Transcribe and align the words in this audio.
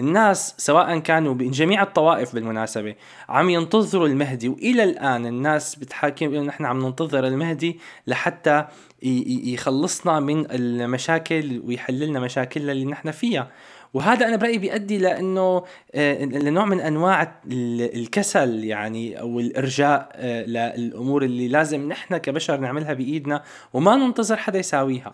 الناس 0.00 0.54
سواء 0.58 0.98
كانوا 0.98 1.34
من 1.34 1.50
جميع 1.50 1.82
الطوائف 1.82 2.34
بالمناسبة 2.34 2.94
عم 3.28 3.50
ينتظروا 3.50 4.08
المهدي 4.08 4.48
وإلى 4.48 4.84
الآن 4.84 5.26
الناس 5.26 5.74
بتحاكم 5.74 6.26
إنه 6.26 6.42
نحن 6.42 6.64
عم 6.64 6.86
ننتظر 6.86 7.26
المهدي 7.26 7.78
لحتى 8.06 8.64
يخلصنا 9.02 10.20
من 10.20 10.46
المشاكل 10.50 11.62
ويحللنا 11.64 12.20
مشاكلنا 12.20 12.72
اللي 12.72 12.84
نحن 12.84 13.10
فيها. 13.10 13.50
وهذا 13.94 14.28
أنا 14.28 14.36
برأيي 14.36 14.58
بيؤدي 14.58 14.98
لأنه 14.98 15.64
آه، 15.94 16.24
لنوع 16.24 16.64
من 16.64 16.80
أنواع 16.80 17.40
الكسل 17.46 18.64
يعني 18.64 19.20
أو 19.20 19.40
الإرجاء 19.40 20.08
آه، 20.14 20.44
للأمور 20.44 21.24
اللي 21.24 21.48
لازم 21.48 21.88
نحن 21.88 22.16
كبشر 22.16 22.56
نعملها 22.56 22.92
بإيدنا 22.92 23.42
وما 23.72 23.96
ننتظر 23.96 24.36
حدا 24.36 24.58
يساويها. 24.58 25.12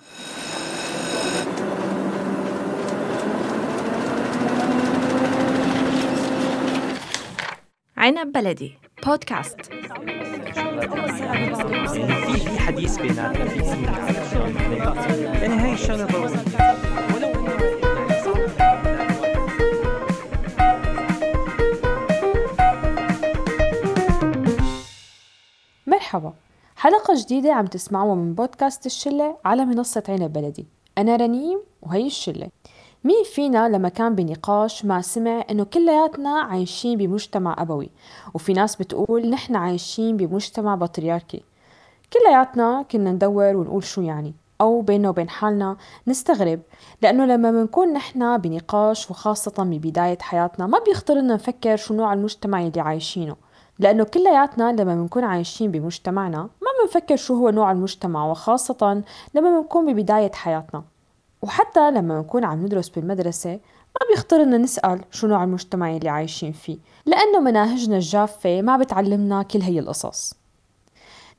عنب 8.08 8.32
بلدي. 8.32 8.72
بودكاست. 9.06 9.56
يعني 11.98 12.36
في 12.36 12.58
حديث 12.58 12.98
بيناتنا 12.98 13.44
في 13.44 13.58
يعني 15.40 15.54
هاي 15.54 15.72
الشغله 15.72 16.06
مرحبا. 25.86 26.32
حلقة 26.76 27.14
جديدة 27.16 27.52
عم 27.52 27.66
تسمعوها 27.66 28.14
من 28.14 28.34
بودكاست 28.34 28.86
الشلة 28.86 29.36
على 29.44 29.64
منصة 29.64 30.02
عنب 30.08 30.32
بلدي 30.32 30.66
أنا 30.98 31.16
رنيم 31.16 31.60
وهي 31.82 32.06
الشلة. 32.06 32.48
مين 33.04 33.24
فينا 33.24 33.68
لما 33.68 33.88
كان 33.88 34.14
بنقاش 34.14 34.84
ما 34.84 35.00
سمع 35.00 35.44
إنه 35.50 35.64
كلياتنا 35.64 36.40
عايشين 36.40 36.98
بمجتمع 36.98 37.56
أبوي؟ 37.58 37.90
وفي 38.34 38.52
ناس 38.52 38.76
بتقول 38.76 39.30
نحن 39.30 39.56
عايشين 39.56 40.16
بمجتمع 40.16 40.74
بطريركي. 40.74 41.42
كلياتنا 42.12 42.84
كنا 42.90 43.12
ندور 43.12 43.56
ونقول 43.56 43.84
شو 43.84 44.00
يعني؟ 44.00 44.34
أو 44.60 44.80
بيننا 44.80 45.08
وبين 45.08 45.28
حالنا 45.28 45.76
نستغرب 46.06 46.60
لأنه 47.02 47.24
لما 47.24 47.50
بنكون 47.50 47.92
نحن 47.92 48.36
بنقاش 48.38 49.10
وخاصة 49.10 49.64
ببداية 49.64 50.18
حياتنا 50.20 50.66
ما 50.66 50.78
بيخطر 50.78 51.14
لنا 51.14 51.34
نفكر 51.34 51.76
شو 51.76 51.94
نوع 51.94 52.12
المجتمع 52.12 52.62
اللي 52.62 52.80
عايشينه. 52.80 53.36
لأنه 53.78 54.04
كلياتنا 54.04 54.72
لما 54.72 54.94
بنكون 54.94 55.24
عايشين 55.24 55.70
بمجتمعنا 55.70 56.38
ما 56.38 56.68
بنفكر 56.82 57.16
شو 57.16 57.34
هو 57.34 57.50
نوع 57.50 57.72
المجتمع 57.72 58.26
وخاصة 58.30 59.02
لما 59.34 59.60
بنكون 59.60 59.92
ببداية 59.92 60.32
حياتنا. 60.32 60.82
وحتى 61.42 61.90
لما 61.90 62.18
نكون 62.18 62.44
عم 62.44 62.64
ندرس 62.64 62.88
بالمدرسة 62.88 63.50
ما 64.00 64.06
بيخطر 64.10 64.42
لنا 64.42 64.58
نسأل 64.58 65.00
شو 65.10 65.26
نوع 65.26 65.44
المجتمع 65.44 65.96
اللي 65.96 66.08
عايشين 66.08 66.52
فيه 66.52 66.78
لأنه 67.06 67.40
مناهجنا 67.40 67.96
الجافة 67.96 68.62
ما 68.62 68.76
بتعلمنا 68.76 69.42
كل 69.42 69.62
هي 69.62 69.78
القصص. 69.78 70.34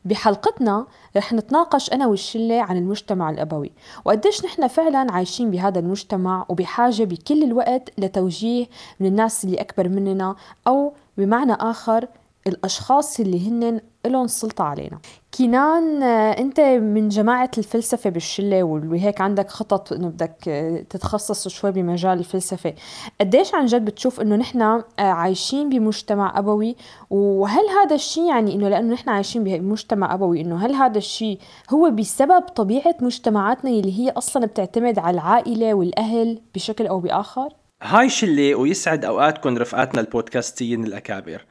بحلقتنا 0.06 0.88
رح 1.18 1.34
نتناقش 1.34 1.94
أنا 1.94 2.08
والشلة 2.08 2.62
عن 2.62 2.78
المجتمع 2.78 3.30
الأبوي 3.30 3.72
وقديش 4.06 4.46
نحن 4.46 4.68
فعلا 4.68 5.12
عايشين 5.12 5.52
بهذا 5.52 5.80
المجتمع 5.80 6.46
وبحاجة 6.50 7.04
بكل 7.04 7.44
الوقت 7.44 7.90
لتوجيه 7.98 8.68
من 9.00 9.08
الناس 9.08 9.46
اللي 9.46 9.62
أكبر 9.62 9.90
مننا 9.90 10.36
أو 10.68 10.94
بمعنى 11.18 11.54
آخر 11.54 12.08
الأشخاص 12.48 13.20
اللي 13.20 13.50
هن 13.50 13.82
لهم 14.06 14.28
سلطة 14.28 14.64
علينا. 14.64 15.00
كينان 15.32 16.04
آه، 16.04 16.32
أنت 16.32 16.60
من 16.60 17.10
جماعة 17.10 17.52
الفلسفة 17.58 18.10
بالشلة 18.10 18.64
وهيك 18.64 19.22
عندك 19.22 19.50
خطط 19.50 19.94
إنه 19.94 20.08
بدك 20.08 20.48
آه، 20.48 20.82
تتخصص 20.90 21.48
شوي 21.48 21.72
بمجال 21.72 22.20
الفلسفة. 22.20 22.74
قديش 23.22 23.56
عن 23.56 23.66
جد 23.66 23.86
بتشوف 23.86 24.22
إنه 24.22 24.36
نحن 24.36 24.62
آه، 24.62 24.84
عايشين 25.00 25.70
بمجتمع 25.70 26.40
أبوي؟ 26.40 26.76
وهل 27.10 27.66
هذا 27.82 27.96
الشيء 27.96 28.30
يعني 28.30 28.56
إنه 28.56 28.70
لأنه 28.70 28.94
نحن 28.94 29.10
عايشين 29.10 29.44
بمجتمع 29.44 30.14
أبوي 30.14 30.42
إنه 30.42 30.66
هل 30.66 30.74
هذا 30.74 30.98
الشيء 30.98 31.40
هو 31.70 31.90
بسبب 31.90 32.42
طبيعة 32.42 32.96
مجتمعاتنا 33.02 33.72
اللي 33.72 34.00
هي 34.00 34.10
أصلا 34.10 34.46
بتعتمد 34.46 35.00
على 35.00 35.14
العائلة 35.14 35.74
والأهل 35.74 36.42
بشكل 36.56 36.88
أو 36.88 37.00
بآخر؟ 37.00 37.50
هاي 37.82 38.10
شلة 38.10 38.56
ويسعد 38.56 39.06
أوقاتكم 39.06 39.58
رفقاتنا 39.58 40.02
البودكاستيين 40.02 40.84
الأكابر. 40.84 41.46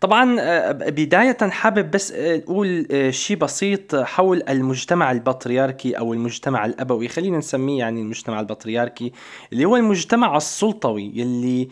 طبعا 0.00 0.36
آه، 0.40 0.72
بداية 0.72 1.36
حابب 1.40 1.90
بس 1.90 2.12
آه، 2.12 2.36
أقول 2.36 2.86
آه، 2.90 3.10
شيء 3.10 3.36
بسيط 3.36 3.96
حول 3.96 4.42
المجتمع 4.48 5.12
البطريركي 5.12 5.98
أو 5.98 6.12
المجتمع 6.12 6.66
الأبوي. 6.66 7.08
خلينا 7.08 7.38
نسميه 7.38 7.78
يعني 7.78 8.00
المجتمع 8.00 8.40
البطريركي 8.40 9.12
اللي 9.52 9.64
هو 9.64 9.76
المجتمع 9.76 10.36
السلطوي 10.36 11.06
اللي 11.16 11.68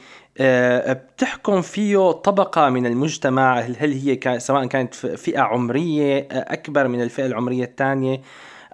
بتحكم 0.94 1.62
فيه 1.62 2.12
طبقة 2.12 2.70
من 2.70 2.86
المجتمع. 2.86 3.60
هل 3.60 3.92
هي 3.92 4.38
سواء 4.40 4.66
كانت 4.66 4.94
فئة 4.94 5.40
عمرية 5.40 6.28
أكبر 6.30 6.88
من 6.88 7.02
الفئة 7.02 7.26
العمرية 7.26 7.64
الثانية. 7.64 8.20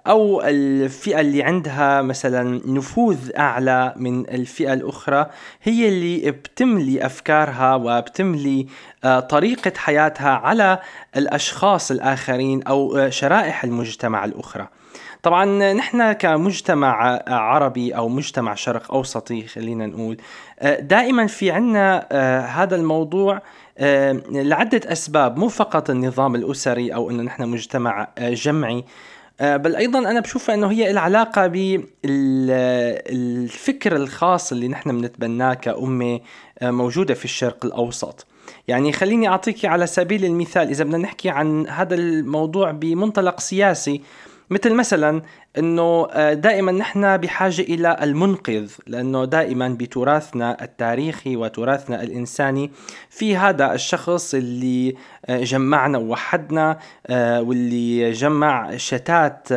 أو 0.07 0.41
الفئة 0.41 1.19
اللي 1.19 1.43
عندها 1.43 2.01
مثلا 2.01 2.61
نفوذ 2.65 3.31
أعلى 3.37 3.93
من 3.95 4.29
الفئة 4.29 4.73
الأخرى 4.73 5.29
هي 5.63 5.89
اللي 5.89 6.31
بتملي 6.31 7.05
أفكارها 7.05 7.75
وبتملي 7.75 8.67
آه، 9.03 9.19
طريقة 9.19 9.73
حياتها 9.77 10.29
على 10.29 10.79
الأشخاص 11.17 11.91
الآخرين 11.91 12.63
أو 12.63 12.97
آه، 12.97 13.09
شرائح 13.09 13.63
المجتمع 13.63 14.25
الأخرى. 14.25 14.67
طبعا 15.23 15.73
نحن 15.73 16.11
كمجتمع 16.11 17.21
عربي 17.27 17.95
أو 17.95 18.09
مجتمع 18.09 18.55
شرق 18.55 18.93
أوسطي 18.93 19.47
خلينا 19.47 19.85
نقول 19.87 20.17
آه، 20.59 20.79
دائما 20.79 21.27
في 21.27 21.51
عنا 21.51 22.07
هذا 22.45 22.75
الموضوع 22.75 23.41
لعدة 24.29 24.81
أسباب 24.85 25.37
مو 25.37 25.47
فقط 25.47 25.89
النظام 25.89 26.35
الأسري 26.35 26.93
أو 26.93 27.09
أنه 27.09 27.23
نحن 27.23 27.43
مجتمع 27.43 28.07
جمعي. 28.19 28.83
بل 29.41 29.75
أيضا 29.75 29.99
أنا 29.99 30.19
بشوفها 30.19 30.55
إنه 30.55 30.71
هي 30.71 30.91
العلاقه 30.91 31.47
بالفكر 32.03 33.95
الخاص 33.95 34.51
اللي 34.51 34.67
نحن 34.67 35.01
بنتبناه 35.01 35.53
كأمة 35.53 36.19
آه، 36.59 36.71
موجودة 36.71 37.13
في 37.13 37.25
الشرق 37.25 37.65
الأوسط. 37.65 38.25
يعني 38.67 38.93
خليني 38.93 39.27
اعطيك 39.27 39.65
على 39.65 39.87
سبيل 39.87 40.25
المثال 40.25 40.69
إذا 40.69 40.83
بدنا 40.83 40.97
نحكي 40.97 41.29
عن 41.29 41.67
هذا 41.67 41.95
الموضوع 41.95 42.71
بمنطلق 42.71 43.39
سياسي 43.39 44.01
مثل 44.51 44.73
مثلا 44.73 45.21
إنه 45.57 46.07
آه، 46.11 46.33
دائما 46.33 46.71
نحن 46.71 47.17
بحاجة 47.17 47.61
إلى 47.61 47.97
المنقذ 48.01 48.71
لأنه 48.87 49.25
دائما 49.25 49.69
بتراثنا 49.69 50.63
التاريخي 50.63 51.35
وتراثنا 51.35 52.03
الإنساني 52.03 52.71
في 53.09 53.37
هذا 53.37 53.73
الشخص 53.73 54.33
اللي 54.33 54.95
آه، 55.25 55.43
جمعنا 55.43 55.97
ووحدنا 55.97 56.79
آه، 57.07 57.41
واللي 57.41 58.11
جمع 58.11 58.77
شتات 58.77 59.47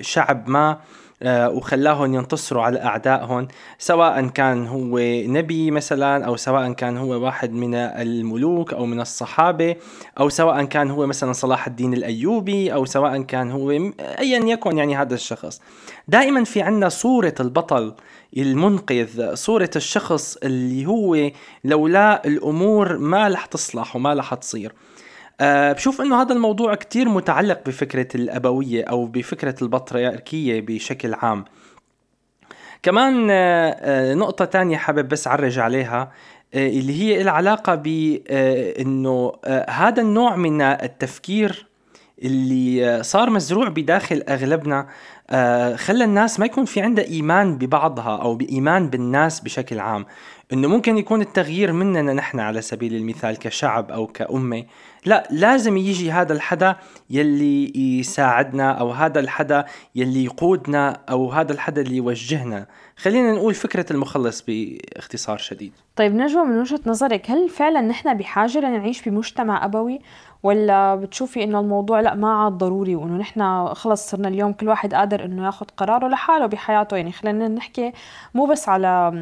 شعب 0.00 0.48
ما. 0.48 0.80
وخلاهم 1.24 2.14
ينتصروا 2.14 2.62
على 2.62 2.82
أعدائهم 2.82 3.48
سواء 3.78 4.26
كان 4.26 4.66
هو 4.66 4.98
نبي 5.26 5.70
مثلا 5.70 6.26
أو 6.26 6.36
سواء 6.36 6.72
كان 6.72 6.96
هو 6.96 7.24
واحد 7.24 7.52
من 7.52 7.74
الملوك 7.74 8.72
أو 8.72 8.86
من 8.86 9.00
الصحابة 9.00 9.76
أو 10.20 10.28
سواء 10.28 10.64
كان 10.64 10.90
هو 10.90 11.06
مثلا 11.06 11.32
صلاح 11.32 11.66
الدين 11.66 11.94
الأيوبي 11.94 12.72
أو 12.72 12.84
سواء 12.84 13.22
كان 13.22 13.50
هو 13.50 13.70
أيا 14.00 14.38
يكن 14.44 14.78
يعني 14.78 14.96
هذا 14.96 15.14
الشخص. 15.14 15.60
دائما 16.08 16.44
في 16.44 16.62
عنا 16.62 16.88
صورة 16.88 17.34
البطل 17.40 17.94
المنقذ 18.36 19.34
صورة 19.34 19.70
الشخص 19.76 20.36
اللي 20.36 20.86
هو 20.86 21.30
لولا 21.64 22.26
الأمور 22.26 22.98
ما 22.98 23.28
رح 23.28 23.46
تصلح 23.46 23.96
وما 23.96 24.14
رح 24.14 24.34
تصير. 24.34 24.72
أه 25.40 25.72
بشوف 25.72 26.00
إنه 26.00 26.22
هذا 26.22 26.32
الموضوع 26.32 26.74
كتير 26.74 27.08
متعلق 27.08 27.60
بفكرة 27.66 28.08
الأبوية 28.14 28.84
أو 28.84 29.06
بفكرة 29.06 29.54
البطريركية 29.62 30.60
بشكل 30.60 31.14
عام. 31.14 31.44
كمان 32.82 33.28
أه 33.30 34.14
نقطة 34.14 34.44
تانية 34.44 34.76
حابب 34.76 35.08
بس 35.08 35.28
عرج 35.28 35.58
عليها 35.58 36.12
أه 36.54 36.68
اللي 36.68 37.02
هي 37.02 37.22
العلاقة 37.22 37.74
بانه 37.74 39.32
أه 39.44 39.70
هذا 39.70 40.02
النوع 40.02 40.36
من 40.36 40.62
التفكير 40.62 41.66
اللي 42.22 43.02
صار 43.02 43.30
مزروع 43.30 43.68
بداخل 43.68 44.22
أغلبنا 44.28 44.86
آه 45.30 45.76
خلى 45.76 46.04
الناس 46.04 46.40
ما 46.40 46.46
يكون 46.46 46.64
في 46.64 46.80
عندها 46.80 47.04
إيمان 47.04 47.58
ببعضها 47.58 48.16
أو 48.22 48.34
بإيمان 48.34 48.90
بالناس 48.90 49.40
بشكل 49.40 49.80
عام. 49.80 50.06
إنه 50.52 50.68
ممكن 50.68 50.98
يكون 50.98 51.20
التغيير 51.20 51.72
مننا 51.72 52.12
نحن 52.12 52.40
على 52.40 52.60
سبيل 52.62 52.94
المثال 52.94 53.38
كشعب 53.38 53.90
أو 53.90 54.06
كأمة. 54.06 54.64
لا 55.06 55.28
لازم 55.30 55.76
يجي 55.76 56.12
هذا 56.12 56.32
الحدا 56.32 56.76
يلي 57.10 57.72
يساعدنا 57.98 58.72
أو 58.72 58.90
هذا 58.90 59.20
الحدا 59.20 59.64
يلي 59.94 60.24
يقودنا 60.24 61.00
أو 61.10 61.30
هذا 61.30 61.52
الحدا 61.52 61.82
اللي 61.82 61.96
يوجهنا. 61.96 62.66
خلينا 62.96 63.32
نقول 63.32 63.54
فكرة 63.54 63.92
المخلص 63.92 64.44
باختصار 64.48 65.38
شديد. 65.38 65.72
طيب 65.96 66.14
نجوى 66.14 66.44
من 66.44 66.58
وجهة 66.58 66.80
نظرك 66.86 67.30
هل 67.30 67.48
فعلا 67.48 67.80
نحن 67.80 68.14
بحاجة 68.14 68.58
لنعيش 68.58 69.08
بمجتمع 69.08 69.64
أبوي؟ 69.64 70.00
ولا 70.42 70.94
بتشوفي 70.94 71.44
إنه 71.44 71.60
الموضوع 71.60 72.00
لا 72.00 72.14
ما 72.14 72.42
عاد 72.42 72.52
ضروري 72.52 72.96
وإنه 72.96 73.16
نحن 73.16 73.66
خلص 73.74 74.10
صرنا 74.10 74.28
اليوم 74.28 74.52
كل 74.52 74.68
واحد 74.68 74.94
قادر 74.94 75.24
إنه 75.24 75.46
ياخذ 75.46 75.66
قراره 75.76 76.08
لحاله 76.08 76.46
بحياته؟ 76.46 76.96
يعني 76.96 77.12
خلينا 77.12 77.48
نحكي 77.48 77.92
مو 78.34 78.46
بس 78.46 78.68
على 78.68 79.12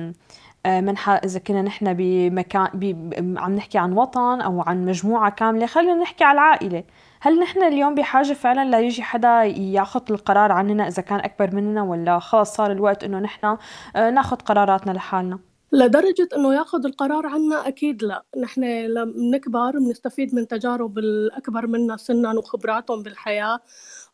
منحى 0.66 1.12
إذا 1.12 1.38
كنا 1.38 1.62
نحن 1.62 1.94
بمكان 1.94 2.69
بي 2.75 2.96
عم 3.38 3.55
نحكي 3.55 3.78
عن 3.78 3.93
وطن 3.93 4.40
أو 4.40 4.61
عن 4.61 4.84
مجموعة 4.84 5.31
كاملة 5.31 5.66
خلينا 5.66 5.94
نحكي 5.94 6.25
على 6.25 6.37
العائلة. 6.37 6.84
هل 7.20 7.40
نحن 7.40 7.62
اليوم 7.62 7.94
بحاجة 7.94 8.32
فعلا 8.32 8.76
ليجي 8.76 9.02
حدا 9.02 9.43
ياخذ 9.43 10.02
القرار 10.11 10.52
عننا 10.52 10.88
إذا 10.88 11.02
كان 11.02 11.19
أكبر 11.20 11.55
مننا 11.55 11.82
ولا 11.82 12.19
خلص 12.19 12.55
صار 12.55 12.72
الوقت 12.72 13.05
إنه 13.05 13.19
نحن 13.19 13.56
آه، 13.96 14.11
ناخذ 14.11 14.37
قراراتنا 14.37 14.93
لحالنا؟ 14.93 15.38
لدرجة 15.72 16.28
إنه 16.37 16.55
ياخذ 16.55 16.84
القرار 16.87 17.26
عنا 17.26 17.69
أكيد 17.69 18.02
لأ، 18.02 18.25
نحن 18.43 18.64
لما 18.64 19.05
بنكبر 19.05 19.70
بنستفيد 19.78 20.34
من 20.34 20.49
تجارب 20.49 20.99
الأكبر 20.99 21.66
منا 21.66 21.96
سنًا 21.96 22.38
وخبراتهم 22.38 23.02
بالحياة، 23.02 23.58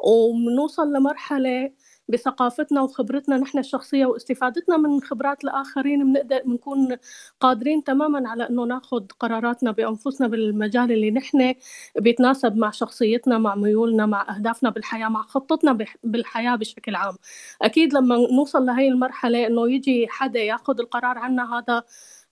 وبنوصل 0.01 0.93
لمرحلة 0.93 1.71
بثقافتنا 2.11 2.83
وخبرتنا 2.83 3.37
نحن 3.37 3.59
الشخصية 3.59 4.07
واستفادتنا 4.07 4.77
من 4.77 5.01
خبرات 5.03 5.45
الآخرين 5.45 6.13
بنقدر 6.13 6.43
بنكون 6.45 6.97
قادرين 7.41 7.85
تمامًا 7.85 8.29
على 8.29 8.49
إنه 8.49 8.65
ناخذ 8.65 9.07
قراراتنا 9.21 9.71
بأنفسنا 9.71 10.29
بالمجال 10.29 10.93
اللي 10.93 11.11
نحن 11.11 11.55
بيتناسب 11.99 12.57
مع 12.57 12.71
شخصيتنا، 12.71 13.39
مع 13.39 13.55
ميولنا، 13.55 14.07
مع 14.07 14.37
أهدافنا 14.37 14.71
بالحياة، 14.71 15.09
مع 15.09 15.23
خطتنا 15.23 15.79
بالحياة 16.05 16.57
بشكل 16.57 16.95
عام، 16.95 17.15
أكيد 17.63 17.95
لما 17.95 18.17
نوصل 18.17 18.67
لهي 18.67 18.89
المرحلة 18.89 19.47
إنه 19.47 19.71
يجي 19.71 20.09
حدا 20.09 20.41
ياخذ 20.41 20.81
القرار 20.81 21.19
عنا 21.19 21.59
هذا 21.59 21.83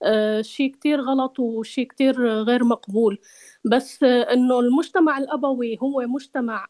آه، 0.03 0.41
شي 0.41 0.69
كتير 0.69 1.01
غلط 1.01 1.39
وشي 1.39 1.85
كتير 1.85 2.21
غير 2.43 2.63
مقبول، 2.63 3.19
بس 3.65 4.03
إنه 4.03 4.59
المجتمع 4.59 5.17
الأبوي 5.17 5.77
هو 5.83 6.01
مجتمع 6.07 6.67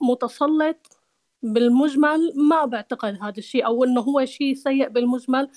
متسلط 0.00 0.99
بالمجمل 1.42 2.32
ما 2.36 2.64
بعتقد 2.64 3.18
هذا 3.22 3.38
الشيء 3.38 3.66
أو 3.66 3.84
إنه 3.84 4.00
هو 4.00 4.24
شيء 4.24 4.54
سيء 4.54 4.88
بالمجمل. 4.88 5.48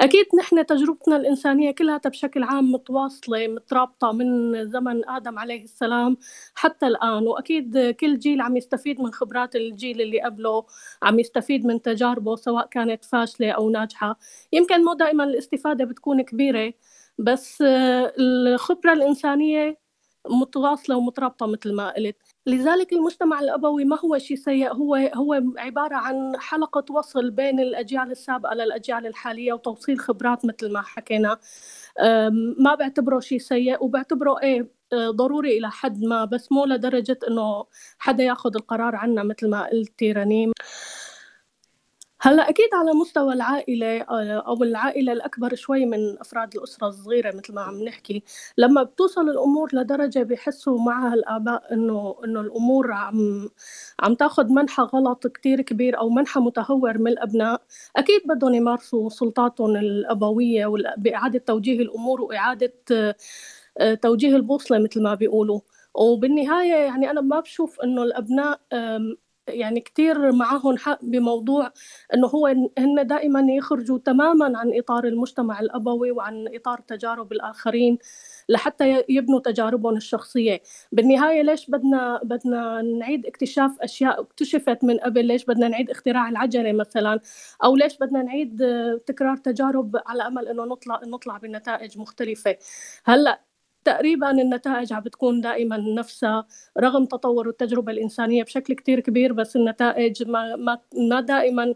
أكيد 0.00 0.26
نحن 0.38 0.66
تجربتنا 0.66 1.16
الإنسانية 1.16 1.70
كلها 1.70 2.00
بشكل 2.06 2.42
عام 2.42 2.72
متواصلة 2.72 3.48
مترابطة 3.48 4.12
من 4.12 4.68
زمن 4.70 5.08
آدم 5.08 5.38
عليه 5.38 5.64
السلام 5.64 6.16
حتى 6.54 6.86
الآن. 6.86 7.26
وأكيد 7.26 7.90
كل 8.00 8.18
جيل 8.18 8.40
عم 8.40 8.56
يستفيد 8.56 9.00
من 9.00 9.12
خبرات 9.12 9.56
الجيل 9.56 10.00
اللي 10.00 10.20
قبله 10.20 10.64
عم 11.02 11.18
يستفيد 11.18 11.66
من 11.66 11.82
تجاربه 11.82 12.36
سواء 12.36 12.66
كانت 12.66 13.04
فاشلة 13.04 13.50
أو 13.50 13.70
ناجحة. 13.70 14.18
يمكن 14.52 14.84
مو 14.84 14.94
دائما 14.94 15.24
الاستفادة 15.24 15.84
بتكون 15.84 16.22
كبيرة 16.22 16.72
بس 17.18 17.62
الخبرة 18.18 18.92
الإنسانية 18.92 19.78
متواصلة 20.30 20.96
ومترابطة 20.96 21.46
مثل 21.46 21.72
ما 21.74 21.90
قلت. 21.90 22.16
لذلك 22.46 22.92
المجتمع 22.92 23.40
الأبوي 23.40 23.84
ما 23.84 23.98
هو 24.04 24.18
شيء 24.18 24.36
سيء 24.36 24.72
هو 24.72 24.94
هو 24.94 25.42
عبارة 25.58 25.96
عن 25.96 26.32
حلقة 26.38 26.84
وصل 26.94 27.30
بين 27.30 27.60
الأجيال 27.60 28.10
السابقة 28.10 28.54
للأجيال 28.54 29.06
الحالية 29.06 29.52
وتوصيل 29.52 29.98
خبرات 30.00 30.44
مثل 30.44 30.72
ما 30.72 30.82
حكينا. 30.82 31.38
ما 32.58 32.74
بعتبره 32.74 33.20
شيء 33.20 33.38
سيء 33.38 33.84
وبعتبره 33.84 34.40
إيه 34.42 34.70
ضروري 34.94 35.58
إلى 35.58 35.70
حد 35.70 36.02
ما 36.04 36.24
بس 36.24 36.52
مو 36.52 36.64
لدرجة 36.64 37.18
إنه 37.28 37.66
حدا 37.98 38.24
ياخذ 38.24 38.50
القرار 38.56 38.96
عنا 38.96 39.22
مثل 39.22 39.50
ما 39.50 39.66
قلتي 39.66 40.12
رنيم. 40.12 40.52
هلا 42.26 42.48
أكيد 42.48 42.68
على 42.74 42.92
مستوى 42.92 43.34
العائلة 43.34 44.00
آه، 44.00 44.44
أو 44.46 44.62
العائلة 44.62 45.12
الأكبر 45.12 45.54
شوي 45.54 45.86
من 45.86 46.18
أفراد 46.20 46.54
الأسرة 46.56 46.88
الصغيرة 46.88 47.36
مثل 47.36 47.54
ما 47.54 47.60
عم 47.60 47.82
نحكي. 47.84 48.22
لما 48.58 48.82
بتوصل 48.82 49.28
الأمور 49.30 49.68
لدرجة 49.72 50.22
بحسوا 50.22 50.78
معها 50.78 51.14
الاباء 51.14 51.72
إنه 51.74 52.16
إنه 52.24 52.40
الأمور 52.40 52.92
عم 52.92 53.48
عم 54.00 54.14
تاخذ 54.14 54.52
منحى 54.52 54.82
غلط 54.82 55.26
كتير 55.26 55.60
كبير 55.62 55.98
أو 55.98 56.08
منحى 56.10 56.40
متهور 56.40 56.98
من 56.98 57.08
الأبناء. 57.12 57.62
أكيد 57.96 58.20
بدهم 58.28 58.54
يمارسوا 58.54 59.08
سلطاتهم 59.10 59.76
الأبوية 59.76 60.66
بإعادة 60.96 61.38
توجيه 61.38 61.80
الأمور 61.82 62.22
وإعادة 62.22 62.72
آه، 63.78 63.94
توجيه 63.94 64.36
البوصلة 64.36 64.78
مثل 64.78 65.02
ما 65.02 65.14
بيقولوا. 65.14 65.60
وبالنهاية 65.94 66.74
يعني 66.74 67.10
أنا 67.10 67.20
ما 67.20 67.40
بشوف 67.40 67.80
إنه 67.80 68.02
الأبناء 68.02 68.60
يعني 69.48 69.80
كتير 69.80 70.32
معهم 70.32 70.76
حق 70.76 70.98
بموضوع 71.02 71.72
إنه 72.14 72.26
هو 72.26 72.46
هن 72.78 73.06
دائما 73.06 73.46
يخرجوا 73.52 73.98
تماما 73.98 74.58
عن 74.58 74.78
إطار 74.78 75.04
المجتمع 75.04 75.60
الأبوي 75.60 76.10
وعن 76.10 76.48
إطار 76.54 76.78
تجارب 76.80 77.32
الآخرين 77.32 77.98
لحتى 78.48 79.04
يبنوا 79.08 79.40
تجاربهم 79.40 79.96
الشخصية. 79.96 80.60
بالنهاية 80.92 81.42
ليش 81.42 81.70
بدنا 81.70 82.20
بدنا 82.24 82.82
نعيد 82.82 83.26
اكتشاف 83.26 83.70
أشياء 83.80 84.20
اكتشفت 84.20 84.84
من 84.84 84.98
قبل؟ 84.98 85.24
ليش 85.26 85.44
بدنا 85.44 85.68
نعيد 85.68 85.90
اختراع 85.90 86.28
العجلة 86.28 86.72
مثلا؟ 86.72 87.20
أو 87.64 87.76
ليش 87.76 87.98
بدنا 87.98 88.22
نعيد 88.22 88.62
تكرار 89.06 89.36
تجارب 89.36 89.96
على 90.06 90.26
أمل 90.26 90.48
إنه 90.48 90.64
نطلع 90.64 91.00
نطلع 91.06 91.38
بنتائج 91.38 91.98
مختلفة؟ 91.98 92.56
هلأ 93.04 93.43
تقريبا 93.84 94.30
النتائج 94.30 94.92
عم 94.92 95.00
بتكون 95.00 95.40
دائما 95.40 95.76
نفسها 95.76 96.46
رغم 96.80 97.04
تطور 97.04 97.48
التجربة 97.48 97.92
الإنسانية 97.92 98.42
بشكل 98.44 98.74
كتير 98.74 99.00
كبير 99.00 99.32
بس 99.32 99.56
النتائج 99.56 100.28
ما, 100.28 100.56
ما, 100.56 100.78
ما 101.10 101.20
دائما 101.20 101.74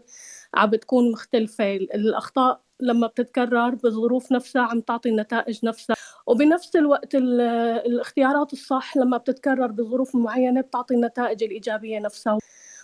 عم 0.53 0.69
بتكون 0.69 1.11
مختلفة. 1.11 1.75
الأخطاء 1.75 2.61
لما 2.79 3.07
بتتكرر 3.07 3.75
بظروف 3.75 4.31
نفسها 4.31 4.61
عم 4.61 4.81
تعطي 4.81 5.09
النتائج 5.09 5.65
نفسها. 5.65 5.95
وبنفس 6.27 6.75
الوقت 6.75 7.15
الاختيارات 7.15 8.53
الصح 8.53 8.97
لما 8.97 9.17
بتتكرر 9.17 9.67
بظروف 9.67 10.15
معينة 10.15 10.61
بتعطي 10.61 10.93
النتائج 10.95 11.43
الإيجابية 11.43 11.99
نفسها. 11.99 12.37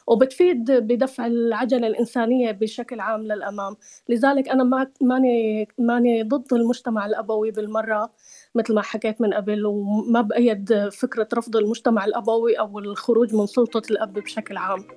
وبتفيد 0.08 0.72
بدفع 0.72 1.26
العجلة 1.26 1.88
الإنسانية 1.88 2.52
بشكل 2.52 3.00
عام 3.00 3.22
للأمام. 3.22 3.76
لذلك 4.10 4.50
أنا 4.50 4.64
ما 4.64 4.92
ماني 5.02 5.68
ماني 5.78 6.24
ضد 6.24 6.54
المجتمع 6.54 7.06
الأبوي 7.06 7.52
بالمرة. 7.52 8.12
مثل 8.56 8.76
ما 8.76 8.82
حكيت 8.82 9.22
من 9.22 9.34
قبل 9.34 9.66
وما 9.66 10.22
بأيد 10.22 10.90
فكرة 10.90 11.28
رفض 11.34 11.56
المجتمع 11.56 12.06
الأبوي 12.06 12.60
أو 12.60 12.80
الخروج 12.80 13.36
من 13.36 13.46
سلطة 13.46 13.82
الأب 13.92 14.14
بشكل 14.14 14.58
عام. 14.58 14.88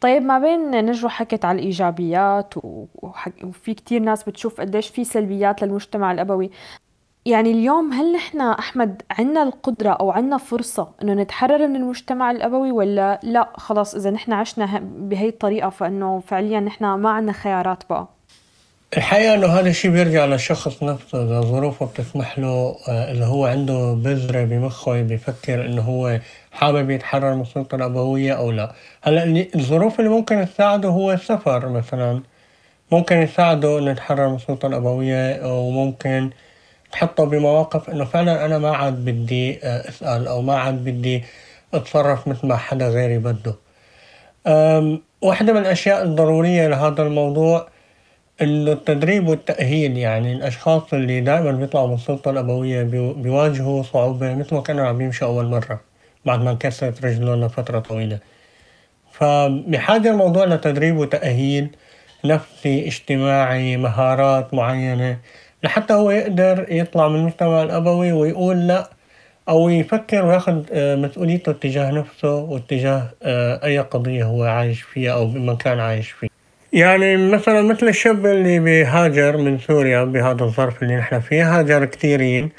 طيب 0.00 0.22
ما 0.22 0.38
بين 0.38 0.70
نجوى 0.84 1.10
حكت 1.10 1.44
على 1.44 1.58
الإيجابيات 1.58 2.54
وفي 3.44 3.74
كتير 3.74 4.00
ناس 4.00 4.24
بتشوف 4.24 4.60
قديش 4.60 4.88
في 4.88 5.04
سلبيات 5.04 5.62
للمجتمع 5.62 6.12
الأبوي. 6.12 6.50
يعني 7.28 7.50
اليوم 7.50 7.92
هل 7.92 8.12
نحن 8.12 8.40
أحمد 8.40 9.02
عنا 9.10 9.42
القدرة 9.42 9.90
أو 9.90 10.10
عنا 10.10 10.36
فرصة 10.38 10.88
إنه 11.02 11.14
نتحرر 11.14 11.68
من 11.68 11.76
المجتمع 11.76 12.30
الأبوي 12.30 12.70
ولا 12.70 13.20
لا؟ 13.22 13.48
خلاص 13.56 13.94
إذا 13.94 14.10
نحن 14.10 14.32
عشنا 14.32 14.80
بهي 14.82 15.28
الطريقة 15.28 15.70
فإنه 15.70 16.22
فعليا 16.26 16.60
نحن 16.60 16.84
ما 16.84 17.10
عنا 17.10 17.32
خيارات 17.32 17.82
بقى. 17.90 18.08
الحقيقة 18.96 19.34
إنه 19.34 19.46
هذا 19.46 19.68
الشيء 19.68 19.90
بيرجع 19.90 20.24
للشخص 20.24 20.82
نفسه 20.82 21.22
إذا 21.24 21.40
ظروفه 21.40 21.86
بتسمح 21.86 22.38
له 22.38 22.76
آه، 22.88 23.12
إذا 23.12 23.24
هو 23.26 23.46
عنده 23.46 23.92
بذرة 23.94 24.44
بمخه 24.44 25.02
بيفكر 25.02 25.66
إنه 25.66 25.82
هو 25.82 26.20
حابب 26.52 26.90
يتحرر 26.90 27.34
من 27.34 27.40
السلطة 27.40 27.74
الأبوية 27.74 28.32
أو 28.32 28.50
لا. 28.50 28.72
هلأ 29.02 29.46
الظروف 29.54 29.98
اللي 30.00 30.10
ممكن 30.10 30.46
تساعده 30.54 30.88
هو 30.88 31.12
السفر 31.12 31.68
مثلا. 31.68 32.20
ممكن 32.92 33.16
يساعده 33.16 33.78
إنه 33.78 33.90
يتحرر 33.90 34.28
من 34.28 34.34
السلطة 34.34 34.66
الأبوية 34.66 35.40
وممكن 35.58 36.30
تحطه 36.92 37.24
بمواقف 37.24 37.90
إنه 37.90 38.04
فعلا 38.04 38.44
أنا 38.44 38.58
ما 38.58 38.76
عاد 38.76 39.04
بدي 39.04 39.64
آه، 39.64 39.88
أسأل 39.88 40.28
أو 40.28 40.42
ما 40.42 40.58
عاد 40.58 40.84
بدي 40.84 41.24
أتصرف 41.74 42.28
مثل 42.28 42.46
ما 42.46 42.56
حدا 42.56 42.88
غيري 42.88 43.18
بده. 43.18 43.54
واحدة 45.22 45.52
من 45.52 45.60
الأشياء 45.60 46.02
الضرورية 46.02 46.68
لهذا 46.68 47.02
الموضوع 47.02 47.68
إنه 48.42 48.72
التدريب 48.72 49.28
والتأهيل. 49.28 49.96
يعني 49.98 50.32
الأشخاص 50.32 50.94
اللي 50.94 51.20
دائما 51.20 51.52
بيطلعوا 51.52 51.88
من 51.88 51.94
السلطة 51.94 52.30
الأبوية 52.30 52.82
بيواجهوا 53.12 53.82
صعوبة 53.82 54.34
مثل 54.34 54.54
ما 54.54 54.60
كانوا 54.60 54.86
عم 54.86 55.00
يمشوا 55.00 55.28
أول 55.28 55.46
مرة 55.46 55.80
بعد 56.24 56.42
ما 56.42 56.50
انكسرت 56.50 57.04
رجلهم 57.04 57.44
لفترة 57.44 57.78
طويلة. 57.78 58.18
فبحاجة 59.12 60.10
الموضوع 60.10 60.44
لتدريب 60.44 60.96
وتأهيل 60.96 61.70
نفسي 62.24 62.86
اجتماعي 62.86 63.76
مهارات 63.76 64.54
معينة 64.54 65.18
لحتى 65.62 65.94
هو 65.94 66.10
يقدر 66.10 66.66
يطلع 66.68 67.08
من 67.08 67.16
المجتمع 67.16 67.62
الأبوي 67.62 68.12
ويقول 68.12 68.66
لا 68.66 68.90
أو 69.48 69.68
يفكر 69.68 70.24
وياخذ 70.24 70.62
آه، 70.72 70.96
مسؤوليته 70.96 71.52
تجاه 71.52 71.90
نفسه 71.90 72.34
واتجاه 72.34 73.10
آه، 73.22 73.64
أي 73.64 73.78
قضية 73.78 74.24
هو 74.24 74.44
عايش 74.44 74.82
فيها 74.82 75.12
أو 75.12 75.26
بمكان 75.26 75.80
عايش 75.80 76.10
فيه. 76.10 76.28
يعني 76.72 77.16
مثلا 77.16 77.62
مثل 77.62 77.88
الشاب 77.88 78.26
اللي 78.26 78.58
بيهاجر 78.58 79.36
من 79.36 79.58
سوريا 79.58 80.04
بهذا 80.04 80.44
الظرف 80.44 80.82
اللي 80.82 80.96
نحن 80.96 81.20
فيه 81.20 81.58
هاجر 81.58 81.84
كثيرين. 81.84 82.50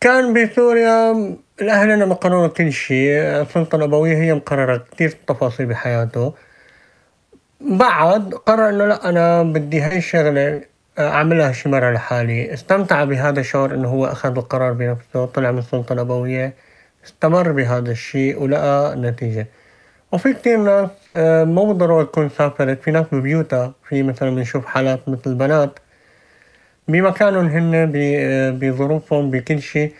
كان 0.00 0.32
بسوريا 0.34 1.12
الأهل 1.60 2.08
مقرروا 2.08 2.46
كل 2.46 2.72
شيء 2.72 3.20
السلطة 3.20 3.76
الأبوية 3.76 4.16
هي 4.16 4.34
مقررة 4.34 4.84
كثير 4.92 5.14
تفاصيل 5.26 5.66
بحياته. 5.66 6.34
بعد 7.60 8.34
قرر 8.34 8.68
إنه 8.68 8.86
لا 8.86 9.08
أنا 9.08 9.42
بدي 9.42 9.80
هاي 9.80 9.98
الشغلة 9.98 10.62
أعملها 10.98 11.52
شي 11.52 11.68
مرة 11.68 11.90
لحالي 11.90 12.54
استمتع 12.54 13.04
بهذا 13.04 13.40
الشعور 13.40 13.74
إنه 13.74 13.88
هو 13.88 14.06
أخذ 14.06 14.36
القرار 14.38 14.72
بنفسه 14.72 15.26
طلع 15.26 15.50
من 15.50 15.58
السلطة 15.58 15.92
الأبوية 15.92 16.54
استمر 17.04 17.52
بهذا 17.52 17.90
الشيء 17.90 18.42
ولقى 18.42 18.94
نتيجة. 18.96 19.46
وفي 20.12 20.32
كتير 20.34 20.58
ناس 20.58 20.88
آه، 21.16 21.44
مو 21.44 21.66
بالضرورة 21.66 22.04
تكون 22.04 22.28
سافرت 22.28 22.82
في 22.82 22.90
ناس 22.90 23.06
ببيوتها 23.12 23.72
في 23.88 24.02
مثلا 24.02 24.30
بنشوف 24.30 24.66
حالات 24.66 25.08
مثل 25.08 25.34
بنات 25.34 25.78
بمكانهم 26.88 27.46
هن 27.46 27.92
بظروفهم 28.60 29.30
بكل 29.30 29.62
شيء. 29.62 29.94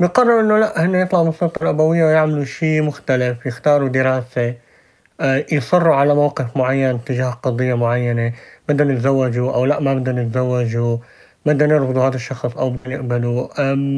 بقرروا 0.00 0.40
إنه 0.40 0.58
لا 0.58 0.84
هن 0.84 0.94
يطلعوا 0.94 1.24
من 1.24 1.30
السلطة 1.30 1.62
الأبوية 1.62 2.04
ويعملوا 2.04 2.44
شيء 2.44 2.82
مختلف 2.82 3.46
يختاروا 3.46 3.88
دراسة 3.88 4.54
آه، 5.20 5.44
يصروا 5.52 5.94
على 5.94 6.14
موقف 6.14 6.56
معين 6.56 7.04
تجاه 7.04 7.30
قضية 7.30 7.74
معينة. 7.74 8.32
بدهم 8.68 8.90
يتزوجوا 8.90 9.52
أو 9.54 9.64
لا 9.64 9.80
ما 9.80 9.94
بدهم 9.94 10.18
يتزوجوا 10.18 10.96
بدهم 11.46 11.70
يرفضوا 11.70 12.02
هذا 12.06 12.16
الشخص 12.16 12.56
أو 12.56 12.70
بدهم 12.70 12.92
يقبلوا 12.92 13.48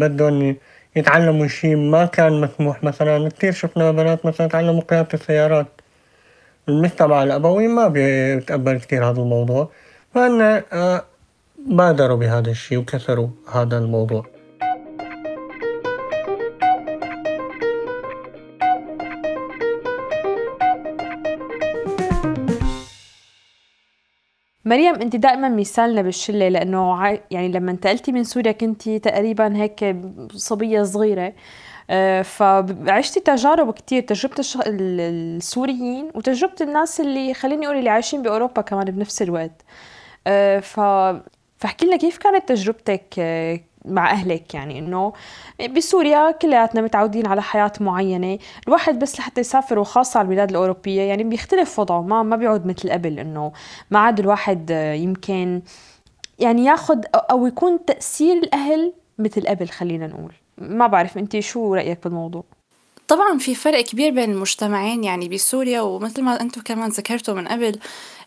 بدهم 0.00 0.56
يتعلموا 0.96 1.46
شيء 1.46 1.76
ما 1.76 2.04
كان 2.06 2.40
مسموح. 2.40 2.84
مثلا 2.84 3.28
كثير 3.28 3.52
شفنا 3.52 3.90
بنات 3.90 4.26
مثلا 4.26 4.46
تعلموا 4.46 4.82
قيادة 4.82 5.08
السيارات. 5.14 5.66
المجتمع 6.68 7.22
الأبوي 7.22 7.68
ما 7.68 7.88
بيتقبل 7.88 8.78
كثير 8.78 9.04
هذا 9.10 9.20
الموضوع. 9.20 9.70
آه، 10.16 11.04
بادروا 11.66 12.16
بهذا 12.16 12.50
الشيء 12.50 12.78
وكسروا 12.78 13.28
هذا 13.52 13.78
الموضوع. 13.78 14.26
مريم 24.70 24.94
انت 24.94 25.16
دائما 25.16 25.48
مثالنا 25.48 26.02
بالشلة 26.02 26.48
لأنه 26.48 27.04
يعني 27.30 27.48
لما 27.48 27.70
انتقلتي 27.70 28.12
من 28.12 28.24
سوريا 28.24 28.52
كنتي 28.52 28.98
تقريبا 28.98 29.56
هيك 29.56 29.96
صبية 30.34 30.82
صغيرة. 30.82 31.32
آه، 31.90 32.22
فعشتي 32.22 33.20
تجارب 33.20 33.70
كتير 33.72 34.02
تجربة 34.02 34.34
السوريين 34.66 36.10
وتجربة 36.14 36.54
الناس 36.60 37.00
اللي 37.00 37.34
خليني 37.34 37.66
أقول 37.66 37.78
اللي 37.78 37.90
عايشين 37.90 38.22
بأوروبا 38.22 38.62
كمان 38.62 38.84
بنفس 38.84 39.22
الوقت. 39.22 39.62
آه، 40.26 40.60
ف 40.60 40.80
فاحكي 41.58 41.86
لنا 41.86 41.96
كيف 41.96 42.18
كانت 42.18 42.48
تجربتك 42.48 43.04
آه، 43.18 43.60
مع 43.84 44.10
أهلك 44.10 44.54
يعني 44.54 44.78
إنه 44.78 45.12
بسوريا 45.76 46.30
كلياتنا 46.30 46.82
متعودين 46.82 47.26
على 47.26 47.42
حياة 47.42 47.72
معينة. 47.80 48.38
الواحد 48.68 48.98
بس 48.98 49.18
لحتى 49.18 49.40
يسافر 49.40 49.78
وخاصة 49.78 50.18
على 50.18 50.26
البلاد 50.26 50.50
الأوروبية 50.50 51.02
يعني 51.02 51.24
بيختلف 51.24 51.78
وضعه 51.78 52.02
ما 52.02 52.22
ما 52.22 52.36
بيعود 52.36 52.66
مثل 52.66 52.90
قبل 52.90 53.18
إنه 53.18 53.52
ما 53.90 53.98
عاد 53.98 54.20
الواحد 54.20 54.70
يمكن 54.96 55.62
يعني 56.38 56.64
ياخذ 56.64 56.98
أو 57.14 57.46
يكون 57.46 57.84
تأثير 57.84 58.36
الأهل 58.36 58.92
مثل 59.18 59.46
قبل 59.48 59.68
خلينا 59.68 60.06
نقول. 60.06 60.32
ما 60.58 60.86
بعرف 60.86 61.18
انت 61.18 61.38
شو 61.38 61.74
رأيك 61.74 62.04
بالموضوع؟ 62.04 62.44
طبعا 63.10 63.38
في 63.38 63.54
فرق 63.54 63.80
كبير 63.80 64.10
بين 64.10 64.30
المجتمعين 64.30 65.04
يعني 65.04 65.28
بسوريا 65.28 65.80
ومثل 65.80 66.22
ما 66.22 66.40
أنتم 66.40 66.60
كمان 66.60 66.90
ذكرتوا 66.90 67.34
من 67.34 67.48
قبل 67.48 67.78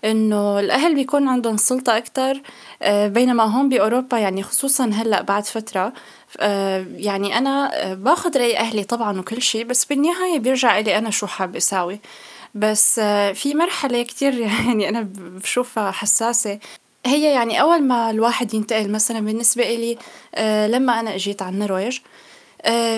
إنه 0.06 0.60
الأهل 0.60 0.96
بيكون 0.96 1.28
عندهم 1.28 1.58
سلطة 1.58 1.98
أكتر 1.98 2.42
آه، 2.82 3.08
بينما 3.08 3.44
هون 3.44 3.70
بأوروبا 3.70 4.18
يعني 4.18 4.44
خصوصا 4.44 4.86
هلأ 4.86 5.22
بعد 5.22 5.44
فترة 5.46 5.94
آه، 6.40 6.86
يعني 6.96 7.38
أنا 7.38 7.72
آه، 7.74 7.94
باخذ 7.94 8.38
رأي 8.38 8.58
أهلي 8.58 8.84
طبعا 8.84 9.20
وكل 9.20 9.42
شيء 9.42 9.66
بس 9.66 9.86
بالنهاية 9.86 10.40
بيرجع 10.40 10.80
لي 10.80 10.98
أنا 10.98 11.10
شو 11.10 11.28
حاب 11.28 11.56
أساوي. 11.56 12.00
بس 12.56 13.00
في 13.34 13.54
مرحلة 13.56 14.04
كتير 14.04 14.34
يعني 14.68 14.90
أنا 14.90 15.10
بشوفها 15.18 15.92
حساسة. 15.92 16.60
هي 17.06 17.34
يعني 17.34 17.62
أول 17.62 17.84
ما 17.84 18.10
الواحد 18.10 18.54
ينتقل 18.54 18.92
مثلا 18.92 19.20
بالنسبة 19.20 19.64
إلي 19.64 19.98
لما 20.68 21.00
أنا 21.00 21.16
أجيت 21.16 21.42
على 21.42 21.54
النرويج 21.54 22.00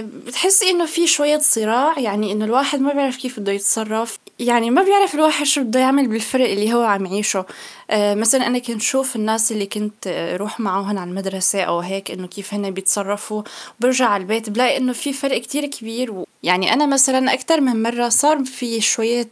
بتحسي 0.01 0.69
إنه 0.69 0.85
في 0.85 1.07
شوية 1.07 1.37
صراع 1.37 1.99
يعني 1.99 2.31
إنه 2.31 2.45
الواحد 2.45 2.81
ما 2.81 2.93
بيعرف 2.93 3.17
كيف 3.17 3.39
بده 3.39 3.51
يتصرف. 3.51 4.19
يعني 4.39 4.69
ما 4.69 4.83
بيعرف 4.83 5.15
الواحد 5.15 5.45
شو 5.45 5.63
بده 5.63 5.79
يعمل 5.79 6.07
بالفرق 6.07 6.49
اللي 6.49 6.73
هو 6.73 6.81
عم 6.81 7.05
يعيشه. 7.05 7.45
مثلا 7.93 8.47
أنا 8.47 8.59
كنت 8.59 8.81
شوف 8.81 9.15
الناس 9.15 9.51
اللي 9.51 9.65
كنت 9.65 10.35
روح 10.39 10.59
معهم 10.59 10.97
على 10.97 11.09
المدرسة 11.09 11.61
أو 11.61 11.79
هيك 11.79 12.11
إنه 12.11 12.27
كيف 12.27 12.53
هن 12.53 12.71
بيتصرفوا 12.71 13.43
برجع 13.79 14.05
على 14.05 14.21
البيت 14.21 14.49
بلاقي 14.49 14.77
إنه 14.77 14.93
في 14.93 15.13
فرق 15.13 15.41
كتير 15.41 15.65
كبير 15.65 16.23
يعني 16.43 16.73
أنا 16.73 16.85
مثلا 16.85 17.33
أكتر 17.33 17.61
من 17.61 17.83
مرة 17.83 18.09
صار 18.09 18.43
في 18.43 18.81
شوية 18.81 19.27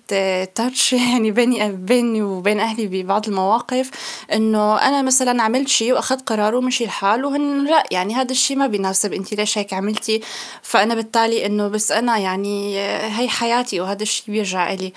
تاتش 0.55 0.93
يعني 1.12 1.31
بيني 1.31 1.72
بيني 1.72 2.22
وبين 2.22 2.60
أهلي 2.60 2.88
ببعض 2.88 3.27
المواقف 3.27 3.91
إنه 4.33 4.77
أنا 4.77 5.01
مثلا 5.01 5.43
عملت 5.43 5.67
شيء 5.67 5.93
وأخذت 5.93 6.29
قرار 6.29 6.55
ومشي 6.55 6.83
الحال 6.83 7.25
وهن 7.25 7.65
لأ 7.65 7.83
يعني 7.91 8.15
هذا 8.15 8.31
الشيء 8.31 8.57
ما 8.57 8.67
بيناسب 8.67 9.13
أنت 9.13 9.33
ليش 9.33 9.57
هيك 9.57 9.74
عملتي 9.74 10.22
فأنا 10.62 10.95
بالتالي 10.95 11.45
إنه 11.45 11.67
بس 11.67 11.91
أنا 11.91 12.17
يعني 12.17 12.79
هي 13.19 13.29
حياتي 13.29 13.79
وهذا 13.81 14.03
الشيء 14.03 14.25
بيرجع 14.33 14.74
آه، 14.74 14.91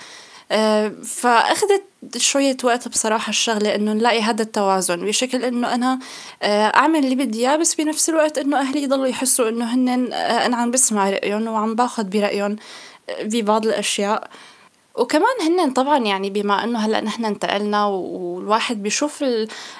فأخذت 1.03 1.83
شوية 2.17 2.57
وقت 2.63 2.87
بصراحة 2.87 3.29
الشغلة 3.29 3.75
إنه 3.75 3.93
نلاقي 3.93 4.21
هذا 4.21 4.41
التوازن 4.41 5.05
بشكل 5.05 5.43
إنه 5.43 5.73
أنا 5.73 5.99
آه، 6.41 6.65
أعمل 6.65 6.99
اللي 6.99 7.15
بدي 7.15 7.39
إياه 7.39 7.55
بس 7.55 7.75
بنفس 7.75 8.09
الوقت 8.09 8.37
إنه 8.37 8.59
أهلي 8.59 8.83
يضلوا 8.83 9.07
يحسوا 9.07 9.49
إنه 9.49 9.65
هن 9.75 10.13
آه، 10.13 10.45
أنا 10.45 10.57
عم 10.57 10.71
بسمع 10.71 11.09
رأيهم 11.09 11.47
وعم 11.47 11.75
باخذ 11.75 12.03
برأيهم 12.03 12.55
ببعض 13.23 13.65
الأشياء. 13.65 14.29
وكمان 14.97 15.41
هن 15.41 15.73
طبعا 15.73 15.97
يعني 15.97 16.29
بما 16.29 16.63
إنه 16.63 16.79
هلأ 16.79 17.01
نحن 17.01 17.25
انتقلنا 17.25 17.85
والواحد 17.85 18.83
بيشوف 18.83 19.25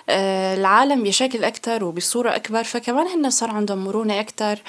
العالم 0.10 1.04
بشكل 1.04 1.44
أكثر 1.44 1.84
وبصورة 1.84 2.36
أكبر 2.36 2.64
فكمان 2.64 3.08
هن 3.08 3.30
صار 3.30 3.52
عندهم 3.52 3.84
مرونة 3.84 4.20
أكثر 4.20 4.60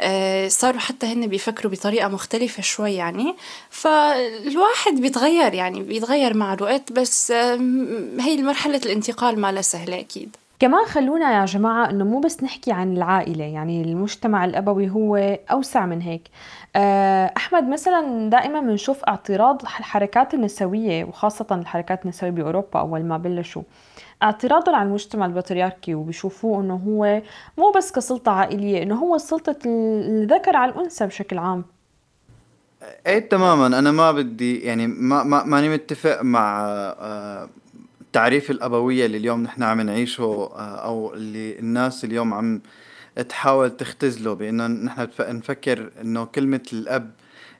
آه، 0.00 0.48
صاروا 0.48 0.80
حتى 0.80 1.06
هن 1.06 1.26
بيفكروا 1.26 1.72
بطريقة 1.72 2.08
مختلفة 2.08 2.62
شوي 2.62 2.94
يعني. 2.94 3.34
فالواحد 3.70 4.92
بيتغير 5.00 5.54
يعني 5.54 5.82
بيتغير 5.82 6.36
مع 6.36 6.54
الوقت 6.54 6.92
بس 6.92 7.30
هي 8.20 8.42
مرحلة 8.42 8.80
الانتقال 8.86 9.40
ما 9.40 9.52
لها 9.52 9.62
سهلة 9.62 10.00
أكيد. 10.00 10.36
كمان 10.58 10.84
خلونا 10.84 11.40
يا 11.40 11.44
جماعة 11.44 11.90
إنه 11.90 12.04
مو 12.04 12.20
بس 12.20 12.42
نحكي 12.42 12.72
عن 12.72 12.96
العائلة 12.96 13.44
يعني 13.44 13.82
المجتمع 13.82 14.44
الأبوي 14.44 14.90
هو 14.90 15.16
أوسع 15.50 15.86
من 15.86 16.00
هيك. 16.02 16.22
آه، 16.76 17.32
أحمد 17.36 17.68
مثلا 17.68 18.30
دائما 18.30 18.60
بنشوف 18.60 19.04
اعتراض 19.04 19.62
الحركات 19.62 20.34
النسوية 20.34 21.04
وخاصة 21.04 21.46
الحركات 21.50 22.02
النسوية 22.02 22.30
بأوروبا 22.30 22.80
أول 22.80 23.04
ما 23.04 23.18
بلشوا 23.18 23.62
اعتراضهم 24.22 24.74
على 24.74 24.88
المجتمع 24.88 25.26
البطريركي 25.26 25.94
وبيشوفوه 25.94 26.60
إنه 26.60 26.74
هو 26.74 27.22
مو 27.58 27.70
بس 27.76 27.92
كسلطة 27.92 28.32
عائلية 28.32 28.82
إنه 28.82 28.94
هو 28.94 29.18
سلطة 29.18 29.56
الذكر 29.66 30.56
على 30.56 30.72
الأنثى 30.72 31.06
بشكل 31.06 31.38
عام. 31.38 31.64
إيه 33.06 33.28
تماما. 33.28 33.66
أنا 33.66 33.90
ما 33.90 34.12
بدي 34.12 34.58
يعني 34.58 34.86
ما 34.86 35.22
ما 35.22 35.44
ماني 35.44 35.68
متفق 35.68 36.22
مع 36.22 36.60
آه، 37.00 37.48
تعريف 38.12 38.50
الأبوية 38.50 39.06
اللي 39.06 39.16
اليوم 39.16 39.42
نحن 39.42 39.62
عم 39.62 39.80
نعيشه 39.80 40.22
آه، 40.22 40.76
أو 40.84 41.14
اللي 41.14 41.58
الناس 41.58 42.04
اليوم 42.04 42.34
عم 42.34 42.60
تحاول 43.22 43.70
تختزله 43.76 44.32
بأنه 44.34 44.66
نحن 44.66 45.08
نفكر 45.20 45.90
إنه 46.00 46.24
كلمة 46.24 46.62
الأب 46.72 47.10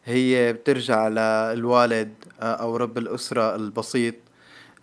هي 0.04 0.52
بترجع 0.52 1.08
للوالد 1.08 2.14
آه، 2.40 2.54
أو 2.54 2.76
رب 2.76 2.98
الأسرة 2.98 3.54
البسيط 3.56 4.14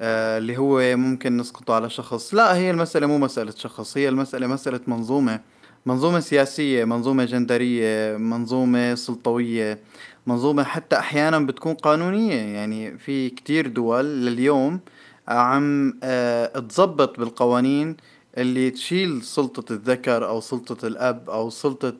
آه، 0.01 0.37
اللي 0.37 0.57
هو 0.57 0.97
ممكن 0.97 1.37
نسقطه 1.37 1.73
على 1.73 1.89
شخص. 1.89 2.33
لا 2.33 2.55
هي 2.55 2.71
المسألة 2.71 3.07
مو 3.07 3.17
مسألة 3.17 3.53
شخص 3.57 3.97
هي 3.97 4.09
المسألة 4.09 4.47
مسألة 4.47 4.79
منظومة. 4.87 5.39
منظومة 5.85 6.19
سياسية 6.19 6.85
منظومة 6.85 7.25
جندرية 7.25 8.17
منظومة 8.17 8.95
سلطوية 8.95 9.79
منظومة 10.27 10.63
حتى 10.63 10.97
أحيانا 10.99 11.39
بتكون 11.39 11.73
قانونية. 11.73 12.35
يعني 12.35 12.97
في 12.97 13.29
كتير 13.29 13.67
دول 13.67 14.05
لليوم 14.25 14.79
عم 15.27 15.99
آه 16.03 16.59
تظبط 16.59 17.19
بالقوانين 17.19 17.97
اللي 18.37 18.69
تشيل 18.71 19.21
سلطة 19.23 19.73
الذكر 19.73 20.27
أو 20.27 20.41
سلطة 20.41 20.87
الأب 20.87 21.29
أو 21.29 21.49
سلطة 21.49 21.93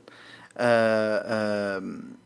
آه 0.58 1.18
آه 1.78 1.84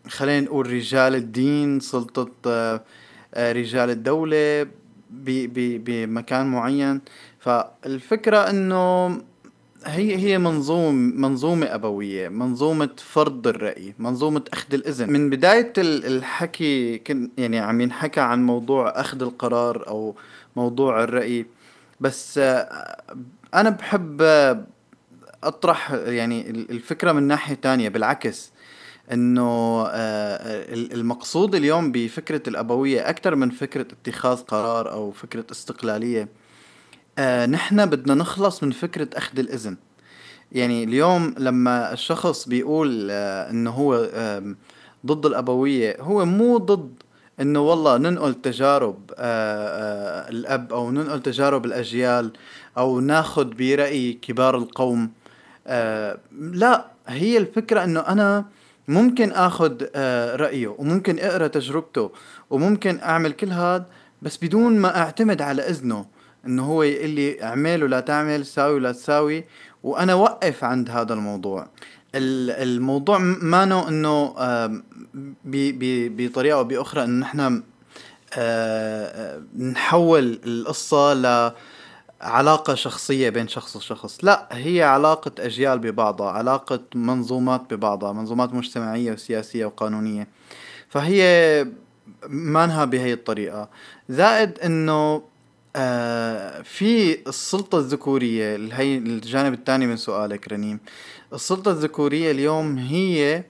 خلينا 0.09 0.39
نقول 0.45 0.73
رجال 0.73 1.15
الدين 1.15 1.79
سلطة 1.79 2.31
آه 2.45 3.51
رجال 3.51 3.89
الدولة 3.89 4.67
بمكان 5.09 6.47
معين. 6.47 7.01
فالفكرة 7.39 8.37
إنه 8.49 9.07
هي 9.85 10.17
هي 10.17 10.37
منظوم 10.37 10.95
منظومة 10.95 11.65
أبوية 11.75 12.29
منظومة 12.29 12.89
فرض 12.97 13.47
الرأي 13.47 13.93
منظومة 13.99 14.41
أخذ 14.53 14.73
الإذن. 14.73 15.11
من 15.11 15.29
بداية 15.29 15.73
الحكي 15.77 16.97
كن 16.97 17.29
يعني 17.37 17.59
عم 17.59 17.81
ينحكى 17.81 18.19
عن 18.19 18.45
موضوع 18.45 18.89
أخذ 18.89 19.21
القرار 19.21 19.87
أو 19.87 20.15
موضوع 20.55 21.03
الرأي 21.03 21.45
بس 22.01 22.39
أنا 23.53 23.69
بحب 23.69 24.21
أطرح 25.43 25.91
يعني 25.91 26.49
الفكرة 26.49 27.11
من 27.11 27.23
ناحية 27.23 27.55
تانية 27.55 27.89
بالعكس 27.89 28.51
إنه 29.11 29.41
آه، 29.81 29.91
آه، 29.91 30.73
المقصود 30.73 31.55
اليوم 31.55 31.91
بفكرة 31.91 32.41
الأبوية 32.47 33.09
أكثر 33.09 33.35
من 33.35 33.49
فكرة 33.49 33.87
اتخاذ 34.01 34.37
قرار 34.37 34.91
أو 34.91 35.11
فكرة 35.11 35.45
استقلالية. 35.51 36.27
آه، 37.19 37.45
نحن 37.45 37.85
بدنا 37.85 38.13
نخلص 38.13 38.63
من 38.63 38.71
فكرة 38.71 39.09
أخذ 39.13 39.39
الإذن. 39.39 39.77
يعني 40.51 40.83
اليوم 40.83 41.35
لما 41.37 41.93
الشخص 41.93 42.47
بيقول 42.47 43.11
إنه 43.11 43.71
هو 43.71 44.09
ضد 45.05 45.25
الأبوية 45.25 45.97
هو 46.01 46.25
مو 46.25 46.57
ضد 46.57 47.03
إنه 47.39 47.59
والله 47.59 47.97
ننقل 47.97 48.33
تجارب 48.33 49.11
آه، 49.17 49.17
آه، 49.17 50.29
الأب 50.29 50.73
أو 50.73 50.91
ننقل 50.91 51.21
تجارب 51.21 51.65
الأجيال. 51.65 52.31
أو 52.77 52.99
ناخذ 52.99 53.45
برأي 53.45 54.13
كبار 54.13 54.57
القوم. 54.57 55.11
آه، 55.67 56.17
لا 56.31 56.85
هي 57.07 57.37
الفكرة 57.37 57.83
إنه 57.83 57.99
أنا 57.99 58.45
ممكن 58.87 59.31
اخذ 59.31 59.83
رأيه 60.35 60.67
وممكن 60.67 61.19
أقرأ 61.19 61.47
تجربته 61.47 62.11
وممكن 62.49 62.99
أعمل 62.99 63.31
كل 63.31 63.51
هذا 63.51 63.85
بس 64.21 64.37
بدون 64.37 64.79
ما 64.79 64.97
أعتمد 64.97 65.41
على 65.41 65.61
إذنه 65.61 66.05
إنه 66.45 66.65
هو 66.65 66.83
يقول 66.83 67.09
لي 67.09 67.43
اعمل 67.43 67.83
ولا 67.83 67.99
تعمل 67.99 68.45
ساوي 68.45 68.75
ولا 68.75 68.91
تساوي 68.91 69.45
وأنا 69.83 70.13
وقف 70.13 70.63
عند 70.63 70.89
هذا 70.89 71.13
الموضوع. 71.13 71.67
الموضوع 72.15 73.17
ما 73.17 73.63
إنه 73.63 74.33
بطريقة 75.45 76.57
أو 76.57 76.63
بأخرى 76.63 77.03
إنه 77.03 77.19
نحن 77.19 77.63
آه، 78.33 79.41
نحول 79.59 80.39
القصة 80.45 81.13
ل 81.13 81.51
علاقة 82.21 82.75
شخصية 82.75 83.29
بين 83.29 83.47
شخص 83.47 83.75
وشخص. 83.75 84.23
لا 84.23 84.47
هي 84.51 84.83
علاقة 84.83 85.31
أجيال 85.39 85.79
ببعضها 85.79 86.31
علاقة 86.31 86.79
منظومات 86.95 87.73
ببعضها 87.73 88.13
منظومات 88.13 88.53
مجتمعية 88.53 89.11
وسياسية 89.11 89.65
وقانونية. 89.65 90.27
فهي 90.89 91.67
مانها 92.29 92.85
بهي 92.85 93.13
الطريقة. 93.13 93.69
زائد 94.09 94.59
إنه 94.59 95.23
آه 95.75 96.61
في 96.61 97.19
السلطة 97.27 97.77
الذكورية 97.77 98.55
هي 98.55 98.97
الجانب 98.97 99.53
الثاني 99.53 99.87
من 99.87 99.97
سؤالك 99.97 100.47
رنيم. 100.47 100.79
السلطة 101.33 101.71
الذكورية 101.71 102.31
اليوم 102.31 102.77
هي 102.77 103.43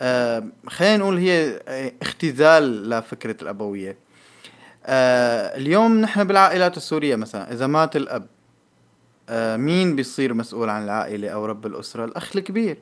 آه 0.00 0.44
خلينا 0.68 0.96
نقول 0.96 1.18
هي 1.18 1.60
اختزال 2.02 2.90
لفكرة 2.90 3.36
الأبوية. 3.42 4.03
آه 4.86 5.56
اليوم 5.56 6.00
نحن 6.00 6.24
بالعائلات 6.24 6.76
السورية 6.76 7.16
مثلا 7.16 7.52
إذا 7.52 7.66
مات 7.66 7.96
الأب 7.96 8.26
آه 9.28 9.56
مين 9.56 9.96
بيصير 9.96 10.34
مسؤول 10.34 10.68
عن 10.70 10.84
العائلة 10.84 11.28
أو 11.28 11.46
رب 11.46 11.66
الأسرة؟ 11.66 12.04
الأخ 12.04 12.36
الكبير. 12.36 12.78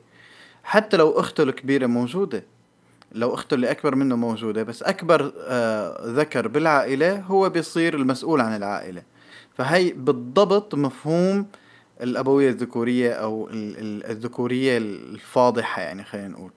حتى 0.63 0.97
لو 0.97 1.19
أخته 1.19 1.43
الكبيرة 1.43 1.87
موجودة 1.87 2.43
لو 3.11 3.33
أخته 3.33 3.53
اللي 3.55 3.71
أكبر 3.71 3.95
منه 3.95 4.15
موجودة 4.15 4.63
بس 4.63 4.83
أكبر 4.83 5.33
آه 5.47 5.97
ذكر 6.05 6.47
بالعائلة 6.47 7.19
هو 7.19 7.49
بيصير 7.49 7.95
المسؤول 7.95 8.41
عن 8.41 8.55
العائلة. 8.55 9.03
فهي 9.57 9.91
بالضبط 9.91 10.75
مفهوم 10.75 11.45
الأبوية 12.01 12.49
الذكورية 12.49 13.11
أو 13.13 13.49
الذكورية 13.51 14.77
الفاضحة 14.77 15.81
يعني 15.81 16.03
خلينا 16.03 16.27
نقول. 16.27 16.51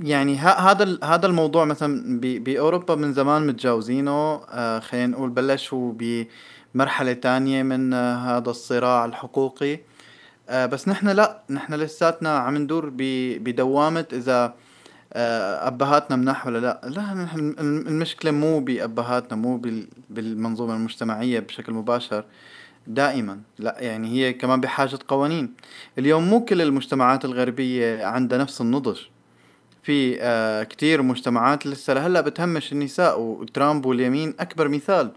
يعني 0.00 0.36
هذا 0.36 0.98
هذا 1.04 1.26
الموضوع 1.26 1.64
مثلا 1.64 2.20
بأوروبا 2.20 2.94
من 2.94 3.12
زمان 3.12 3.46
متجاوزينه. 3.46 4.40
آه، 4.50 4.78
خلينا 4.78 5.06
نقول 5.06 5.30
بلشوا 5.30 5.92
بمرحلة 6.74 7.12
تانية 7.12 7.62
من 7.62 7.94
هذا 7.94 8.50
الصراع 8.50 9.04
الحقوقي. 9.04 9.80
آه، 10.48 10.66
بس 10.66 10.88
نحن 10.88 11.08
لا 11.08 11.42
نحن 11.50 11.74
لساتنا 11.74 12.38
عم 12.38 12.56
ندور 12.56 12.92
بدوامة 13.38 14.06
إذا 14.12 14.54
آه، 15.12 15.68
أبهاتنا 15.68 16.16
مناح 16.16 16.46
ولا 16.46 16.58
لا. 16.58 16.80
لا 16.84 17.14
نحن 17.14 17.54
المشكلة 17.60 18.30
مو 18.30 18.60
بأبهاتنا 18.60 19.36
مو 19.36 19.62
بالمنظومة 20.10 20.74
المجتمعية 20.74 21.40
بشكل 21.40 21.72
مباشر 21.72 22.24
دائما. 22.86 23.40
لا 23.58 23.76
يعني 23.80 24.08
هي 24.08 24.32
كمان 24.32 24.60
بحاجة 24.60 24.98
قوانين. 25.08 25.54
اليوم 25.98 26.30
مو 26.30 26.44
كل 26.44 26.62
المجتمعات 26.62 27.24
الغربية 27.24 28.06
عندها 28.06 28.38
نفس 28.38 28.60
النضج. 28.60 29.00
في 29.86 30.18
آه 30.20 30.62
كتير 30.62 31.02
مجتمعات 31.02 31.66
لسه 31.66 31.94
لهلا 31.94 32.20
بتهمش 32.20 32.72
النساء 32.72 33.20
وترامب 33.20 33.86
واليمين 33.86 34.34
أكبر 34.40 34.68
مثال. 34.68 35.10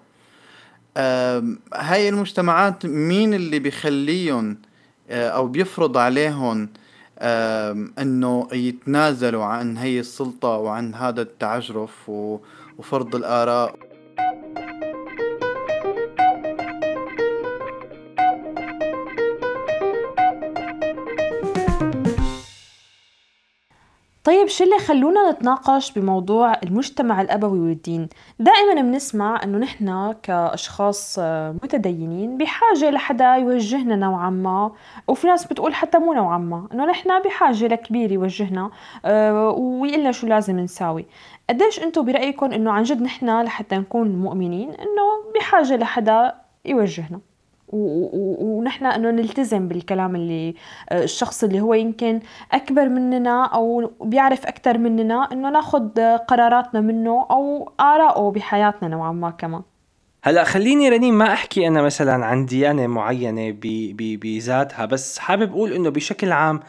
آه 0.98 1.44
هاي 1.74 2.10
المجتمعات 2.10 2.86
مين 2.86 3.34
اللي 3.34 3.60
بيخليهم 3.60 4.58
آه 5.10 5.30
أو 5.30 5.48
بيفرض 5.48 5.98
عليهم 5.98 6.70
آه 7.20 7.88
إنه 8.00 8.48
يتنازلوا 8.54 9.44
عن 9.44 9.78
هي 9.78 10.00
السلطة 10.00 10.50
وعن 10.50 10.96
هذا 10.96 11.22
التعجرف 11.22 12.10
وفرض 12.78 13.16
الآراء؟ 13.16 13.76
طيب 24.24 24.48
شو 24.48 24.64
اللي 24.64 24.78
خلونا 24.78 25.32
نتناقش 25.32 25.92
بموضوع 25.92 26.54
المجتمع 26.64 27.22
الأبوي 27.22 27.60
والدين؟ 27.60 28.10
دائما 28.40 28.82
بنسمع 28.82 29.44
أنه 29.44 29.58
نحن 29.58 30.16
كأشخاص 30.24 31.20
متدينين 31.64 32.38
بحاجة 32.38 32.90
لحدا 32.90 33.36
يوجهنا 33.36 33.96
نوعا 33.96 34.30
ما 34.30 34.72
وفي 35.08 35.28
ناس 35.28 35.48
بتقول 35.48 35.74
حتى 35.76 35.98
مو 35.98 36.14
نوعا 36.14 36.38
ما 36.38 36.68
أنه 36.74 36.86
نحن 36.86 37.22
بحاجة 37.22 37.68
لكبير 37.68 38.12
يوجهنا 38.12 38.72
آه، 39.06 39.50
ويقلنا 39.50 40.12
شو 40.12 40.28
لازم 40.28 40.60
نساوي. 40.60 41.06
قديش 41.50 41.80
أنتم 41.84 42.06
برأيكم 42.06 42.52
أنه 42.52 42.72
عن 42.72 42.84
جد 42.84 43.02
نحن 43.02 43.42
لحتى 43.42 43.78
نكون 43.78 44.16
مؤمنين 44.16 44.70
أنه 44.70 45.32
بحاجة 45.36 45.76
لحدا 45.76 46.36
يوجهنا؟ 46.66 47.20
ونحن 47.72 48.86
أنه 48.86 49.12
نلتزم 49.12 49.68
بالكلام 49.68 50.16
اللي 50.16 50.56
آه، 50.90 51.04
الشخص 51.04 51.44
اللي 51.44 51.62
هو 51.62 51.74
يمكن 51.74 52.20
أكبر 52.52 52.90
مننا 52.90 53.46
أو 53.46 53.92
بيعرف 54.02 54.46
أكثر 54.46 54.78
مننا 54.78 55.30
أنه 55.32 55.50
ناخذ 55.50 55.90
قراراتنا 56.28 56.82
منه 56.82 57.28
أو 57.32 57.72
آراءه 57.80 58.32
بحياتنا 58.32 58.88
نوعا 58.90 59.12
ما 59.12 59.30
كمان. 59.30 59.62
هلا 60.24 60.44
خليني 60.44 60.90
رنيم 60.90 61.18
ما 61.18 61.34
أحكي 61.34 61.68
أنا 61.68 61.82
مثلا 61.82 62.26
عن 62.26 62.46
ديانة 62.46 62.88
معينة 62.88 63.58
بذاتها 63.96 64.86
بس 64.86 65.20
حابب 65.20 65.52
أقول 65.52 65.74
إنه 65.74 65.90
بشكل 65.90 66.32
عام 66.32 66.60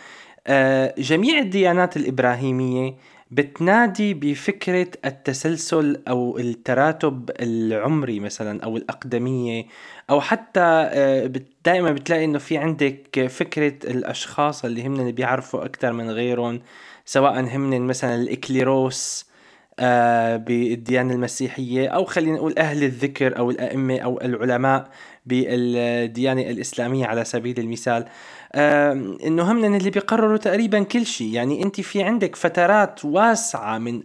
آه، 0.46 0.94
جميع 0.98 1.38
الديانات 1.38 1.96
الإبراهيمية 1.96 2.94
بتنادي 3.30 4.14
بفكرة 4.14 4.86
التسلسل 5.04 6.02
أو 6.08 6.38
التراتب 6.38 7.30
العمري 7.40 8.20
مثلا 8.20 8.64
أو 8.64 8.76
الأقدمية 8.76 9.66
أو 10.10 10.20
حتى 10.20 10.60
آه، 10.60 11.32
دائما 11.64 11.92
بتلاقي 11.92 12.24
إنه 12.24 12.38
في 12.38 12.58
عندك 12.58 13.26
فكرة 13.26 13.90
الأشخاص 13.90 14.64
اللي 14.64 14.86
هم 14.86 15.00
اللي 15.00 15.12
بيعرفوا 15.12 15.64
أكثر 15.64 15.92
من 15.92 16.10
غيرهم 16.10 16.60
سواء 17.04 17.40
هم 17.40 17.86
مثلا 17.86 18.14
الإكليروس 18.14 19.30
آه، 19.78 20.36
بالديانة 20.36 21.14
المسيحية 21.14 21.88
أو 21.88 22.04
خلينا 22.04 22.36
نقول 22.36 22.58
أهل 22.58 22.84
الذكر 22.84 23.38
أو 23.38 23.50
الأئمة 23.50 23.98
أو 23.98 24.20
العلماء 24.20 24.90
بالديانة 25.26 26.42
الإسلامية 26.42 27.06
على 27.06 27.24
سبيل 27.24 27.60
المثال. 27.60 28.06
إنه 28.54 29.52
هم 29.52 29.64
اللي 29.64 29.90
بيقرروا 29.90 30.36
تقريبا 30.36 30.82
كل 30.82 31.06
شيء. 31.06 31.34
يعني 31.34 31.62
أنت 31.62 31.80
في 31.80 32.02
عندك 32.02 32.36
فترات 32.36 33.04
واسعة 33.04 33.78
من 33.78 34.02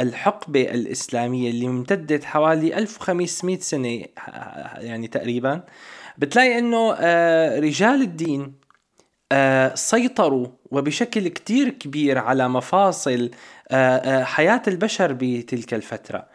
الحقبة 0.00 0.62
الإسلامية 0.62 1.50
اللي 1.50 1.66
امتدت 1.66 2.24
حوالي 2.24 2.78
1500 2.78 3.58
سنة 3.58 4.02
يعني 4.78 5.08
تقريبا. 5.08 5.64
بتلاقي 6.18 6.58
إنه 6.58 6.94
آه، 6.98 7.60
رجال 7.60 8.02
الدين 8.02 8.54
آه، 9.32 9.74
سيطروا 9.74 10.46
وبشكل 10.70 11.28
كتير 11.28 11.68
كبير 11.68 12.18
على 12.18 12.48
مفاصل 12.48 13.30
آه، 13.70 14.24
حياة 14.24 14.62
البشر 14.68 15.12
بتلك 15.12 15.74
الفترة. 15.74 16.26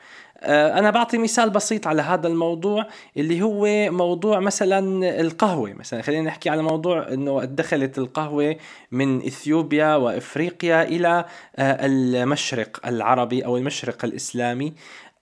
آه، 0.43 0.79
أنا 0.79 0.89
بعطي 0.89 1.17
مثال 1.17 1.49
بسيط 1.49 1.87
على 1.87 2.01
هذا 2.01 2.27
الموضوع 2.27 2.87
اللي 3.17 3.41
هو 3.41 3.91
موضوع 3.91 4.39
مثلا 4.39 4.79
القهوة. 5.21 5.73
مثلا 5.73 6.01
خلينا 6.01 6.23
نحكي 6.23 6.49
على 6.49 6.61
موضوع 6.63 7.07
أنه 7.13 7.43
دخلت 7.45 7.97
القهوة 7.97 8.55
من 8.91 9.17
إثيوبيا 9.25 9.95
وإفريقيا 9.95 10.83
إلى 10.83 11.25
آه، 11.55 11.85
المشرق 11.85 12.87
العربي 12.87 13.45
أو 13.45 13.57
المشرق 13.57 14.05
الإسلامي. 14.05 14.73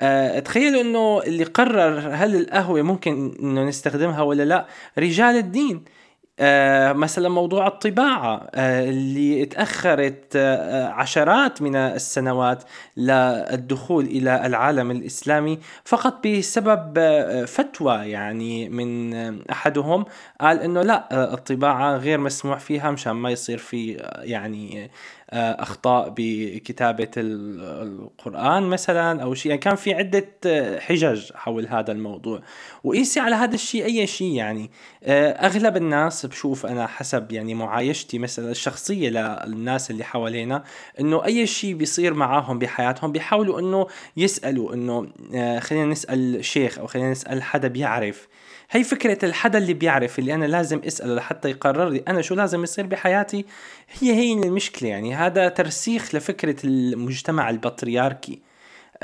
أه 0.02 0.40
تخيلوا 0.40 0.82
إنه 0.82 1.22
اللي 1.24 1.44
قرر 1.44 2.00
هل 2.00 2.36
القهوة 2.36 2.82
ممكن 2.82 3.36
إنه 3.40 3.64
نستخدمها 3.64 4.22
ولا 4.22 4.44
لا؟ 4.44 4.66
رجال 4.98 5.36
الدين. 5.36 5.76
آه 5.78 5.99
مثلا 6.94 7.30
موضوع 7.30 7.68
الطباعة 7.68 8.48
آه 8.56 8.90
اللي 8.90 9.46
تأخرت 9.46 10.36
آه 10.36 10.88
عشرات 10.88 11.62
من 11.62 11.76
السنوات 11.76 12.64
للدخول 12.98 14.06
إلى 14.06 14.46
العالم 14.46 14.92
الإسلامي 14.92 15.60
فقط 15.84 16.28
بسبب 16.28 16.94
آه 16.98 17.46
فتوى 17.46 17.96
يعني 17.96 18.70
من 18.70 19.14
آه، 19.14 19.36
أحدهم 19.52 20.06
قال 20.42 20.60
إنه 20.60 20.82
لا 20.82 21.08
آه، 21.12 21.34
الطباعة 21.34 21.98
غير 21.98 22.18
مسموح 22.18 22.60
فيها 22.60 22.92
مشان 22.92 23.12
ما 23.12 23.32
يصير 23.32 23.58
في 23.58 23.98
آه، 24.02 24.22
يعني 24.24 24.84
آه، 24.84 24.90
أخطاء 25.34 26.14
بكتابة 26.18 27.12
القرآن 27.18 28.64
مثلا 28.64 29.24
أو 29.24 29.34
شيء. 29.34 29.50
يعني 29.50 29.62
كان 29.62 29.76
في 29.76 29.94
عدة 29.94 30.30
آه، 30.46 30.80
حجج 30.80 31.32
حول 31.34 31.68
هذا 31.68 31.92
الموضوع. 31.92 32.42
وقيسي 32.84 33.20
على 33.20 33.36
هذا 33.36 33.56
الشيء 33.56 33.86
أي 33.86 34.08
شيء 34.08 34.34
يعني. 34.34 34.72
أغلب 35.08 35.78
الناس 35.78 36.26
بشوف 36.26 36.66
أنا 36.66 36.88
حسب 36.88 37.32
يعني 37.32 37.54
معايشتي 37.54 38.20
مثلا 38.20 38.52
الشخصية 38.52 39.10
للناس 39.10 39.92
اللي 39.92 40.04
حوالينا 40.04 40.64
إنه 41.00 41.26
أي 41.26 41.48
شيء 41.48 41.74
بيصير 41.74 42.14
معاهم 42.14 42.60
بحياتهم 42.60 43.12
بيحاولوا 43.12 43.60
إنه 43.60 43.88
يسألوا 44.18 44.74
إنه 44.74 45.08
خلينا 45.60 45.86
نسأل 45.86 46.46
شيخ 46.46 46.80
أو 46.80 46.88
خلينا 46.88 47.12
نسأل 47.12 47.44
حدا 47.44 47.68
بيعرف. 47.68 48.28
هي 48.72 48.84
فكرة 48.84 49.26
الحدا 49.26 49.58
اللي 49.58 49.74
بيعرف 49.74 50.20
اللي 50.20 50.34
أنا 50.34 50.46
لازم 50.46 50.82
أسأله 50.88 51.16
لحتى 51.16 51.50
يقرر 51.50 51.90
لي 51.90 52.04
أنا 52.08 52.22
شو 52.22 52.36
لازم 52.36 52.64
يصير 52.64 52.86
بحياتي 52.86 53.46
هي 54.02 54.14
هي 54.14 54.34
المشكلة 54.34 54.90
يعني. 54.90 55.16
هذا 55.16 55.50
ترسيخ 55.50 56.16
لفكرة 56.16 56.56
المجتمع 56.64 57.50
البطريركي 57.50 58.40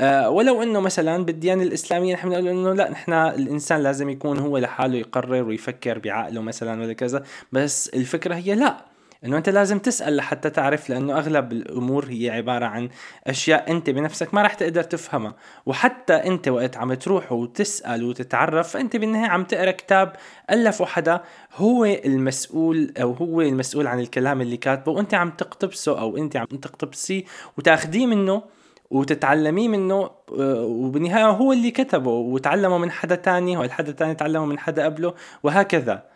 أه 0.00 0.30
ولو 0.30 0.62
إنه 0.62 0.80
مثلا 0.80 1.24
بالديانة 1.24 1.62
الإسلامية 1.62 2.14
نحن 2.14 2.28
بنقول 2.28 2.48
إنه 2.48 2.72
لا 2.72 2.90
نحن 2.90 3.12
الإنسان 3.12 3.82
لازم 3.82 4.08
يكون 4.10 4.38
هو 4.38 4.58
لحاله 4.58 4.98
يقرر 4.98 5.42
ويفكر 5.42 5.98
بعقله 5.98 6.40
مثلا 6.40 6.82
ولا 6.82 6.92
كذا 6.92 7.24
بس 7.52 7.88
الفكرة 7.88 8.34
هي 8.34 8.54
لا. 8.54 8.95
إنه 9.24 9.36
أنت 9.36 9.48
لازم 9.48 9.78
تسأل 9.78 10.16
لحتى 10.16 10.50
تعرف 10.50 10.90
لأنه 10.90 11.18
أغلب 11.18 11.52
الأمور 11.52 12.04
هي 12.08 12.30
عبارة 12.30 12.66
عن 12.66 12.88
أشياء 13.26 13.70
أنت 13.70 13.90
بنفسك 13.90 14.34
ما 14.34 14.42
راح 14.42 14.54
تقدر 14.54 14.82
تفهمها. 14.82 15.34
وحتى 15.66 16.14
أنت 16.14 16.48
وقت 16.48 16.76
عم 16.76 16.94
تروح 16.94 17.32
وتسأل 17.32 18.04
وتتعرف 18.04 18.68
فأنت 18.68 18.96
بالنهاية 18.96 19.30
عم 19.30 19.44
تقرأ 19.44 19.70
كتاب 19.70 20.12
الفه 20.50 20.84
حدا 20.84 21.20
هو 21.56 21.84
المسؤول 21.84 22.92
أو 23.02 23.12
هو 23.12 23.40
المسؤول 23.40 23.86
عن 23.86 24.00
الكلام 24.00 24.40
اللي 24.40 24.56
كاتبه 24.56 24.92
وأنت 24.92 25.14
عم 25.14 25.30
تقتبسه 25.30 26.00
أو 26.00 26.16
أنت 26.16 26.36
عم 26.36 26.46
تقتبسيه 26.46 27.24
وتاخذيه 27.58 28.06
منه 28.06 28.42
وتتعلميه 28.90 29.68
منه 29.68 30.10
وبالنهاية 30.32 31.30
هو 31.30 31.52
اللي 31.52 31.70
كتبه 31.70 32.10
وتعلمه 32.10 32.78
من 32.78 32.90
حدا 32.90 33.14
تاني 33.14 33.56
والحدا 33.56 33.92
تاني 33.92 34.14
تعلمه 34.14 34.46
من 34.46 34.58
حدا 34.58 34.84
قبله 34.84 35.14
وهكذا. 35.42 36.15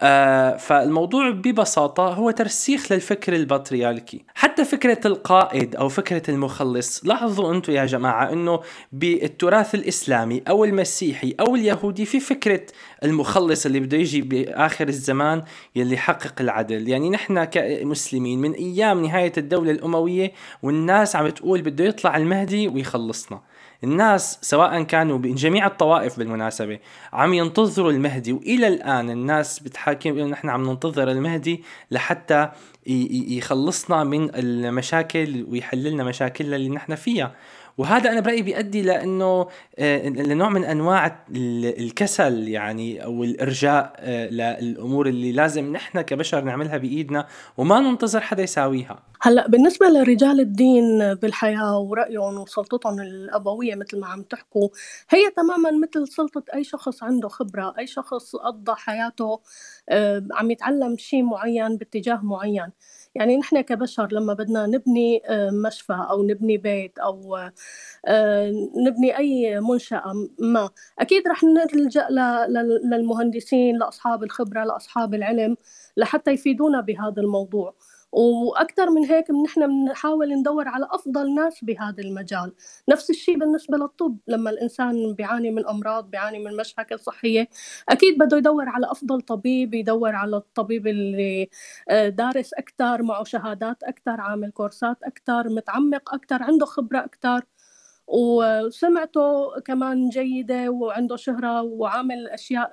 آه 0.00 0.56
فالموضوع 0.56 1.30
ببساطة 1.30 2.14
هو 2.14 2.30
ترسيخ 2.30 2.92
للفكر 2.92 3.36
البطريركي. 3.36 4.24
حتى 4.34 4.64
فكرة 4.64 5.00
القائد 5.06 5.76
أو 5.76 5.88
فكرة 5.88 6.30
المخلص 6.30 7.04
لاحظوا 7.04 7.54
أنتم 7.54 7.72
يا 7.72 7.84
جماعة 7.86 8.32
أنه 8.32 8.60
بالتراث 8.92 9.74
الإسلامي 9.74 10.42
أو 10.48 10.64
المسيحي 10.64 11.34
أو 11.40 11.54
اليهودي 11.54 12.04
في 12.04 12.20
فكرة 12.20 12.60
المخلص 13.04 13.66
اللي 13.66 13.80
بده 13.80 13.96
يجي 13.96 14.22
بآخر 14.22 14.88
الزمان 14.88 15.42
يلي 15.76 15.94
يحقق 15.94 16.34
العدل. 16.40 16.88
يعني 16.88 17.10
نحن 17.10 17.44
كمسلمين 17.44 18.40
من 18.40 18.52
أيام 18.52 19.02
نهاية 19.02 19.32
الدولة 19.38 19.70
الأموية 19.70 20.32
والناس 20.62 21.16
عم 21.16 21.28
تقول 21.28 21.62
بده 21.62 21.84
يطلع 21.84 22.16
المهدي 22.16 22.68
ويخلصنا. 22.68 23.40
الناس 23.84 24.38
سواء 24.42 24.82
كانوا 24.82 25.18
من 25.18 25.34
جميع 25.34 25.66
الطوائف 25.66 26.18
بالمناسبة 26.18 26.78
عم 27.12 27.34
ينتظروا 27.34 27.90
المهدي 27.90 28.32
وإلى 28.32 28.68
الآن 28.68 29.10
الناس 29.10 29.58
بتحاكم 29.58 30.10
إنه 30.10 30.26
نحن 30.26 30.48
عم 30.48 30.70
ننتظر 30.70 31.10
المهدي 31.10 31.62
لحتى 31.90 32.48
يخلصنا 32.86 34.04
من 34.04 34.30
المشاكل 34.34 35.46
ويحل 35.48 35.84
لنا 35.90 36.04
مشاكلنا 36.04 36.56
اللي 36.56 36.68
نحن 36.68 36.94
فيها. 36.94 37.34
وهذا 37.78 38.12
أنا 38.12 38.20
برأيي 38.20 38.42
بيؤدي 38.42 38.82
لأنه 38.82 39.46
آه، 39.78 40.08
لنوع 40.08 40.48
من 40.48 40.64
أنواع 40.64 41.24
الكسل 41.30 42.48
يعني 42.48 43.04
أو 43.04 43.24
الإرجاء 43.24 43.92
آه، 43.96 44.28
للأمور 44.60 45.08
اللي 45.08 45.32
لازم 45.32 45.72
نحن 45.72 46.00
كبشر 46.00 46.40
نعملها 46.40 46.76
بإيدنا 46.76 47.26
وما 47.56 47.80
ننتظر 47.80 48.20
حدا 48.20 48.42
يساويها. 48.42 49.02
هلأ 49.22 49.48
بالنسبة 49.48 49.86
لرجال 49.86 50.40
الدين 50.40 51.14
بالحياة 51.14 51.78
ورأيهم 51.78 52.38
وسلطتهم 52.38 53.00
الأبوية 53.00 53.74
مثل 53.74 54.00
ما 54.00 54.06
عم 54.06 54.22
تحكوا 54.22 54.68
هي 55.10 55.30
تماما 55.30 55.70
مثل 55.70 56.08
سلطة 56.08 56.42
أي 56.54 56.64
شخص 56.64 57.02
عنده 57.02 57.28
خبرة 57.28 57.74
أي 57.78 57.86
شخص 57.86 58.36
قضى 58.36 58.72
حياته 58.76 59.40
آه، 59.88 60.26
عم 60.32 60.50
يتعلم 60.50 60.96
شيء 60.98 61.22
معين 61.22 61.76
باتجاه 61.76 62.20
معين. 62.22 62.70
يعني 63.16 63.36
نحن 63.36 63.60
كبشر 63.60 64.08
لما 64.12 64.34
بدنا 64.34 64.66
نبني 64.66 65.22
آه، 65.26 65.50
مشفى 65.50 66.06
أو 66.10 66.22
نبني 66.22 66.56
بيت 66.58 66.98
أو 66.98 67.36
آه، 68.06 68.52
نبني 68.86 69.18
أي 69.18 69.60
منشأة 69.60 70.12
ما 70.40 70.70
أكيد 70.98 71.28
رح 71.28 71.44
نلجأ 71.44 72.08
للمهندسين 72.84 73.76
لأصحاب 73.78 74.22
الخبرة 74.24 74.64
لأصحاب 74.64 75.14
العلم 75.14 75.56
لحتى 75.96 76.30
يفيدونا 76.30 76.80
بهذا 76.80 77.22
الموضوع. 77.22 77.74
وأكثر 78.12 78.90
من 78.90 79.04
هيك 79.04 79.30
نحن 79.30 79.66
بنحاول 79.66 80.34
ندور 80.34 80.68
على 80.68 80.88
أفضل 80.90 81.34
ناس 81.34 81.64
بهذا 81.64 82.02
المجال. 82.02 82.52
نفس 82.88 83.10
الشيء 83.10 83.38
بالنسبة 83.38 83.76
للطب 83.78 84.18
لما 84.28 84.50
الإنسان 84.50 85.14
بيعاني 85.14 85.50
من 85.50 85.66
أمراض 85.66 86.10
بيعاني 86.10 86.38
من 86.38 86.56
مشاكل 86.56 86.98
صحية 86.98 87.48
أكيد 87.88 88.18
بده 88.18 88.36
يدور 88.36 88.68
على 88.68 88.90
أفضل 88.90 89.20
طبيب 89.20 89.74
يدور 89.74 90.14
على 90.14 90.36
الطبيب 90.36 90.86
اللي 90.86 91.48
آه، 91.88 92.08
دارس 92.08 92.54
أكثر 92.54 93.02
معه 93.02 93.24
شهادات 93.24 93.82
أكثر 93.82 94.20
عامل 94.20 94.50
كورسات 94.50 94.98
أكثر 95.02 95.48
متعمق 95.48 96.14
أكثر 96.14 96.42
عنده 96.42 96.66
خبرة 96.66 96.98
أكثر. 96.98 97.44
وسمعته 98.08 99.60
كمان 99.64 100.08
جيدة 100.08 100.70
وعنده 100.70 101.16
شهرة 101.16 101.62
وعامل 101.62 102.28
أشياء 102.28 102.70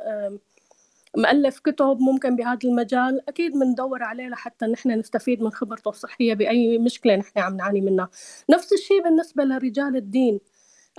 مؤلف 1.18 1.60
كتب 1.60 1.98
ممكن 2.02 2.36
بهذا 2.36 2.60
المجال 2.66 3.30
أكيد 3.30 3.54
بندور 3.54 4.04
عليه 4.04 4.28
لحتى 4.30 4.66
نحن 4.66 4.92
نستفيد 4.92 5.42
من 5.44 5.52
خبرته 5.52 5.90
الصحية 5.90 6.34
بأي 6.34 6.78
مشكلة 6.78 7.16
نحن 7.16 7.40
عم 7.40 7.58
نعاني 7.58 7.82
منها. 7.82 8.10
نفس 8.50 8.74
الشيء 8.74 9.04
بالنسبة 9.04 9.44
لرجال 9.44 9.96
الدين. 9.96 10.40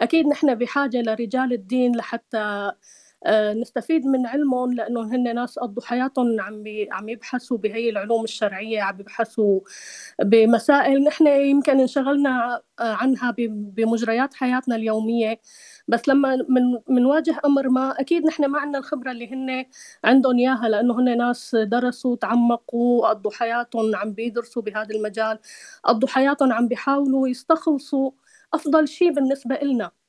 أكيد 0.00 0.26
نحن 0.26 0.54
بحاجة 0.54 1.02
لرجال 1.02 1.52
الدين 1.52 1.96
لحتى 1.96 2.72
نستفيد 3.60 4.06
من 4.06 4.26
علمهم 4.26 4.72
لأنه 4.74 5.00
هن 5.14 5.34
ناس 5.34 5.58
قضوا 5.58 5.82
حياتهم 5.82 6.40
عم 6.40 6.64
عم 6.92 7.08
يبحثوا 7.08 7.58
بهي 7.58 7.90
العلوم 7.90 8.24
الشرعية 8.24 8.82
عم 8.82 9.00
يبحثوا 9.00 9.60
بمسائل 10.22 11.04
نحن 11.04 11.26
يمكن 11.26 11.80
انشغلنا 11.80 12.62
آه، 12.80 12.92
عنها 12.92 13.34
بمجريات 13.38 14.34
حياتنا 14.34 14.76
اليومية. 14.76 15.40
بس 15.88 16.08
لما 16.08 16.36
من 16.48 16.62
منواجه 16.88 17.40
أمر 17.44 17.68
ما 17.68 18.00
أكيد 18.00 18.26
نحن 18.26 18.44
ما 18.46 18.58
عندنا 18.58 18.78
الخبرة 18.78 19.10
اللي 19.10 19.32
هن 19.32 19.64
عندهم 20.04 20.38
إياها 20.38 20.68
لأنه 20.68 21.00
هن 21.00 21.18
ناس 21.18 21.56
درسوا 21.56 22.16
تعمقوا 22.16 23.08
قضوا 23.08 23.30
حياتهم 23.32 23.96
عم 23.96 24.12
بيدرسوا 24.12 24.62
بهذا 24.62 24.94
المجال 24.94 25.38
قضوا 25.84 26.08
حياتهم 26.08 26.52
عم 26.52 26.68
بيحاولوا 26.68 27.28
يستخلصوا 27.28 28.10
أفضل 28.54 28.88
شيء 28.88 29.12
بالنسبة 29.12 29.54
إلنا. 29.54 29.84
آه، 29.84 30.03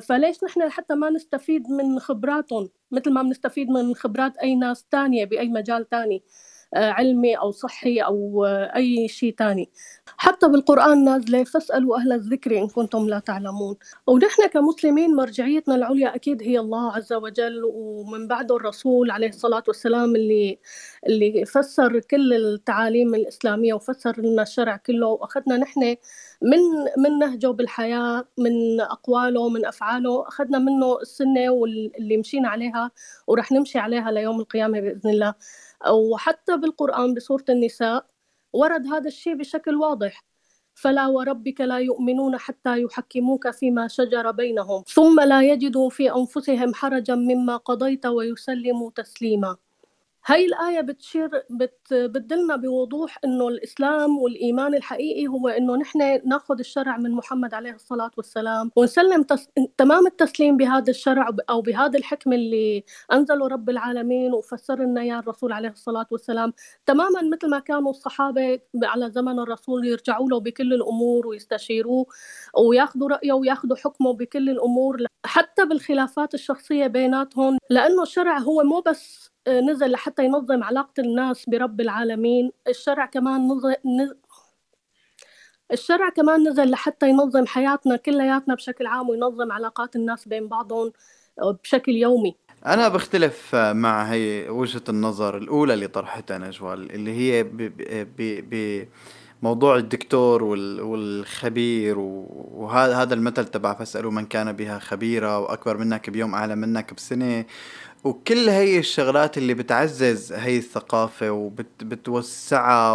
فليش 0.00 0.44
نحن 0.44 0.68
حتى 0.70 0.94
ما 0.94 1.10
نستفيد 1.10 1.70
من 1.70 1.98
خبراتهم 2.00 2.68
مثل 2.90 3.12
ما 3.12 3.22
بنستفيد 3.22 3.68
من 3.70 3.94
خبرات 3.94 4.36
أي 4.36 4.54
ناس 4.54 4.84
تانية 4.90 5.24
بأي 5.24 5.48
مجال 5.48 5.88
تاني. 5.88 6.16
آه، 6.16 6.55
علمي 6.74 7.34
أو 7.38 7.50
صحي 7.50 8.00
أو 8.00 8.44
آه، 8.44 8.76
أي 8.76 9.08
شيء 9.08 9.34
تاني. 9.34 9.70
حتى 10.18 10.48
بالقرآن 10.48 11.04
نازلة 11.04 11.44
فاسألوا 11.44 11.96
أهل 11.96 12.12
الذكر 12.12 12.58
إن 12.58 12.68
كنتم 12.68 13.08
لا 13.08 13.18
تعلمون. 13.18 13.76
ونحن 14.06 14.46
كمسلمين 14.46 15.14
مرجعيتنا 15.14 15.74
العليا 15.74 16.14
أكيد 16.14 16.42
هي 16.42 16.58
الله 16.58 16.92
عز 16.92 17.12
وجل 17.12 17.62
ومن 17.64 18.28
بعده 18.28 18.56
الرسول 18.56 19.10
عليه 19.10 19.28
الصلاة 19.28 19.62
والسلام 19.68 20.16
اللي 20.16 20.58
اللي 21.06 21.44
فسر 21.44 22.00
كل 22.00 22.32
التعاليم 22.32 23.14
الإسلامية 23.14 23.74
وفسر 23.74 24.20
لنا 24.20 24.42
الشرع 24.42 24.76
كله. 24.76 25.06
وأخذنا 25.06 25.56
نحن 25.56 25.96
من 26.42 26.58
من 26.98 27.18
نهجه 27.18 27.46
بالحياة 27.46 28.24
من 28.38 28.80
أقواله 28.80 29.48
من 29.48 29.66
أفعاله. 29.66 30.28
أخذنا 30.28 30.58
منه 30.58 30.98
السنة 31.02 31.50
واللي 31.50 32.16
مشينا 32.16 32.48
عليها 32.48 32.90
ورح 33.26 33.52
نمشي 33.52 33.78
عليها 33.78 34.10
ليوم 34.10 34.40
القيامة 34.40 34.80
بإذن 34.80 35.10
الله. 35.10 35.34
وحتى 35.90 36.56
بالقرآن 36.56 37.14
بسورة 37.14 37.44
النساء 37.48 38.06
ورد 38.52 38.86
هذا 38.86 39.08
الشيء 39.08 39.34
بشكل 39.34 39.74
واضح. 39.76 40.24
فلا 40.74 41.06
وربك 41.06 41.60
لا 41.60 41.78
يؤمنون 41.78 42.38
حتى 42.38 42.82
يحكموك 42.82 43.50
فيما 43.50 43.88
شجر 43.88 44.30
بينهم 44.30 44.82
ثم 44.88 45.20
لا 45.20 45.42
يجدوا 45.42 45.90
في 45.90 46.12
أنفسهم 46.14 46.74
حرجا 46.74 47.14
مما 47.14 47.56
قضيت 47.56 48.06
ويسلموا 48.06 48.90
تسليما. 48.90 49.56
هاي 50.28 50.44
الآية 50.46 50.80
بتشير 50.80 51.30
بت 51.50 51.94
بتدلنا 51.94 52.56
بوضوح 52.56 53.18
إنه 53.24 53.48
الإسلام 53.48 54.18
والإيمان 54.18 54.74
الحقيقي 54.74 55.26
هو 55.28 55.48
إنه 55.48 55.76
نحن 55.76 55.98
نأخذ 56.24 56.58
الشرع 56.58 56.96
من 56.96 57.10
محمد 57.10 57.54
عليه 57.54 57.72
الصلاة 57.74 58.10
والسلام 58.16 58.70
ونسلم 58.76 59.22
تس... 59.22 59.48
تمام 59.78 60.06
التسليم 60.06 60.56
بهذا 60.56 60.90
الشرع 60.90 61.28
أو 61.50 61.60
بهذا 61.62 61.98
الحكم 61.98 62.32
اللي 62.32 62.84
أنزله 63.12 63.46
رب 63.48 63.70
العالمين 63.70 64.32
وفسر 64.32 64.82
لنا 64.82 65.00
إياه 65.00 65.18
الرسول 65.18 65.52
عليه 65.52 65.68
الصلاة 65.68 66.06
والسلام. 66.10 66.52
تماما 66.86 67.22
مثل 67.22 67.50
ما 67.50 67.58
كانوا 67.58 67.90
الصحابة 67.90 68.60
على 68.84 69.10
زمن 69.10 69.38
الرسول 69.38 69.86
يرجعوا 69.86 70.28
له 70.28 70.40
بكل 70.40 70.72
الأمور 70.74 71.26
ويستشيروه 71.26 72.06
وياخذوا 72.58 73.08
رأيه 73.08 73.32
وياخذوا 73.32 73.76
حكمه 73.76 74.12
بكل 74.12 74.50
الأمور 74.50 74.96
حتى 75.26 75.64
بالخلافات 75.64 76.34
الشخصية 76.34 76.86
بيناتهم 76.86 77.58
لأنه 77.70 78.02
الشرع 78.02 78.38
هو 78.38 78.62
مو 78.62 78.80
بس 78.80 79.35
نزل 79.48 79.90
لحتى 79.90 80.24
ينظم 80.24 80.62
علاقة 80.62 80.92
الناس 80.98 81.48
برب 81.48 81.80
العالمين. 81.80 82.52
الشرع 82.68 83.06
كمان 83.06 83.52
نزل 83.52 83.76
الشرع 85.72 86.08
كمان 86.08 86.48
نزل 86.48 86.70
لحتى 86.70 87.08
ينظم 87.08 87.46
حياتنا 87.46 87.96
كلياتنا 87.96 88.54
بشكل 88.54 88.86
عام 88.86 89.08
وينظم 89.08 89.52
علاقات 89.52 89.96
الناس 89.96 90.28
بين 90.28 90.48
بعضهم 90.48 90.92
بشكل 91.62 91.92
يومي. 91.92 92.36
أنا 92.66 92.88
بختلف 92.88 93.54
مع 93.54 94.02
هي 94.02 94.48
وجهة 94.48 94.82
النظر 94.88 95.36
الأولى 95.36 95.74
اللي 95.74 95.86
طرحتها 95.86 96.38
نجوى 96.38 96.74
اللي 96.74 97.12
هي 97.12 97.46
بموضوع 99.42 99.76
الدكتور 99.76 100.42
والخبير 100.42 101.98
وهذا 101.98 102.96
هذا 102.96 103.14
المثل 103.14 103.44
تبع 103.44 103.74
فاسألوا 103.74 104.10
من 104.10 104.26
كان 104.26 104.52
بها 104.52 104.78
خبيرا 104.78 105.36
وأكبر 105.36 105.76
منك 105.76 106.10
بيوم 106.10 106.34
أعلى 106.34 106.56
منك 106.56 106.94
بسنة. 106.94 107.44
وكل 108.06 108.48
هي 108.48 108.78
الشغلات 108.78 109.38
اللي 109.38 109.54
بتعزز 109.54 110.32
هي 110.32 110.58
الثقافة 110.58 111.30
وبتوسعها 111.30 112.94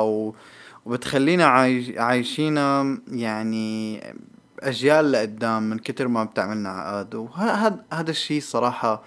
وبتخلينا 0.85 1.45
عايشينا 1.97 2.97
يعني 3.11 4.01
أجيال 4.59 5.11
لقدام 5.11 5.63
من 5.63 5.79
كتر 5.79 6.07
ما 6.07 6.23
بتعملنا 6.23 6.69
عقاد. 6.69 7.15
وهذا 7.15 7.79
هذا 7.93 8.11
الشيء 8.11 8.41
صراحة 8.41 9.03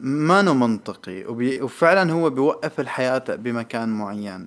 ما 0.00 0.42
منطقي 0.42 1.24
وفعلا 1.62 2.12
هو 2.12 2.30
بيوقف 2.30 2.80
الحياة 2.80 3.24
بمكان 3.28 3.88
معين. 3.88 4.46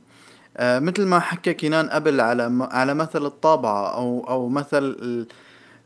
آه 0.57 0.79
مثل 0.79 1.05
ما 1.05 1.19
حكى 1.19 1.53
كينان 1.53 1.89
قبل 1.89 2.21
على 2.21 2.67
على 2.71 2.93
مثل 2.93 3.25
الطابعة 3.25 3.95
أو 3.95 4.25
أو 4.29 4.49
مثل 4.49 4.83
ال 4.83 5.27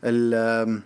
ال 0.04 0.82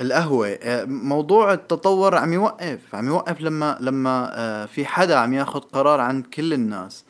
القهوة. 0.00 0.48
آه 0.48 0.84
موضوع 0.84 1.52
التطور 1.52 2.16
عم 2.16 2.32
يوقف 2.32 2.94
عم 2.94 3.06
يوقف 3.06 3.40
لما 3.40 3.78
لما 3.80 4.30
آه 4.32 4.66
في 4.66 4.84
حدا 4.84 5.16
عم 5.16 5.34
ياخد 5.34 5.64
قرار 5.64 6.00
عن 6.00 6.22
كل 6.22 6.52
الناس. 6.52 7.04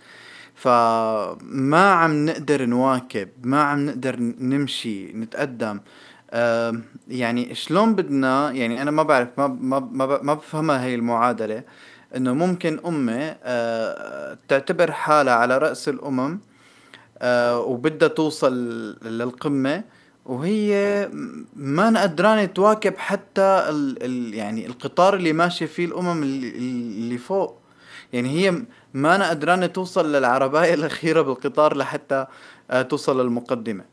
فما 0.55 1.92
عم 1.92 2.26
نقدر 2.26 2.66
نواكب 2.66 3.29
ما 3.42 3.62
عم 3.62 3.87
نقدر 3.87 4.16
نمشي 4.40 5.12
نتقدم. 5.12 5.81
يعني 7.09 7.55
شلون 7.55 7.94
بدنا 7.94 8.50
يعني 8.50 8.83
أنا 8.83 8.90
ما 8.90 9.03
بعرف 9.03 9.29
ما 9.37 9.46
ما 9.46 9.79
ما 10.22 10.35
بفهمها 10.35 10.85
هي 10.85 10.94
المعادلة 10.94 11.62
إنه 12.16 12.35
ممكن 12.35 12.81
امه 12.87 13.37
آه، 13.42 14.38
تعتبر 14.48 14.92
حالها 14.92 15.35
على 15.35 15.59
رأس 15.59 15.88
الأمم 15.88 16.38
وبدها 17.55 18.09
توصل 18.09 18.55
للقمة. 19.03 19.85
وهي 20.26 21.09
ما 21.56 22.02
قدرانه 22.02 22.44
تواكب 22.44 22.96
حتى 22.98 23.66
ال 23.68 24.02
ال 24.02 24.35
يعني 24.35 24.66
القطار 24.66 25.14
اللي 25.14 25.33
ماشية 25.33 25.66
فيه 25.66 25.85
الأمم 25.85 26.22
اللي, 26.22 27.18
فوق. 27.18 27.59
يعني 28.12 28.28
هي 28.30 28.62
ما 28.94 29.30
قدرانة 29.30 29.66
توصل 29.66 30.12
للعرباية 30.12 30.74
الأخيرة 30.74 31.22
بالقطار 31.22 31.76
لحتى 31.76 32.26
آه، 32.70 32.83
توصل 32.83 33.20
للمقدمة. 33.20 33.85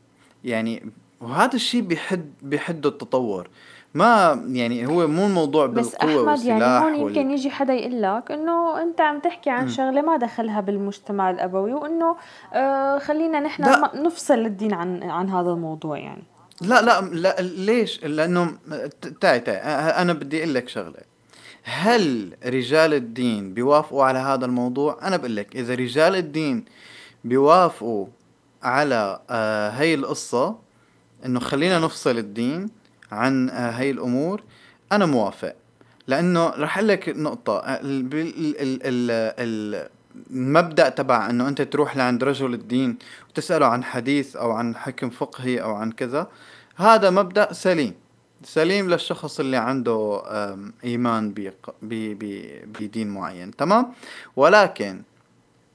يعني 0.44 0.92
وهذا 1.22 1.56
الشيء 1.56 1.82
بيحد 1.82 2.34
بيحد 2.42 2.86
التطور. 2.86 3.50
ما 3.98 4.44
يعني 4.48 4.88
هو 4.88 5.08
مو 5.08 5.26
الموضوع 5.26 5.66
بس 5.66 5.96
بالقوة 5.96 6.34
أحمد 6.34 6.46
يعني 6.46 6.64
هون 6.64 6.96
يمكن 6.96 7.32
يجي 7.32 7.50
حدا 7.50 7.74
يقول 7.74 8.02
لك 8.02 8.32
إنه 8.32 8.82
أنت 8.82 9.02
عم 9.02 9.20
تحكي 9.20 9.50
عن 9.50 9.70
شغلة 9.70 10.02
ما 10.02 10.18
دخلها 10.18 10.62
بالمجتمع 10.62 11.30
الأبوي 11.30 11.74
وإنه 11.74 12.16
آه 12.54 13.00
خلينا 13.00 13.40
نحن 13.40 13.64
نفصل 14.04 14.40
الدين 14.40 14.74
عن 14.74 15.04
عن 15.04 15.30
هذا 15.30 15.50
الموضوع 15.50 15.98
يعني. 15.98 16.24
لا 16.62 16.82
لا 16.82 17.02
لا 17.02 17.36
ليش؟ 17.42 18.04
لأنه 18.04 18.58
تعي 19.22 19.40
تعي 19.40 19.58
أنا 20.02 20.14
بدي 20.14 20.40
أقول 20.44 20.54
لك 20.54 20.70
شغلة. 20.70 21.00
هل 21.64 22.34
رجال 22.46 22.94
الدين 22.94 23.54
بيوافقوا 23.54 24.04
على 24.04 24.20
هذا 24.20 24.46
الموضوع؟ 24.46 24.98
أنا 25.08 25.18
بقول 25.18 25.36
لك 25.36 25.56
إذا 25.56 25.76
رجال 25.76 26.16
الدين 26.16 26.66
بيوافقوا 27.24 28.06
على 28.64 29.20
آه 29.30 29.70
هي 29.70 29.94
القصة 29.94 30.56
إنه 31.26 31.40
خلينا 31.40 31.80
نفصل 31.80 32.18
الدين 32.18 32.77
عن 33.12 33.50
آه 33.50 33.72
هي 33.72 33.92
الأمور 33.92 34.42
أنا 34.92 35.06
موافق. 35.06 35.56
لأنه 36.08 36.50
رح 36.50 36.78
أقول 36.78 36.88
لك 36.90 37.10
نقطة 37.10 37.58
آه، 37.60 37.80
المبدأ 40.32 40.90
تبع 40.90 41.30
إنه 41.30 41.48
أنت 41.48 41.62
تروح 41.62 41.98
لعند 41.98 42.24
رجل 42.24 42.54
الدين 42.54 42.98
وتسأله 43.30 43.66
عن 43.66 43.84
حديث 43.84 44.36
أو 44.36 44.52
عن 44.52 44.76
حكم 44.76 45.10
فقهي 45.10 45.62
أو 45.62 45.76
عن 45.76 45.92
كذا 45.92 46.28
هذا 46.76 47.10
مبدأ 47.10 47.54
سليم. 47.54 47.94
سليم 48.44 48.90
للشخص 48.90 49.40
اللي 49.40 49.58
عنده 49.58 50.22
إيمان 50.84 51.34
بدين 52.80 53.08
معين 53.10 53.56
تمام؟ 53.56 53.94
ولكن 54.36 55.02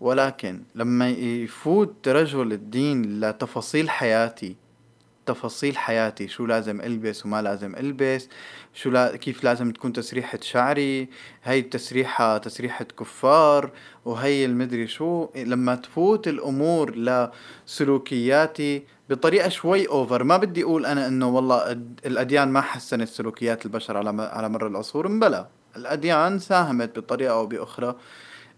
ولكن 0.00 0.62
لما 0.74 1.08
يفوت 1.10 2.08
رجل 2.08 2.52
الدين 2.52 3.20
لتفاصيل 3.20 3.90
حياتي 3.90 4.56
تفاصيل 5.26 5.76
حياتي 5.76 6.28
شو 6.28 6.46
لازم 6.46 6.80
ألبس 6.80 7.26
وما 7.26 7.42
لازم 7.42 7.76
ألبس 7.76 8.28
شو 8.74 8.90
لا 8.90 9.16
كيف 9.16 9.44
لازم 9.44 9.70
تكون 9.70 9.92
تسريحة 9.92 10.38
شعري 10.42 11.08
هاي 11.42 11.58
التسريحة 11.58 12.38
تسريحة 12.38 12.84
كفار 12.84 13.70
وهي 14.04 14.44
المدري 14.44 14.86
شو 14.86 15.28
لما 15.36 15.74
تفوت 15.74 16.28
الأمور 16.28 16.94
لسلوكياتي 17.66 18.82
بطريقة 19.10 19.48
شوي 19.48 19.88
اوفر 19.88 20.24
ما 20.24 20.36
بدي 20.36 20.62
أقول 20.62 20.86
أنا 20.86 21.06
إنه 21.06 21.28
والله 21.28 21.72
الأديان 22.06 22.48
ما 22.48 22.60
حسنت 22.60 23.08
سلوكيات 23.08 23.66
البشر 23.66 23.96
على 23.96 24.22
على 24.22 24.48
مر 24.48 24.66
العصور 24.66 25.08
بلا 25.08 25.48
الأديان 25.76 26.38
ساهمت 26.38 26.98
بطريقة 26.98 27.32
أو 27.32 27.46
بأخرى. 27.46 27.96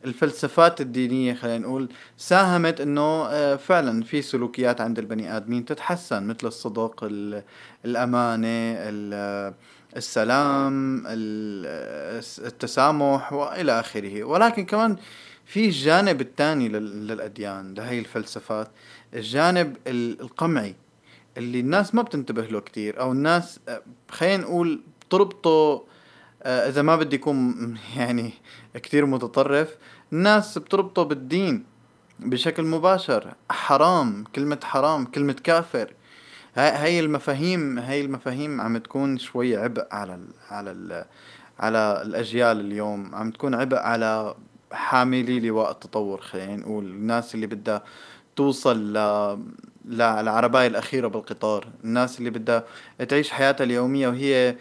الفلسفات 0.04 0.80
الدينية 0.80 1.34
خلينا 1.34 1.58
نقول 1.58 1.88
ساهمت 2.16 2.80
إنه 2.80 3.26
آه، 3.26 3.56
فعلا 3.56 4.02
في 4.02 4.22
سلوكيات 4.22 4.80
عند 4.80 4.98
البني 4.98 5.36
آدمين 5.36 5.64
تتحسن 5.64 6.26
مثل 6.26 6.46
الصدق 6.46 7.08
الأمانة 7.84 8.74
السلام 9.96 11.04
التسامح 12.38 13.32
وإلى 13.32 13.80
آخره. 13.80 14.24
ولكن 14.24 14.64
كمان 14.64 14.96
في 15.44 15.64
الجانب 15.66 16.20
الثاني 16.20 16.68
للأديان 16.68 17.74
لهي 17.74 17.98
الفلسفات 17.98 18.68
الجانب 19.14 19.76
القمعي 19.86 20.74
اللي 21.36 21.60
الناس 21.60 21.94
ما 21.94 22.02
بتنتبه 22.02 22.42
له 22.42 22.60
كتير 22.60 23.00
أو 23.00 23.12
الناس 23.12 23.60
آه، 23.68 23.82
خلينا 24.10 24.42
نقول 24.42 24.80
بتربطه 25.00 25.84
آه، 26.42 26.68
إذا 26.68 26.82
ما 26.82 26.96
بدي 26.96 27.16
يكون 27.16 27.54
يعني 27.96 28.32
كتير 28.74 29.06
متطرف 29.06 29.76
الناس 30.14 30.58
بتربطه 30.58 31.02
بالدين 31.02 31.64
بشكل 32.20 32.64
مباشر. 32.64 33.34
حرام 33.50 34.24
كلمة 34.34 34.58
حرام 34.62 35.04
كلمة 35.04 35.36
كافر. 35.44 35.92
هاي 36.54 37.00
المفاهيم 37.00 37.78
هاي 37.78 38.00
المفاهيم 38.00 38.60
عم 38.60 38.78
تكون 38.78 39.18
شوي 39.18 39.56
عبء 39.56 39.86
على 39.92 40.14
ال 40.14 40.26
على 40.50 40.70
ال 40.70 41.04
على 41.58 42.02
الأجيال 42.06 42.60
اليوم. 42.60 43.14
عم 43.14 43.30
تكون 43.30 43.54
عبء 43.54 43.76
على 43.76 44.34
حاملي 44.72 45.40
لواء 45.40 45.70
التطور 45.70 46.20
خلينا 46.20 46.56
نقول. 46.56 46.84
الناس 46.84 47.34
اللي 47.34 47.46
بدها 47.46 47.82
توصل 48.36 48.92
ل 48.92 48.98
للعرباية 49.84 50.66
الأخيرة 50.66 51.08
بالقطار. 51.08 51.68
الناس 51.84 52.18
اللي 52.18 52.30
بدها 52.30 52.64
تعيش 53.08 53.30
حياتها 53.30 53.64
اليومية 53.64 54.08
وهي 54.08 54.56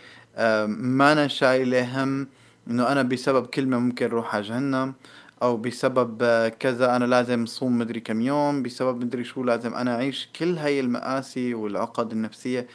ما 0.68 1.12
أنا 1.12 1.28
شايلة 1.28 2.04
هم 2.04 2.28
إنه 2.68 2.92
أنا 2.92 3.02
بسبب 3.02 3.46
كلمة 3.46 3.80
ممكن 3.80 4.08
روح 4.08 4.36
على 4.36 4.44
جهنم. 4.44 4.94
أو 5.42 5.58
بسبب 5.58 6.24
كذا 6.60 6.96
أنا 6.96 7.06
لازم 7.06 7.46
صوم 7.46 7.78
مدري 7.78 8.00
كم 8.00 8.22
يوم 8.22 8.64
بسبب 8.64 9.04
مدري 9.04 9.24
شو 9.24 9.44
لازم 9.44 9.74
أنا 9.74 9.96
أعيش 9.96 10.30
كل 10.40 10.58
هاي 10.58 10.80
المآسي 10.80 11.54
والعقد 11.54 12.12
النفسية. 12.12 12.68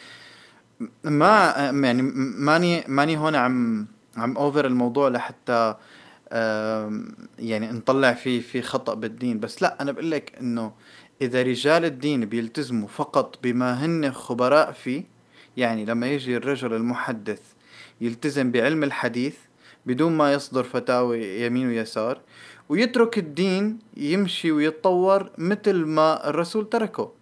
ما 1.04 1.54
يعني 1.56 2.02
ماني 2.38 2.84
ماني 2.88 3.16
هون 3.16 3.34
عم 3.34 3.86
عم 4.16 4.36
اوفر 4.36 4.66
الموضوع 4.66 5.08
لحتى 5.08 5.74
يعني 7.38 7.72
نطلع 7.72 8.12
في 8.12 8.40
في 8.40 8.62
خطأ 8.62 8.94
بالدين. 8.94 9.40
بس 9.40 9.62
لا 9.62 9.82
أنا 9.82 9.92
بقول 9.92 10.10
لك 10.10 10.32
إنه 10.40 10.72
إذا 11.22 11.42
رجال 11.42 11.84
الدين 11.84 12.24
بيلتزموا 12.24 12.88
فقط 12.88 13.38
بما 13.42 13.84
هن 13.84 14.12
خبراء 14.12 14.72
فيه 14.72 15.04
يعني 15.56 15.84
لما 15.84 16.06
يجي 16.06 16.36
الرجل 16.36 16.74
المحدث 16.74 17.40
يلتزم 18.00 18.50
بعلم 18.50 18.84
الحديث 18.84 19.34
بدون 19.86 20.12
ما 20.12 20.32
يصدر 20.32 20.62
فتاوي 20.62 21.42
يمين 21.42 21.68
ويسار 21.68 22.20
ويترك 22.68 23.18
الدين 23.18 23.78
يمشي 23.96 24.52
ويتطور 24.52 25.30
مثل 25.38 25.74
ما 25.84 26.28
الرسول 26.28 26.68
تركه. 26.68 27.12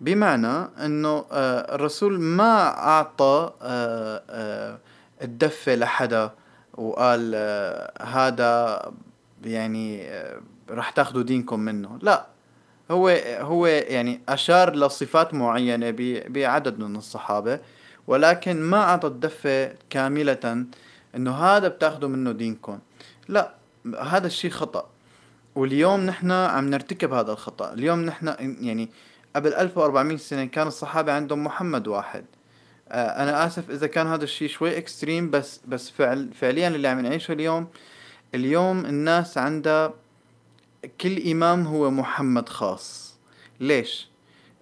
بمعنى 0.00 0.68
إنه 0.84 1.24
آه، 1.32 1.74
الرسول 1.74 2.20
ما 2.20 2.78
أعطى 2.78 3.52
آه، 3.62 4.22
آه، 4.30 4.78
الدفة 5.22 5.74
لحدا 5.74 6.30
وقال 6.74 7.34
هذا 8.02 8.82
يعني 9.44 10.10
رح 10.70 10.90
تاخذوا 10.90 11.22
دينكم 11.22 11.60
منه. 11.60 11.98
لا 12.02 12.26
هو 12.90 13.08
هو 13.40 13.66
يعني 13.66 14.20
أشار 14.28 14.76
لصفات 14.76 15.34
معينة 15.34 15.94
بعدد 16.28 16.78
من 16.78 16.96
الصحابة 16.96 17.60
ولكن 18.06 18.62
ما 18.62 18.78
أعطى 18.82 19.08
الدفة 19.08 19.72
كاملة 19.90 20.64
إنه 21.16 21.34
هذا 21.36 21.68
بتاخذوا 21.68 22.08
منه 22.08 22.32
دينكم 22.32 22.78
لا 23.28 23.54
هذا 24.00 24.26
الشيء 24.26 24.50
خطأ. 24.50 24.88
واليوم 25.54 26.00
نحن 26.00 26.30
عم 26.30 26.70
نرتكب 26.70 27.12
هذا 27.12 27.32
الخطأ. 27.32 27.72
اليوم 27.72 28.00
نحن 28.00 28.34
يعني 28.60 28.88
قبل 29.36 29.54
1400 29.54 30.16
سنة 30.16 30.44
كان 30.44 30.66
الصحابة 30.66 31.12
عندهم 31.12 31.44
محمد 31.44 31.88
واحد. 31.88 32.24
آه، 32.88 33.22
أنا 33.22 33.46
آسف 33.46 33.70
إذا 33.70 33.86
كان 33.86 34.06
هذا 34.06 34.24
الشيء 34.24 34.48
شوي 34.48 34.78
اكستريم 34.78 35.30
بس 35.30 35.60
بس 35.68 35.90
فعل 35.90 36.30
فعليا 36.34 36.68
اللي 36.68 36.88
عم 36.88 37.00
نعيشه 37.00 37.32
اليوم 37.32 37.68
اليوم 38.34 38.86
الناس 38.86 39.38
عندها 39.38 39.94
كل 41.00 41.30
إمام 41.30 41.66
هو 41.66 41.90
محمد 41.90 42.48
خاص. 42.48 43.14
ليش؟ 43.60 44.08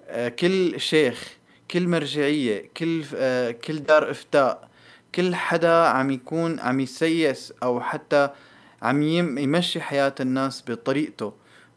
آه 0.08 0.28
كل 0.28 0.80
شيخ 0.80 1.28
كل 1.70 1.88
مرجعية 1.88 2.70
كل 2.76 3.04
آه 3.14 3.50
كل 3.50 3.78
دار 3.78 4.10
إفتاء 4.10 4.67
كل 5.14 5.34
حدا 5.34 5.72
عم 5.72 6.10
يكون 6.10 6.60
عم 6.60 6.80
يسيس 6.80 7.52
أو 7.62 7.80
حتى 7.80 8.30
عم 8.82 9.02
يمشي 9.02 9.80
حياة 9.80 10.14
الناس 10.20 10.64
بطريقته 10.68 11.32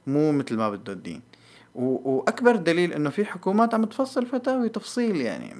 مو 0.07 0.31
مثل 0.31 0.57
ما 0.57 0.69
بده 0.69 0.93
الدين. 0.93 1.21
وأكبر 1.75 2.55
دليل 2.55 2.93
إنه 2.93 3.09
في 3.09 3.25
حكومات 3.25 3.73
عم 3.73 3.85
تفصل 3.85 4.25
فتاوي 4.25 4.69
تفصيل 4.69 5.21
يعني 5.21 5.53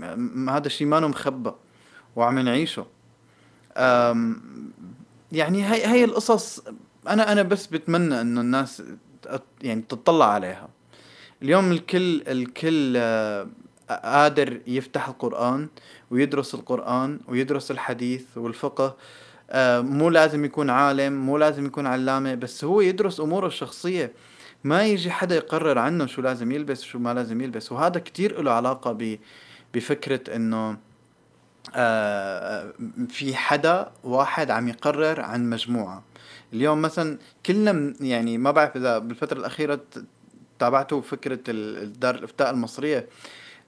هذا 0.50 0.68
الشيء 0.68 0.88
ما 0.88 1.00
مخبى 1.00 1.52
وعم 2.16 2.40
نعيشه. 2.40 2.86
يعني 5.32 5.66
هي 5.66 5.88
هي 5.88 6.04
القصص 6.04 6.64
أنا 7.08 7.32
أنا 7.32 7.42
بس 7.42 7.68
بتمنى 7.68 8.22
إنه 8.22 8.42
الناس 8.42 8.84
يعني 9.62 9.82
تطلع 9.82 10.26
عليها. 10.26 10.70
اليوم 11.42 11.72
الكل 11.72 12.24
الكل 12.28 12.94
آه، 12.98 13.48
قادر 13.90 14.62
يفتح 14.68 15.08
القرآن 15.08 15.68
ويدرس 16.12 16.56
القرآن 16.56 17.20
ويدرس 17.28 17.72
الحديث 17.72 18.26
والفقه. 18.36 18.96
آه، 19.50 19.82
مو 19.82 20.10
لازم 20.10 20.46
يكون 20.46 20.70
عالم 20.70 21.14
مو 21.14 21.38
لازم 21.38 21.66
يكون 21.66 21.88
علامة 21.88 22.36
بس 22.36 22.64
هو 22.64 22.82
يدرس 22.82 23.20
أموره 23.20 23.48
الشخصية. 23.48 24.12
ما 24.64 24.84
يجي 24.84 25.12
حدا 25.12 25.36
يقرر 25.36 25.78
عنه 25.78 26.06
شو 26.06 26.22
لازم 26.22 26.52
يلبس 26.52 26.84
وشو 26.84 27.00
ما 27.00 27.14
لازم 27.14 27.42
يلبس. 27.42 27.72
وهذا 27.72 28.00
كتير 28.00 28.42
له 28.42 28.52
علاقة 28.52 29.18
بفكرة 29.74 30.36
إنه 30.36 30.78
آه 31.76 32.74
في 33.10 33.36
حدا 33.36 33.92
واحد 34.04 34.52
عم 34.52 34.68
يقرر 34.68 35.22
عن 35.22 35.50
مجموعة. 35.50 36.04
اليوم 36.54 36.82
مثلا 36.82 37.18
كلنا 37.46 37.94
يعني 38.02 38.38
ما 38.38 38.52
بعرف 38.52 38.78
إذا 38.78 38.98
بالفترة 38.98 39.40
الأخيرة 39.40 39.80
تابعتوا 40.60 41.02
فكرة 41.02 41.40
الدار 41.50 42.16
الإفتاء 42.16 42.50
المصرية. 42.50 43.08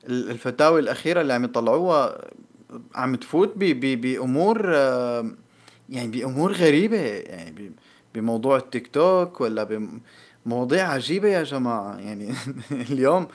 الفتاوي 0.10 0.80
الأخيرة 0.80 1.22
اللي 1.22 1.34
عم 1.34 1.44
يطلعوها 1.44 2.18
عم 2.96 3.16
تفوت 3.16 3.54
بأمور 3.58 4.62
آه 4.66 5.32
يعني 5.90 6.08
بأمور 6.08 6.52
غريبة 6.52 6.98
يعني 6.98 7.72
بموضوع 8.16 8.58
التيك 8.58 8.88
توك 8.88 9.42
ولا 9.42 9.88
مواضيع 10.46 10.90
عجيبة 10.90 11.30
يا 11.30 11.44
جماعة. 11.44 11.98
يعني 11.98 12.34
اليوم 12.92 13.28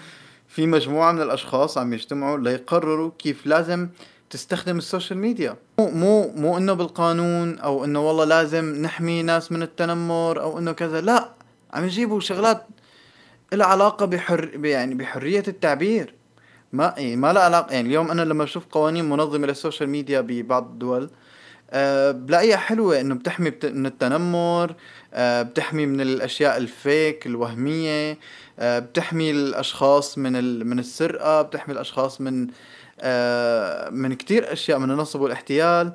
في 0.48 0.66
مجموعة 0.66 1.12
من 1.12 1.22
الأشخاص 1.22 1.78
عم 1.78 1.92
يجتمعوا 1.92 2.38
ليقرروا 2.38 3.10
كيف 3.18 3.46
لازم 3.46 3.88
تستخدم 4.30 4.78
ال 4.78 4.84
social 4.84 5.18
media. 5.18 5.56
مو 5.78 5.90
مو 5.90 6.32
مو 6.36 6.58
إنه 6.58 6.72
بالقانون 6.72 7.58
أو 7.58 7.84
إنه 7.84 8.08
والله 8.08 8.24
لازم 8.24 8.82
نحمي 8.82 9.22
ناس 9.22 9.52
من 9.52 9.62
التنمر 9.62 10.40
أو 10.42 10.58
إنه 10.58 10.72
كذا 10.72 11.00
لا 11.00 11.30
عم 11.72 11.84
يجيبوا 11.84 12.20
شغلات 12.20 12.66
لها 13.52 13.66
علاقة 13.66 14.06
بحر 14.06 14.64
يعني 14.64 14.94
بحرية 14.94 15.42
التعبير. 15.48 16.14
ما 16.72 16.94
يعني 16.96 17.16
ما 17.16 17.32
لها 17.32 17.42
علاقة. 17.42 17.72
يعني 17.74 17.88
اليوم 17.88 18.10
أنا 18.10 18.22
لما 18.22 18.44
أشوف 18.44 18.66
قوانين 18.70 19.04
منظمة 19.08 19.46
لل 19.46 19.57
social 19.57 19.88
media 19.90 20.20
ببعض 20.20 20.66
الدول 20.70 21.10
أه 21.70 22.10
بلاقيها 22.10 22.56
حلوة 22.56 23.00
إنه 23.00 23.14
بتحمي 23.14 23.52
من 23.64 23.86
التنمر 23.86 24.74
أه 25.14 25.42
بتحمي 25.42 25.86
من 25.86 26.00
الأشياء 26.00 26.56
ال 26.56 26.70
fake 26.70 27.26
الوهمية 27.26 28.18
أه 28.58 28.78
بتحمي 28.78 29.30
الأشخاص 29.30 30.18
من 30.18 30.32
من 30.66 30.78
السرقة 30.78 31.42
بتحمي 31.42 31.74
الأشخاص 31.74 32.20
من 32.20 32.46
أه 33.00 33.90
من 33.90 34.14
كتير 34.14 34.52
أشياء 34.52 34.78
من 34.78 34.90
النصب 34.90 35.20
والاحتيال 35.20 35.92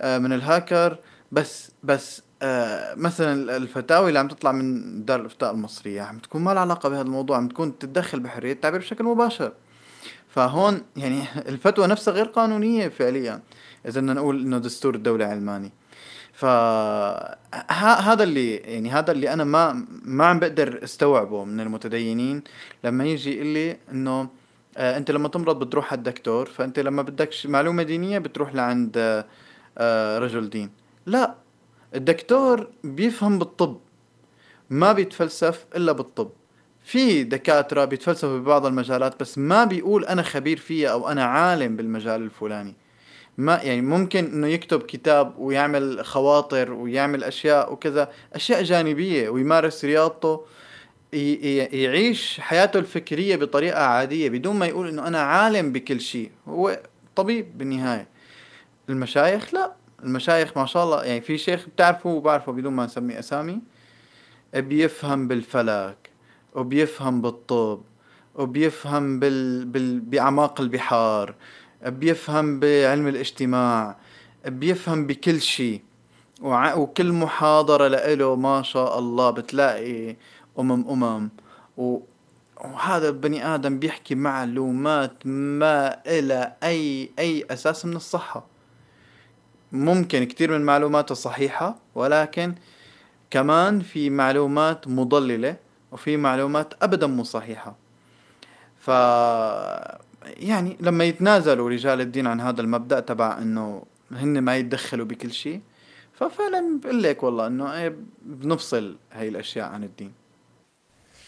أه 0.00 0.18
من 0.18 0.32
الهاكر. 0.32 0.98
بس 1.32 1.70
بس 1.82 2.22
أه 2.42 2.94
مثلا 2.94 3.56
الفتاوي 3.56 4.08
اللي 4.08 4.18
عم 4.18 4.28
تطلع 4.28 4.52
من 4.52 5.04
دار 5.04 5.20
الإفتاء 5.20 5.50
المصرية 5.52 6.02
عم 6.02 6.18
تكون 6.18 6.42
ما 6.42 6.50
لها 6.54 6.60
علاقة 6.60 6.88
بهذا 6.88 7.02
الموضوع 7.02 7.36
عم 7.36 7.48
تكون 7.48 7.78
تتدخل 7.78 8.20
بحرية 8.20 8.52
التعبير 8.52 8.80
بشكل 8.80 9.04
مباشر. 9.04 9.52
فهون 10.28 10.82
يعني 10.96 11.22
الفتوى 11.48 11.86
نفسها 11.86 12.14
غير 12.14 12.26
قانونية 12.26 12.88
فعليا. 12.88 13.42
اذا 13.86 14.00
بدنا 14.00 14.12
نقول 14.14 14.40
إنه 14.40 14.58
دستور 14.58 14.94
الدولة 14.94 15.24
علماني 15.24 15.72
ف 16.32 16.44
هذا 17.72 18.22
اللي 18.22 18.54
يعني 18.56 18.90
هذا 18.90 19.12
اللي 19.12 19.32
أنا 19.32 19.44
ما 19.44 19.86
ما 20.04 20.26
عم 20.26 20.38
بقدر 20.38 20.84
استوعبه 20.84 21.44
من 21.44 21.60
المتدينين 21.60 22.42
لما 22.84 23.04
يجي 23.04 23.34
يقول 23.34 23.46
لي 23.46 23.76
إنه 23.92 24.28
آه 24.76 24.96
أنت 24.96 25.10
لما 25.10 25.28
تمرض 25.28 25.58
بتروح 25.64 25.92
على 25.92 25.98
الدكتور 25.98 26.46
فأنت 26.46 26.78
لما 26.78 27.02
بدك 27.02 27.30
معلومة 27.44 27.82
دينية 27.82 28.18
بتروح 28.18 28.54
لعند 28.54 29.24
آه 29.78 30.18
رجل 30.18 30.50
دين. 30.50 30.70
لا 31.06 31.34
الدكتور 31.94 32.68
بيفهم 32.84 33.38
بالطب 33.38 33.78
ما 34.70 34.92
بيتفلسف 34.92 35.66
إلا 35.76 35.92
بالطب. 35.92 36.30
في 36.88 37.24
دكاترة 37.24 37.84
بيتفلسفوا 37.84 38.38
ببعض 38.38 38.66
المجالات 38.66 39.20
بس 39.20 39.38
ما 39.38 39.64
بيقول 39.64 40.04
أنا 40.04 40.22
خبير 40.22 40.56
فيها 40.56 40.88
أو 40.88 41.08
أنا 41.08 41.24
عالم 41.24 41.76
بالمجال 41.76 42.22
الفلاني. 42.22 42.74
ما 43.38 43.60
يعني 43.62 43.82
ممكن 43.82 44.24
إنه 44.24 44.46
يكتب 44.46 44.82
كتاب 44.82 45.38
ويعمل 45.38 46.04
خواطر 46.04 46.72
ويعمل 46.72 47.24
أشياء 47.24 47.72
وكذا 47.72 48.12
أشياء 48.34 48.62
جانبية 48.62 49.28
ويمارس 49.28 49.84
رياضته 49.84 50.44
يعيش 51.12 52.40
حياته 52.40 52.78
الفكرية 52.78 53.36
بطريقة 53.36 53.82
عادية 53.82 54.28
بدون 54.28 54.56
ما 54.56 54.66
يقول 54.66 54.88
إنه 54.88 55.06
أنا 55.06 55.20
عالم 55.20 55.72
بكل 55.72 56.00
شيء. 56.00 56.30
هو 56.48 56.80
طبيب 57.16 57.58
بالنهاية. 57.58 58.08
المشايخ؟ 58.88 59.54
لا. 59.54 59.72
المشايخ 60.04 60.58
ما 60.58 60.66
شاء 60.66 60.84
الله 60.84 61.04
يعني 61.04 61.20
في 61.20 61.38
شيخ 61.38 61.66
بتعرفه 61.68 62.10
وبعرفه 62.10 62.52
بدون 62.52 62.72
ما 62.72 62.84
نسمي 62.84 63.18
أسامي 63.18 63.60
بيفهم 64.54 65.28
بالفلك. 65.28 66.07
وبيفهم 66.58 67.22
بالطب 67.22 67.80
وبيفهم 68.34 69.20
بال... 69.20 69.64
بال... 69.64 70.00
بأعماق 70.00 70.60
البحار 70.60 71.34
بيفهم 71.86 72.60
بعلم 72.60 73.08
الاجتماع 73.08 73.96
بيفهم 74.46 75.06
بكل 75.06 75.40
شيء. 75.40 75.82
وكل 76.42 77.12
محاضرة 77.12 77.88
لإله 77.88 78.34
ما 78.36 78.62
شاء 78.62 78.98
الله 78.98 79.30
بتلاقي 79.30 80.16
أمم 80.58 80.88
أمم. 80.88 81.28
و... 81.76 81.98
وهذا 82.64 83.08
البني 83.08 83.54
آدم 83.54 83.78
بيحكي 83.78 84.14
معلومات 84.14 85.26
ما 85.26 86.00
إلى 86.06 86.52
أي 86.62 87.10
أي 87.18 87.44
أساس 87.50 87.86
من 87.86 87.96
الصحة. 87.96 88.46
ممكن 89.72 90.24
كتير 90.24 90.58
من 90.58 90.64
معلوماته 90.64 91.14
صحيحة 91.14 91.76
ولكن 91.94 92.54
كمان 93.30 93.80
في 93.80 94.10
معلومات 94.10 94.88
مضللة. 94.88 95.56
وفي 95.92 96.16
معلومات 96.16 96.74
أبدا 96.82 97.06
مو 97.06 97.24
صحيحة. 97.24 97.74
ف 98.78 98.88
يعني 100.26 100.76
لما 100.80 101.04
يتنازلوا 101.04 101.70
رجال 101.70 102.00
الدين 102.00 102.26
عن 102.26 102.40
هذا 102.40 102.60
المبدأ 102.60 103.00
تبع 103.00 103.38
إنه 103.38 103.82
هن 104.12 104.38
ما 104.38 104.56
يتدخلوا 104.56 105.06
بكل 105.06 105.32
شيء 105.32 105.60
ففعلا 106.14 106.80
بقول 106.82 107.02
لك 107.02 107.22
والله 107.22 107.46
إنه 107.46 107.74
إيه 107.74 107.94
بنفصل 108.22 108.96
هاي 109.12 109.28
الأشياء 109.28 109.66
عن 109.68 109.84
الدين. 109.84 110.12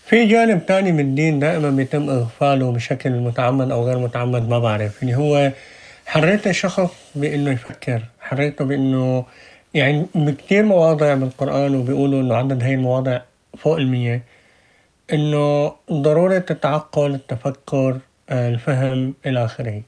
في 0.06 0.26
جانب 0.26 0.66
تاني 0.66 0.92
من 0.92 1.00
الدين 1.00 1.38
دائما 1.38 1.70
بيتم 1.70 2.10
إغفاله 2.10 2.72
بشكل 2.72 3.10
متعمد 3.10 3.70
أو 3.70 3.86
غير 3.86 3.98
متعمد 3.98 4.48
ما 4.48 4.58
بعرف. 4.58 5.02
اللي 5.02 5.14
هو 5.14 5.52
حرية 6.06 6.40
الشخص 6.46 6.90
بإنه 7.14 7.50
يفكر 7.50 8.02
حريته 8.20 8.64
بإنه 8.64 9.24
يعني 9.74 10.06
بكثير 10.14 10.64
مواضع 10.64 11.14
بالقرآن 11.14 11.74
وبيقولوا 11.74 12.20
إنه 12.20 12.34
عدد 12.36 12.62
هاي 12.62 12.74
المواضع 12.74 13.20
فوق 13.58 13.76
المية. 13.76 14.22
إنه 15.12 15.72
ضرورة 15.92 16.44
التعقل 16.50 17.14
التفكر 17.14 17.98
الفهم 18.30 19.14
إلى 19.26 19.44
آخره. 19.44 19.82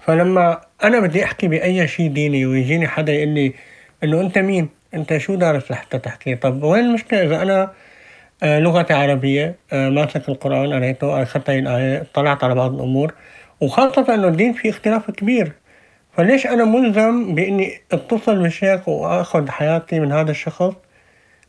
فلما 0.00 0.60
أنا 0.84 1.00
بدي 1.00 1.24
أحكي 1.24 1.48
بأي 1.48 1.88
شيء 1.88 2.10
ديني 2.10 2.46
ويجيني 2.46 2.88
حدا 2.88 3.12
يقول 3.12 3.28
لي 3.28 3.54
إنه 4.04 4.20
أنت 4.20 4.38
مين؟ 4.38 4.68
أنت 4.94 5.16
شو 5.16 5.34
دارس 5.34 5.70
لحتى 5.70 5.98
تحكي؟ 5.98 6.34
طب 6.36 6.62
وين 6.62 6.84
المشكلة؟ 6.84 7.22
إذا 7.22 7.42
أنا 7.42 7.72
آه، 8.42 8.58
لغتي 8.58 8.92
عربية 8.92 9.54
آه، 9.72 9.88
ماسك 9.88 10.28
القرآن 10.28 10.72
قريته 10.72 11.22
أخذت 11.22 11.50
الآية 11.50 12.00
اطلعت 12.00 12.44
على 12.44 12.54
بعض 12.54 12.74
الأمور. 12.74 13.14
وخاصة 13.60 14.14
إنه 14.14 14.28
الدين 14.28 14.52
فيه 14.52 14.70
اختلاف 14.70 15.10
كبير. 15.10 15.52
فليش 16.16 16.46
أنا 16.46 16.64
ملزم 16.64 17.34
بإني 17.34 17.80
أتصل 17.92 18.42
بالشيخ 18.42 18.88
وآخذ 18.88 19.48
حياتي 19.48 20.00
من 20.00 20.12
هذا 20.12 20.30
الشخص؟ 20.30 20.72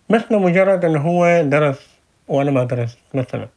بس 0.09 0.21
لمجرد 0.31 0.85
إنه 0.85 0.99
هو 0.99 1.41
درس 1.45 1.92
وأنا 2.33 2.51
ما 2.51 2.63
درست 2.63 2.97
مثلا. 3.13 3.47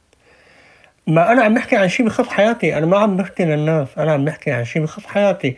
ما 1.07 1.33
أنا 1.33 1.43
عم 1.43 1.55
بحكي 1.55 1.77
عن 1.77 1.89
شيء 1.89 2.07
بخص 2.07 2.29
حياتي 2.29 2.79
أنا 2.79 2.87
ما 2.87 2.99
عم 2.99 3.17
بحكي 3.17 3.45
للناس 3.45 3.89
أنا 3.99 4.13
عم 4.13 4.25
بحكي 4.25 4.51
عن 4.53 4.65
شيء 4.65 4.83
بخص 4.83 5.07
حياتي. 5.07 5.57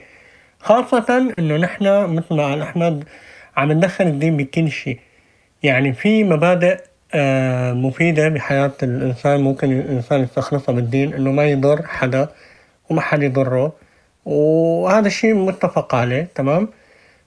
خاصة 0.60 1.34
إنه 1.38 1.56
نحن 1.56 1.84
مثل 2.14 2.34
ما 2.34 2.44
قال 2.44 2.62
أحمد 2.62 3.04
عم 3.56 3.72
ندخل 3.72 4.06
الدين 4.06 4.36
بكل 4.36 4.70
شيء. 4.70 4.98
يعني 5.62 5.92
في 5.92 6.24
مبادئ 6.24 6.80
آه، 7.14 7.72
مفيدة 7.72 8.28
بحياة 8.28 8.72
الإنسان 8.82 9.40
ممكن 9.40 9.72
الإنسان 9.80 10.20
يستخلصها 10.20 10.72
بالدين 10.72 11.14
إنه 11.14 11.32
ما 11.32 11.44
يضر 11.44 11.86
حدا 11.86 12.28
وما 12.90 13.00
حد 13.00 13.22
يضره. 13.22 13.72
وهذا 14.24 15.06
الشيء 15.06 15.34
متفق 15.34 15.94
عليه 15.94 16.28
تمام؟ 16.34 16.68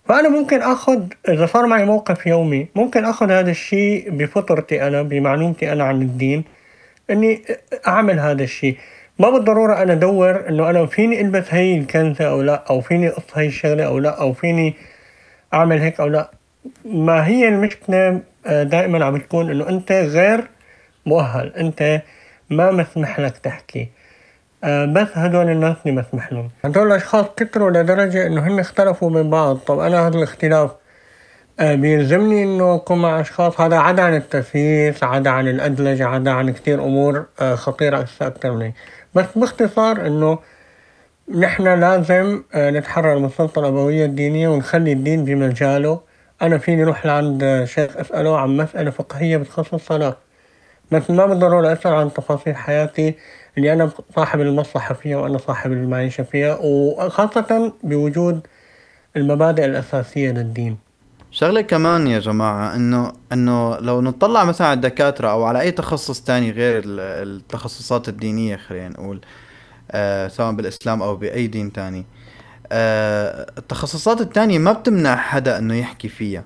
فأنا 0.06 0.30
ممكن 0.30 0.62
آخذ 0.62 1.04
إذا 1.30 1.46
صار 1.46 1.66
معي 1.66 1.86
موقف 1.86 2.28
يومي 2.28 2.68
ممكن 2.76 3.06
آخذ 3.06 3.32
هذا 3.32 3.52
الشيء 3.52 4.10
بفطرتي 4.10 4.88
أنا 4.88 5.02
بمعلومتي 5.02 5.72
أنا 5.72 5.84
عن 5.84 6.02
الدين 6.02 6.44
إني 7.10 7.42
أعمل 7.88 8.20
هذا 8.20 8.44
الشيء. 8.44 8.78
ما 9.20 9.30
بالضرورة 9.30 9.82
أنا 9.82 9.94
أدور 9.94 10.50
إنه 10.50 10.70
أنا 10.70 10.86
فيني 10.86 11.22
ألبس 11.22 11.46
هي 11.50 11.78
الكنزة 11.78 12.26
أو 12.26 12.42
لا 12.42 12.64
أو 12.70 12.82
فيني 12.82 13.10
أقص 13.10 13.24
هي 13.38 13.48
الشغلة 13.48 13.84
أو 13.84 14.00
لا 14.00 14.22
أو 14.22 14.34
فيني 14.34 14.74
أعمل 15.54 15.80
هيك 15.82 16.00
أو 16.00 16.08
لا. 16.08 16.32
ما 16.86 17.28
هي 17.28 17.48
المشكلة 17.48 18.20
آه، 18.46 18.64
دائما 18.64 19.06
عم 19.06 19.14
بتكون 19.14 19.52
إنه 19.52 19.70
أنت 19.70 19.92
غير 19.92 20.48
مؤهل 21.06 21.54
أنت 21.54 22.02
ما 22.50 22.72
مسمح 22.72 23.20
لك 23.20 23.38
تحكي. 23.38 23.90
بس 24.66 25.08
هدول 25.14 25.50
الناس 25.50 25.78
اللي 25.86 26.02
مسمح 26.02 26.34
لهم 26.34 26.50
هدول 26.66 26.88
الأشخاص 26.88 27.26
كتروا 27.38 27.72
لدرجة 27.72 28.28
إنه 28.28 28.48
هم 28.48 28.60
اختلفوا 28.60 29.10
من 29.10 29.30
بعض. 29.30 29.58
طب 29.58 29.80
أنا 29.80 30.08
هذا 30.08 30.18
الاختلاف 30.18 30.72
آه، 31.60 31.76
بيلزمني 31.76 32.44
إنه 32.44 32.76
أكون 32.76 33.02
مع 33.02 33.20
أشخاص. 33.22 33.62
هذا 33.62 33.78
عدا 33.78 34.04
عن 34.04 34.16
التسييس 34.16 35.04
عدا 35.04 35.30
عن 35.30 35.48
الأدلجة 35.48 36.08
عدا 36.08 36.32
عن 36.32 36.50
كتير 36.50 36.84
أمور 36.84 37.26
خطيرة 37.54 38.08
أكثر 38.22 38.52
من 38.52 38.62
هيك 38.62 38.74
بس 39.16 39.26
باختصار 39.36 40.08
إنه 40.08 40.40
نحن 41.36 41.68
لازم 41.80 42.44
نتحرر 42.56 43.20
من 43.20 43.26
السلطة 43.26 43.60
الأبوية 43.60 44.06
الدينية 44.06 44.48
ونخلي 44.48 44.92
الدين 44.92 45.26
بمجاله 45.26 46.02
أنا 46.42 46.58
فيني 46.58 46.84
أروح 46.84 47.06
لعند 47.06 47.64
شيخ 47.66 47.98
أسأله 47.98 48.38
عن 48.40 48.58
مسألة 48.58 48.92
فقهية 48.92 49.38
بتخص 49.38 49.74
الصلاة. 49.74 50.18
بس 50.92 51.10
ما 51.10 51.26
بالضرورة 51.26 51.74
أسأل 51.74 51.94
عن 51.94 52.14
تفاصيل 52.14 52.56
حياتي. 52.56 53.16
اللي 53.58 53.74
أنا 53.74 53.92
صاحب 54.16 54.42
المصلحة 54.42 54.94
فيها 54.94 55.18
وأنا 55.18 55.38
صاحب 55.38 55.72
المعيشة 55.72 56.24
فيها 56.24 56.58
وخاصة 56.62 57.74
بوجود 57.84 58.48
المبادئ 59.18 59.66
الأساسية 59.66 60.32
للدين. 60.32 60.78
شغلة 61.32 61.62
كمان 61.62 62.08
يا 62.08 62.20
جماعة 62.20 62.76
إنه 62.76 63.14
إنه 63.34 63.78
لو 63.78 64.02
نطلع 64.02 64.44
مثلا 64.44 64.68
على 64.68 64.76
الدكاترة 64.76 65.28
أو 65.32 65.44
على 65.44 65.62
أي 65.62 65.72
تخصص 65.72 66.22
تاني 66.22 66.52
غير 66.52 66.84
التخصصات 66.86 68.10
الدينية 68.10 68.56
خلينا 68.56 68.90
نقول 68.90 69.22
آه 69.92 70.28
سواء 70.28 70.52
بالإسلام 70.52 71.02
أو 71.02 71.16
بأي 71.16 71.48
دين 71.48 71.74
تاني 71.74 72.06
آه 72.72 73.52
التخصصات 73.58 74.22
التانية 74.22 74.60
ما 74.60 74.72
بتمنع 74.72 75.16
حدا 75.16 75.58
إنه 75.58 75.76
يحكي 75.76 76.10
فيها. 76.10 76.44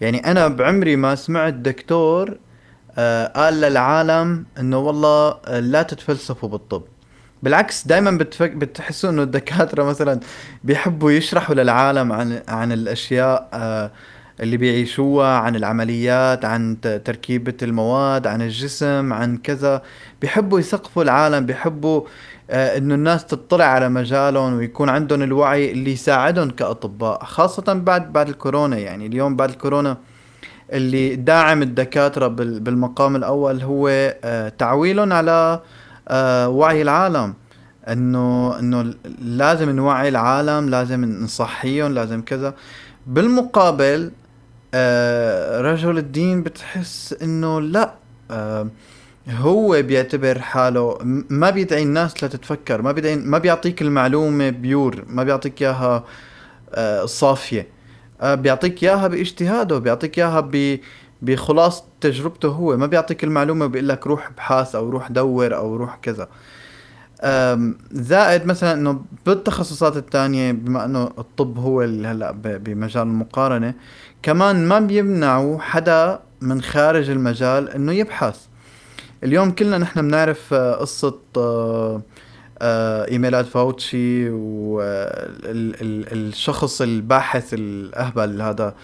يعني 0.00 0.30
أنا 0.30 0.48
بعمري 0.48 0.96
ما 0.96 1.14
سمعت 1.14 1.54
دكتور 1.54 2.38
قال 3.36 3.54
للعالم 3.60 4.44
إنه 4.58 4.78
والله 4.78 5.36
لا 5.58 5.82
تتفلسفوا 5.82 6.48
بالطب. 6.48 6.82
بالعكس 7.42 7.86
دائما 7.86 8.10
بتفك... 8.10 8.50
بتحسوا 8.50 9.10
إنه 9.10 9.22
الدكاترة 9.22 9.82
مثلا 9.82 10.20
بيحبوا 10.64 11.10
يشرحوا 11.10 11.54
للعالم 11.54 12.12
عن 12.12 12.42
عن 12.48 12.72
الأشياء 12.72 13.48
آه 13.52 13.90
اللي 14.40 14.56
بيعيشوها 14.56 15.38
عن 15.38 15.56
العمليات 15.56 16.44
عن 16.44 16.76
تركيبة 17.04 17.54
المواد 17.62 18.26
عن 18.26 18.42
الجسم 18.42 19.12
عن 19.12 19.36
كذا. 19.36 19.82
بيحبوا 20.20 20.60
يثقفوا 20.60 21.02
العالم 21.02 21.46
بيحبوا 21.46 22.02
آه 22.50 22.78
إنه 22.78 22.94
الناس 22.94 23.26
تطلع 23.26 23.64
على 23.64 23.88
مجالهم 23.88 24.54
ويكون 24.54 24.88
عندهم 24.88 25.22
الوعي 25.22 25.70
اللي 25.72 25.92
يساعدهم 25.92 26.50
كأطباء 26.50 27.24
خاصة 27.24 27.72
بعد 27.72 28.12
بعد 28.12 28.28
الكورونا. 28.28 28.78
يعني 28.78 29.06
اليوم 29.06 29.36
بعد 29.36 29.50
الكورونا 29.50 29.96
اللي 30.72 31.16
داعم 31.16 31.62
الدكاترة 31.62 32.26
بالمقام 32.28 33.16
الأول 33.16 33.62
هو 33.62 33.88
آه 34.24 34.48
تعويلهم 34.48 35.12
على 35.12 35.60
آه 36.08 36.48
وعي 36.48 36.82
العالم. 36.82 37.34
إنه 37.88 38.58
إنه 38.58 38.94
لازم 39.22 39.70
نوعي 39.70 40.08
العالم 40.08 40.68
لازم 40.68 41.04
نصحيهم 41.04 41.92
لازم 41.92 42.22
كذا. 42.22 42.54
بالمقابل 43.06 44.10
آه 44.74 45.60
رجل 45.60 45.98
الدين 45.98 46.42
بتحس 46.42 47.14
إنه 47.22 47.60
لا 47.60 47.94
هو 49.30 49.82
بيعتبر 49.82 50.38
حاله 50.38 50.98
ما 51.30 51.50
بيدعي 51.50 51.82
الناس 51.82 52.24
لتتفكر 52.24 52.82
ما 52.82 52.92
بيدعي 52.92 53.16
ما 53.16 53.38
بيعطيك 53.38 53.82
المعلومة 53.82 54.50
بيور 54.50 55.04
ما 55.08 55.22
بيعطيك 55.24 55.62
إياها 55.62 56.04
صافية. 57.06 57.77
بيعطيك 58.22 58.82
إياها 58.84 59.08
باجتهاده 59.08 59.78
بيعطيك 59.78 60.18
إياها 60.18 60.40
ب 60.40 60.78
بخلاص 61.22 61.84
تجربته 62.00 62.48
هو. 62.48 62.76
ما 62.76 62.86
بيعطيك 62.86 63.24
المعلومة 63.24 63.66
بيقول 63.66 63.88
لك 63.88 64.06
روح 64.06 64.26
ابحث 64.26 64.74
أو 64.74 64.90
روح 64.90 65.10
دور 65.10 65.56
أو 65.56 65.76
روح 65.76 65.98
كذا. 66.02 66.28
زائد 67.92 68.46
مثلا 68.46 68.72
إنه 68.72 69.00
بالتخصصات 69.26 69.96
الثانية 69.96 70.52
بما 70.52 70.84
إنه 70.84 71.04
الطب 71.18 71.58
هو 71.58 71.82
اللي 71.82 72.08
هلأ 72.08 72.30
بمجال 72.32 73.02
المقارنة 73.02 73.74
كمان 74.22 74.68
ما 74.68 74.80
بيمنعوا 74.80 75.58
حدا 75.60 76.20
من 76.40 76.62
خارج 76.62 77.10
المجال 77.10 77.70
إنه 77.70 77.92
يبحث. 77.92 78.46
اليوم 79.24 79.50
كلنا 79.50 79.78
نحن 79.78 80.02
بنعرف 80.02 80.54
آه، 80.54 80.86
آه، 81.06 81.20
آه، 81.36 82.02
ايميلات 82.62 83.46
فاوتشي 83.46 84.30
والشخص 85.42 86.80
الباحث 86.82 87.54
الأهبل 87.54 88.42
هذا 88.42 88.74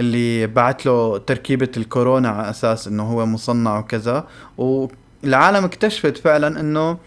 اللي 0.00 0.46
بعت 0.46 0.86
له 0.86 1.18
تركيبة 1.18 1.68
الكورونا 1.76 2.28
على 2.28 2.50
أساس 2.50 2.88
إنه 2.88 3.02
هو 3.02 3.26
مصنع 3.26 3.78
وكذا. 3.78 4.26
والعالم 4.58 5.64
اكتشفت 5.64 6.16
فعلا 6.18 6.60
إنه 6.60 6.98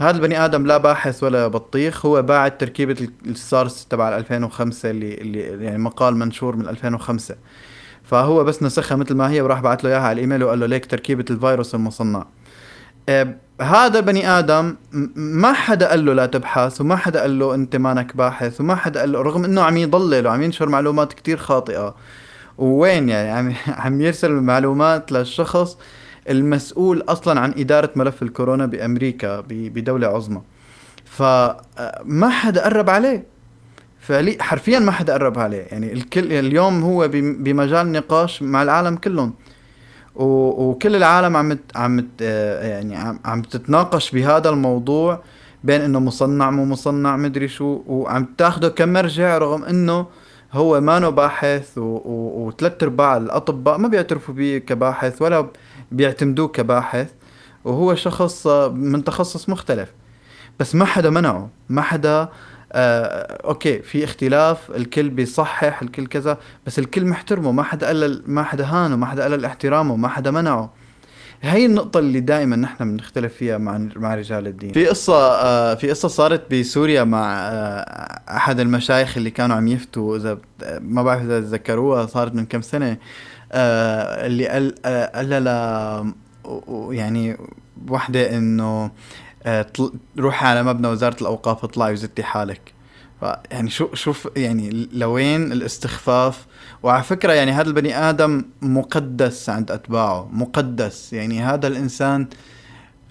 هذا 0.00 0.16
البني 0.16 0.44
آدم 0.44 0.66
لا 0.66 0.76
باحث 0.76 1.22
ولا 1.22 1.46
بطيخ. 1.48 2.06
هو 2.06 2.22
باعت 2.22 2.60
تركيبة 2.60 3.08
السارس 3.26 3.86
تبع 3.86 4.16
2005 4.16 4.90
اللي 4.90 5.14
اللي 5.14 5.64
يعني 5.64 5.78
مقال 5.78 6.16
منشور 6.16 6.56
من 6.56 6.68
2005 6.68 7.36
فهو 8.04 8.44
بس 8.44 8.62
نسخها 8.62 8.96
مثل 8.96 9.14
ما 9.14 9.30
هي 9.30 9.40
وراح 9.40 9.60
بعت 9.60 9.84
له 9.84 9.90
إياها 9.90 10.00
على 10.00 10.12
الإيميل 10.12 10.44
وقال 10.44 10.60
له 10.60 10.66
ليك 10.66 10.86
تركيبة 10.86 11.24
الفيروس 11.30 11.74
المصنع. 11.74 12.18
آه 12.18 12.26
هذا 13.60 13.98
البني 13.98 14.28
آدم 14.38 14.76
ما 15.16 15.52
حدا 15.52 15.88
قال 15.88 16.06
له 16.06 16.12
لا 16.12 16.26
تبحث 16.26 16.80
وما 16.80 16.96
حدا 16.96 17.20
قال 17.20 17.38
له 17.38 17.54
أنت 17.54 17.76
مانك 17.76 18.16
باحث 18.16 18.60
وما 18.60 18.74
حدا 18.74 19.00
قال 19.00 19.12
له 19.12 19.22
رغم 19.22 19.44
إنه 19.44 19.62
عم 19.62 19.76
يضلل 19.76 20.26
وعم 20.26 20.42
ينشر 20.42 20.68
معلومات 20.68 21.12
كتير 21.12 21.36
خاطئة. 21.36 21.94
وين 22.58 23.08
يعني؟ 23.08 23.30
عم 23.30 23.54
عم 23.84 24.00
يرسل 24.00 24.32
معلومات 24.32 25.12
للشخص 25.12 25.78
المسؤول 26.28 27.04
أصلا 27.08 27.40
عن 27.40 27.54
إدارة 27.58 27.90
ملف 27.96 28.22
الكورونا 28.22 28.66
بأمريكا 28.66 29.40
بدولة 29.48 30.06
عظمى. 30.06 30.42
فما 31.04 32.28
حدا 32.30 32.64
قرب 32.64 32.90
عليه. 32.90 33.26
فعلي 34.00 34.36
حرفيا 34.40 34.78
ما 34.78 34.92
حدا 34.92 35.12
قرب 35.12 35.38
عليه. 35.38 35.62
يعني 35.70 35.92
الكل 35.92 36.32
اليوم 36.32 36.82
هو 36.82 37.08
بمجال 37.12 37.92
نقاش 37.92 38.42
مع 38.42 38.62
العالم 38.62 38.96
كلهم. 38.96 39.34
وكل 40.20 40.96
العالم 40.96 41.36
عم 41.36 41.58
عم 41.76 42.08
يعني 42.18 43.18
عم 43.24 43.42
تتناقش 43.42 44.10
بهذا 44.10 44.48
الموضوع 44.48 45.22
بين 45.64 45.80
إنه 45.80 45.98
مصنع 46.00 46.50
مو 46.50 46.64
مصنع 46.64 47.16
مدري 47.16 47.48
شو 47.48 47.82
وعم 47.86 48.26
تاخده 48.38 48.68
كمرجع 48.68 49.38
رغم 49.38 49.64
إنه 49.64 50.06
هو 50.52 50.80
ما 50.80 51.10
باحث 51.10 51.78
وثلاث 51.78 52.82
أرباع 52.82 53.16
الأطباء 53.16 53.78
ما 53.78 53.88
بيعترفوا 53.88 54.34
به 54.34 54.58
كباحث 54.58 55.22
ولا 55.22 55.46
بيعتمدوه 55.92 56.48
كباحث 56.48 57.10
وهو 57.64 57.94
شخص 57.94 58.46
من 58.72 59.04
تخصص 59.04 59.48
مختلف. 59.48 59.92
بس 60.60 60.74
ما 60.74 60.84
حدا 60.84 61.10
منعه 61.10 61.48
ما 61.68 61.82
حدا 61.82 62.28
آه 62.72 63.38
أوكي 63.44 63.82
في 63.82 64.04
اختلاف 64.04 64.70
الكل 64.70 65.10
بيصحح 65.10 65.82
الكل 65.82 66.06
كذا 66.06 66.38
بس 66.66 66.78
الكل 66.78 67.04
محترمه 67.04 67.52
ما 67.52 67.62
حدا 67.62 67.88
قلل 67.88 68.22
ما 68.26 68.42
حدا 68.42 68.64
هانه 68.64 68.96
ما 68.96 69.06
حدا 69.06 69.24
قلل 69.24 69.44
احترامه 69.44 69.96
ما 69.96 70.08
حدا 70.08 70.30
منعه 70.30 70.72
هي 71.42 71.66
النقطة 71.66 71.98
اللي 71.98 72.20
دائما 72.20 72.56
نحن 72.56 72.92
بنختلف 72.96 73.34
فيها 73.34 73.58
مع 73.58 73.88
مع 73.96 74.14
رجال 74.14 74.46
الدين. 74.46 74.72
في 74.72 74.86
قصة 74.86 75.14
آه 75.14 75.74
في 75.74 75.90
قصة 75.90 76.08
صارت 76.08 76.54
بسوريا 76.54 77.04
مع 77.04 77.36
آه 77.38 78.20
أحد 78.36 78.60
المشايخ 78.60 79.16
اللي 79.16 79.30
كانوا 79.30 79.56
عم 79.56 79.68
يفتوا 79.68 80.16
إذا 80.16 80.38
ما 80.80 81.02
بعرف 81.02 81.22
إذا 81.22 81.40
تذكروها 81.40 82.06
صارت 82.06 82.34
من 82.34 82.46
كم 82.46 82.62
سنة 82.62 82.96
آه 83.52 84.26
اللي 84.26 84.48
قال 84.48 84.74
آه 84.84 85.06
قال 85.16 85.32
يعني 86.90 87.36
وحدة 87.88 88.36
إنه 88.36 88.90
آه 89.42 89.66
روحي 90.18 90.46
على 90.46 90.62
مبنى 90.62 90.88
وزارة 90.88 91.16
الأوقاف 91.20 91.64
اطلعي 91.64 91.92
وزتي 91.92 92.22
حالك. 92.22 92.72
يعني 93.50 93.70
شو 93.70 93.94
شوف 93.94 94.28
يعني 94.36 94.88
لوين 94.92 95.52
الاستخفاف. 95.52 96.46
وعلى 96.82 97.02
فكرة 97.02 97.32
يعني 97.32 97.52
هذا 97.52 97.68
البني 97.68 97.96
آدم 97.96 98.44
مقدس 98.62 99.48
عند 99.50 99.70
أتباعه 99.70 100.28
مقدس. 100.32 101.12
يعني 101.12 101.40
هذا 101.42 101.66
الإنسان 101.66 102.28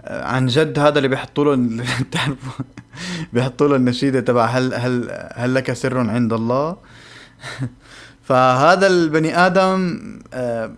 آه، 0.01 0.25
عن 0.25 0.47
جد 0.47 0.79
هذا 0.79 0.97
اللي 0.97 1.07
بيحطوا 1.07 1.55
له 1.55 1.83
بتعرفوا 2.01 2.65
بيحطوا 3.33 3.67
له 3.67 3.75
النشيدة 3.75 4.19
تبع 4.19 4.45
هل 4.45 4.73
هل 4.73 5.27
هل 5.33 5.55
لك 5.55 5.73
سر 5.73 5.97
عند 6.09 6.33
الله؟ 6.33 6.77
فهذا 8.27 8.87
البني 8.87 9.37
آدم 9.45 9.99
آه، 10.33 10.71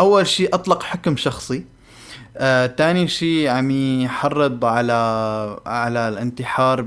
أول 0.00 0.26
شيء 0.26 0.54
أطلق 0.54 0.82
حكم 0.82 1.16
شخصي. 1.16 1.64
آه، 2.36 2.66
تاني 2.66 3.08
شيء 3.08 3.48
عم 3.48 3.70
يحرض 3.70 4.64
على 4.64 4.92
على 5.66 6.08
الانتحار 6.08 6.80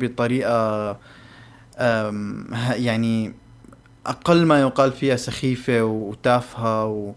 ه- 2.53 2.73
يعني 2.73 3.33
أقل 4.05 4.45
ما 4.45 4.61
يقال 4.61 4.91
فيها 4.91 5.15
سخيفة 5.15 5.83
وتافهة 5.83 6.85
و 6.85 7.13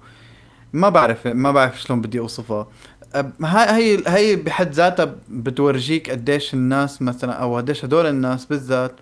ما 0.72 0.88
بعرف 0.88 1.26
ما 1.26 1.52
بعرف 1.52 1.80
شلون 1.82 2.00
بدي 2.00 2.18
أوصفها. 2.18 2.66
أب- 3.14 3.44
هاي 3.44 4.02
هي 4.06 4.36
بحد 4.36 4.72
ذاتها 4.72 5.14
بتورجيك 5.28 6.10
قديش 6.10 6.54
الناس 6.54 7.02
مثلا 7.02 7.32
أو 7.32 7.56
قديش 7.56 7.84
هدول 7.84 8.06
الناس 8.06 8.44
بالذات 8.46 8.92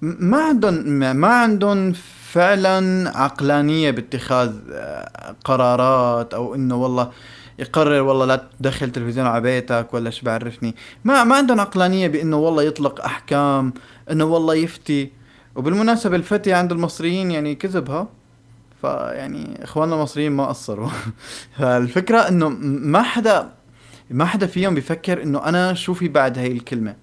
ما 0.00 0.42
عندهم 0.44 0.74
ما- 0.74 1.12
ما 1.12 1.28
عندهم 1.28 1.92
فعلا 2.32 3.08
عقلانية 3.18 3.90
باتخاذ 3.90 4.52
آه، 4.72 5.34
قرارات 5.44 6.34
أو 6.34 6.54
إنه 6.54 6.76
والله 6.76 7.10
يقرر 7.58 8.02
والله 8.02 8.24
لا 8.26 8.48
تدخل 8.60 8.92
تلفزيون 8.92 9.26
على 9.26 9.40
بيتك 9.40 9.94
ولا 9.94 10.10
شو 10.10 10.26
بعرفني. 10.26 10.74
ما 11.04 11.24
ما 11.24 11.36
عندهم 11.36 11.60
عقلانيه 11.60 12.08
بإنه 12.08 12.36
والله 12.36 12.62
يطلق 12.62 13.04
أحكام 13.04 13.74
إنه 14.10 14.24
والله 14.24 14.54
يفتي. 14.54 15.10
وبالمناسبة 15.56 16.16
الفتي 16.16 16.52
عند 16.52 16.72
المصريين 16.72 17.30
يعني 17.30 17.54
كذبها 17.54 18.08
فيعني 18.82 19.64
إخواننا 19.64 19.94
المصريين 19.94 20.32
ما 20.32 20.46
قصروا. 20.46 20.90
فالفكرة 21.58 22.18
إنه 22.18 22.48
ما 22.48 23.02
حدا 23.02 23.50
ما 24.10 24.24
حدا 24.24 24.46
فيهم 24.46 24.74
بيفكر 24.74 25.22
إنه 25.22 25.44
أنا 25.44 25.74
شو 25.74 25.94
في 25.94 26.08
بعد 26.08 26.38
هاي 26.38 26.52
الكلمة. 26.52 26.96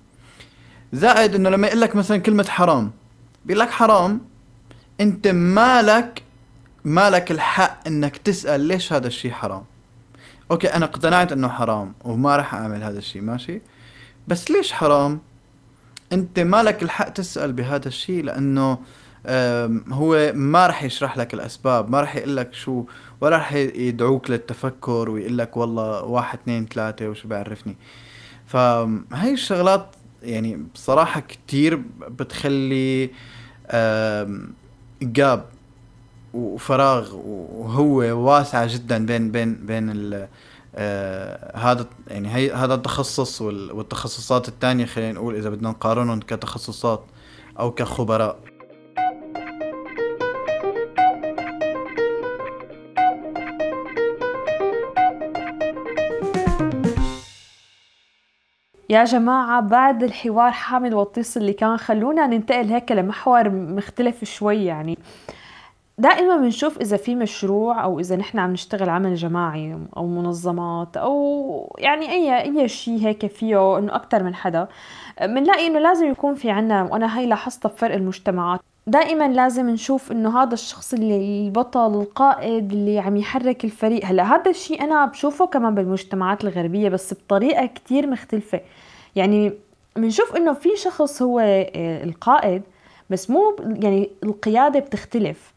زائد 0.94 1.36
إنه 1.36 1.50
لما 1.50 1.68
يقول 1.68 1.82
لك 1.82 1.96
مثلا 1.96 2.18
كلمة 2.18 2.46
حرام 2.50 2.92
بيقول 3.46 3.60
لك 3.60 3.70
حرام 3.70 4.22
أنت 5.02 5.28
مالك 5.28 6.24
مالك 6.86 7.32
الحق 7.32 7.88
إنك 7.88 8.18
تسأل 8.18 8.62
ليش 8.62 8.94
هذا 8.94 9.08
الشيء 9.08 9.32
حرام. 9.32 9.64
أوكي 10.52 10.68
أنا 10.68 10.86
اقتنعت 10.86 11.32
إنه 11.32 11.48
حرام 11.48 11.94
وما 12.04 12.36
راح 12.36 12.56
أعمل 12.56 12.84
هذا 12.84 12.98
الشيء 12.98 13.22
ماشي؟ 13.22 13.62
بس 14.28 14.52
ليش 14.52 14.72
حرام؟ 14.72 15.20
أنت 16.14 16.40
مالك 16.40 16.84
الحق 16.84 17.10
تسأل 17.10 17.54
بهذا 17.54 17.88
الشيء 17.88 18.24
لأنه 18.24 18.78
هو 19.92 20.32
ما 20.36 20.68
راح 20.68 20.84
يشرح 20.84 21.18
لك 21.18 21.34
الأسباب 21.34 21.90
ما 21.90 22.02
راح 22.02 22.16
يقول 22.16 22.38
لك 22.38 22.54
شو 22.54 22.84
ولا 23.22 23.38
راح 23.38 23.54
يدعوك 23.54 24.30
للتفكر 24.30 25.10
ويقول 25.10 25.38
لك 25.38 25.58
والله 25.58 26.04
واحد 26.04 26.40
اثنين 26.40 26.66
ثلاثة 26.66 27.08
وشو 27.10 27.28
بعرفني 27.28 27.76
فهي 28.46 29.34
الشغلات 29.34 29.96
يعني 30.24 30.66
بصراحة 30.74 31.20
كتير 31.20 31.82
بتخلي 32.10 33.10
جاب 35.02 35.46
وفراغ 36.34 37.16
وهو 37.16 37.98
واسعة 37.98 38.68
جدا 38.76 39.06
بين 39.06 39.32
بين 39.32 39.54
بين 39.66 39.90
ال 39.90 40.28
آه 40.76 41.58
هذا 41.58 41.86
يعني 42.08 42.36
هي 42.36 42.52
هذا 42.54 42.74
التخصص 42.74 43.42
وال- 43.42 43.72
والتخصصات 43.72 44.48
الثانية 44.48 44.86
خلينا 44.86 45.12
نقول 45.12 45.36
إذا 45.36 45.50
بدنا 45.50 45.70
نقارنهم 45.70 46.20
كتخصصات 46.20 47.04
أو 47.60 47.72
كخبراء. 47.72 48.40
يا 58.90 59.04
جماعة 59.04 59.62
بعد 59.62 60.04
الحوار 60.04 60.52
حامد 60.52 60.94
وطيس 60.94 61.38
اللي 61.38 61.54
كان 61.54 61.78
خلونا 61.78 62.28
ننتقل 62.28 62.66
هيك 62.74 62.92
لمحور 62.92 63.50
مختلف 63.50 64.24
شوي 64.24 64.66
يعني. 64.66 64.98
دائما 65.98 66.38
بنشوف 66.38 66.78
إذا 66.78 66.98
في 66.98 67.16
مشروع 67.16 67.84
أو 67.84 68.00
إذا 68.00 68.16
نحن 68.16 68.40
عم 68.40 68.52
نشتغل 68.54 68.90
عمل 68.90 69.16
جماعي 69.16 69.78
أو 69.98 70.08
منظمات 70.08 70.98
أو 70.98 71.76
يعني 71.80 72.12
أي 72.12 72.42
أي 72.42 72.68
شيء 72.68 73.08
هيك 73.08 73.26
فيه 73.26 73.78
إنه 73.78 73.96
أكتر 73.96 74.24
من 74.24 74.36
حدا 74.36 74.68
بنلاقي 75.22 75.68
إنه 75.68 75.80
لازم 75.80 76.12
يكون 76.12 76.36
في 76.36 76.52
عنا 76.52 76.84
وأنا 76.84 77.18
هاي 77.18 77.26
لاحظتها 77.26 77.70
بفرق 77.70 77.96
المجتمعات 77.96 78.60
دائما 78.88 79.28
لازم 79.28 79.70
نشوف 79.70 80.12
إنه 80.12 80.42
هذا 80.44 80.54
الشخص 80.54 80.94
اللي 80.94 81.46
البطل 81.46 82.02
القائد 82.02 82.72
اللي 82.72 83.00
عم 83.00 83.18
يحرك 83.18 83.66
الفريق. 83.66 84.06
هلأ 84.06 84.24
هذا 84.24 84.50
الشيء 84.52 84.84
أنا 84.84 85.06
بشوفه 85.06 85.46
كمان 85.46 85.76
بالمجتمعات 85.76 86.44
الغربية 86.44 86.90
بس 86.90 87.14
بطريقة 87.14 87.66
كتير 87.66 88.08
مختلفة. 88.08 88.62
يعني 89.16 89.54
بنشوف 89.96 90.36
إنه 90.36 90.54
في 90.54 90.70
شخص 90.76 91.22
هو 91.22 91.40
آه، 91.40 92.04
القائد 92.04 92.62
بس 93.10 93.30
مو 93.30 93.56
يعني 93.60 94.10
القيادة 94.24 94.80
بتختلف. 94.80 95.54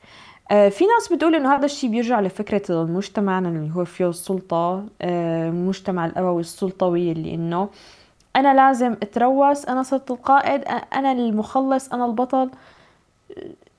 في 0.50 0.84
ناس 0.86 1.12
بتقول 1.12 1.34
إنه 1.34 1.54
هذا 1.54 1.64
الشيء 1.64 1.90
بيرجع 1.90 2.20
لفكرة 2.20 2.62
المجتمع 2.82 3.38
اللي 3.38 3.74
هو 3.74 3.84
فيه 3.84 4.08
السلطة 4.08 4.84
آه، 5.02 5.48
المجتمع 5.48 6.06
الأبوي 6.06 6.40
السلطوي 6.40 7.12
اللي 7.12 7.34
إنه 7.34 7.68
أنا 8.36 8.54
لازم 8.54 8.92
أتروس 8.92 9.64
أنا 9.64 9.82
صرت 9.82 10.10
القائد 10.10 10.64
أنا 10.92 11.12
المخلص 11.12 11.92
أنا 11.92 12.06
البطل. 12.06 12.50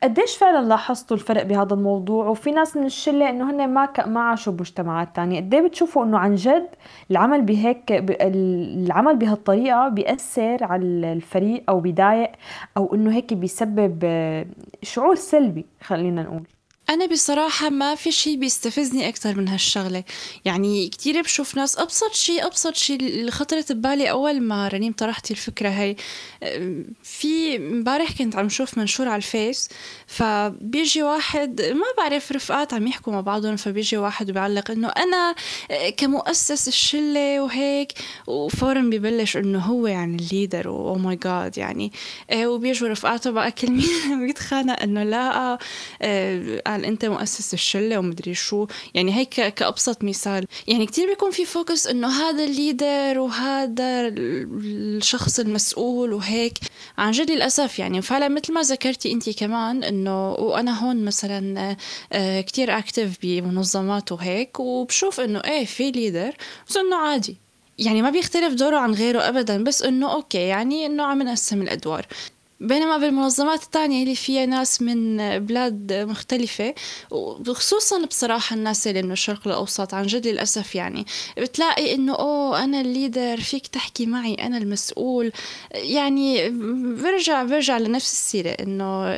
قديش 0.03 0.37
فعلا 0.37 0.65
لاحظتوا 0.67 1.17
الفرق 1.17 1.43
بهذا 1.43 1.73
الموضوع؟ 1.73 2.27
وفي 2.27 2.51
ناس 2.51 2.77
من 2.77 2.85
الشلة 2.85 3.29
إنه 3.29 3.51
هن 3.51 3.69
ما. 3.69 3.89
ما 4.05 4.19
عاشوا 4.19 4.53
بمجتمعات 4.53 5.15
تانية. 5.15 5.39
قد 5.39 5.53
إيه 5.53 5.61
بتشوفوا 5.67 6.03
إنه 6.05 6.17
عن 6.17 6.35
جد 6.35 6.67
العمل 7.11 7.41
بهيك 7.41 7.91
العمل 8.21 9.15
بهالطريقة 9.15 9.87
بيأثر 9.89 10.63
على 10.63 11.13
الفريق 11.13 11.63
أو 11.69 11.79
بيضايق 11.79 12.31
أو 12.77 12.95
إنه 12.95 13.11
هيك 13.15 13.33
بيسبب 13.33 13.99
آه، 14.03 14.45
شعور 14.83 15.15
سلبي 15.15 15.65
خلينا 15.81 16.23
نقول. 16.23 16.56
أنا 16.89 17.05
بصراحة 17.05 17.69
ما 17.69 17.95
في 17.95 18.11
شي 18.11 18.37
بيستفزني 18.37 19.09
أكتر 19.09 19.35
من 19.37 19.47
هالشغلة. 19.47 20.03
يعني 20.45 20.87
كتير 20.89 21.21
بشوف 21.21 21.55
ناس 21.57 21.77
أبسط 21.77 22.13
شي 22.13 22.39
أبسط 22.43 22.75
شي 22.75 22.95
اللي 22.95 23.31
خطرت 23.31 23.71
ببالي 23.71 24.09
أول 24.11 24.41
ما 24.41 24.67
رنيم 24.67 24.93
طرحتي 24.93 25.33
الفكرة 25.33 25.95
أم، 26.43 26.85
في 27.03 27.55
امبارح 27.57 28.11
كنت 28.11 28.35
عم 28.35 28.49
شوف 28.49 28.77
منشور 28.77 29.07
على 29.07 29.15
الفيس 29.17 29.69
فبيجي 30.07 31.03
واحد 31.03 31.61
ما 31.61 31.85
بعرف 31.97 32.31
رفقات 32.31 32.73
عم 32.73 32.87
يحكوا 32.87 33.13
مع 33.13 33.21
بعضهم 33.21 33.55
فبيجي 33.55 33.97
واحد 33.97 34.29
وبيعلق 34.29 34.71
إنه 34.71 34.87
أنا 34.87 35.35
كمؤسس 35.97 36.67
الشلة 36.67 37.41
وهيك 37.41 37.93
وفورا 38.27 38.81
ببلش 38.81 39.37
إنه 39.37 39.59
هو 39.59 39.87
يعني 39.87 40.15
ال 40.17 40.24
leader 40.24 40.67
oh 40.69 40.95
my 40.95 41.15
God 41.15 41.57
يعني. 41.57 41.91
أه، 42.29 42.47
وبيجوا 42.49 42.89
رفقاته 42.89 43.31
بقى 43.31 43.51
كل 43.51 43.71
مين؟ 43.71 43.87
بيتخانق 44.27 44.81
إنه 44.83 45.03
لا 45.03 45.57
قال 46.77 46.85
أنت 46.85 47.05
مؤسس 47.05 47.53
الشلة 47.53 47.97
ومدري 47.97 48.33
شو. 48.33 48.67
يعني 48.93 49.15
هيك 49.15 49.29
كأبسط 49.29 50.03
مثال. 50.03 50.45
يعني 50.67 50.85
كتير 50.85 51.07
بيكون 51.09 51.31
في 51.31 51.45
focus 51.45 51.87
إنه 51.87 52.07
هذا 52.07 52.43
ال 52.43 52.54
leader 52.54 53.19
وهذا 53.19 54.07
الشخص 54.07 55.39
المسؤول 55.39 56.13
وهيك. 56.13 56.53
عن 56.97 57.11
جد 57.11 57.31
للأسف 57.31 57.79
يعني 57.79 58.01
فعلا 58.01 58.27
مثل 58.27 58.53
ما 58.53 58.61
ذكرتي 58.61 59.11
انت 59.11 59.29
كمان 59.29 59.83
إنه 59.83 60.31
وأنا 60.31 60.79
هون 60.83 61.05
مثلا 61.05 61.75
آه، 62.13 62.41
كتير 62.41 62.77
active 62.77 63.17
بمنظمات 63.23 64.11
وهيك. 64.11 64.59
وبشوف 64.59 65.19
إنه 65.19 65.39
إيه 65.39 65.65
في 65.65 65.91
leader 65.91 66.33
بس 66.69 66.77
إنه 66.77 66.95
عادي. 66.95 67.37
يعني 67.79 68.01
ما 68.01 68.09
بيختلف 68.09 68.53
دوره 68.53 68.77
عن 68.77 68.93
غيره 68.93 69.19
ابدا. 69.19 69.63
بس 69.63 69.83
إنه 69.83 70.13
okay 70.13 70.37
يعني 70.37 70.85
إنه 70.85 71.03
عم 71.03 71.23
نقسم 71.23 71.61
الأدوار. 71.61 72.07
بينما 72.59 72.97
بالمنظمات 72.97 73.63
التانية 73.63 74.03
اللي 74.03 74.15
فيها 74.15 74.45
ناس 74.45 74.81
من 74.81 75.17
بلاد 75.39 75.93
مختلفة 75.93 76.73
وخصوصا 77.11 78.05
بصراحة 78.05 78.55
الناس 78.55 78.87
اللي 78.87 79.01
من 79.01 79.11
الشرق 79.11 79.47
الأوسط 79.47 79.93
عن 79.93 80.07
جد 80.07 80.27
للأسف 80.27 80.75
يعني 80.75 81.05
بتلاقي 81.37 81.95
إنه 81.95 82.15
أوه 82.15 82.63
أنا 82.63 82.81
ال 82.81 82.89
leader 82.89 83.37
فيك 83.37 83.67
تحكي 83.67 84.05
معي 84.05 84.33
أنا 84.33 84.57
المسؤول. 84.57 85.31
يعني 85.71 86.49
برجع 87.03 87.43
برجع 87.43 87.77
لنفس 87.77 88.11
السيرة 88.11 88.49
إنه 88.49 89.09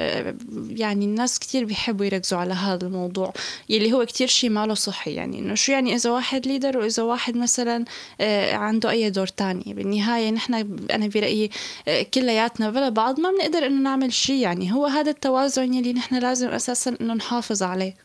يعني 0.70 1.06
الناس 1.06 1.40
كتير 1.40 1.66
بيحبوا 1.66 2.06
يركزوا 2.06 2.40
على 2.40 2.54
هذا 2.54 2.88
الموضوع 2.88 3.34
يلي 3.70 3.94
هو 3.94 4.06
كتير 4.06 4.28
شيء 4.28 4.50
ماله 4.50 4.74
صحي. 4.74 5.14
يعني 5.14 5.40
إنه 5.40 5.56
شو 5.56 5.72
يعني 5.72 5.96
إذا 5.96 6.10
واحد 6.10 6.48
leader 6.48 6.78
وإذا 6.78 7.04
واحد 7.04 7.38
مثلا 7.38 7.86
آه، 8.22 8.56
عنده 8.56 8.90
أي 8.90 9.10
دور 9.10 9.28
تاني؟ 9.28 9.74
بالنهاية 9.74 10.30
نحن 10.32 10.54
أنا 10.92 11.08
برأيي 11.08 11.50
آه، 11.88 12.02
كلياتنا 12.02 12.70
بلا 12.70 12.90
بعض 12.90 13.20
ما 13.32 13.38
بنقدر 13.38 13.68
إنه 13.68 13.82
نعمل 13.82 14.14
شيء 14.14 14.36
يعني. 14.42 14.74
هو 14.74 14.86
هذا 14.86 15.12
التوازن 15.12 15.74
يلي 15.74 15.94
نحن 15.94 16.16
لازم 16.20 16.48
أساسا 16.48 16.96
إنه 17.02 17.14
نحافظ 17.14 17.64
عليه. 17.64 17.96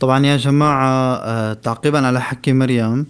طبعا 0.00 0.26
يا 0.26 0.36
جماعة 0.36 1.14
آه 1.16 1.52
تعقيبا 1.52 2.06
على 2.06 2.20
حكي 2.20 2.52
مريم 2.52 3.06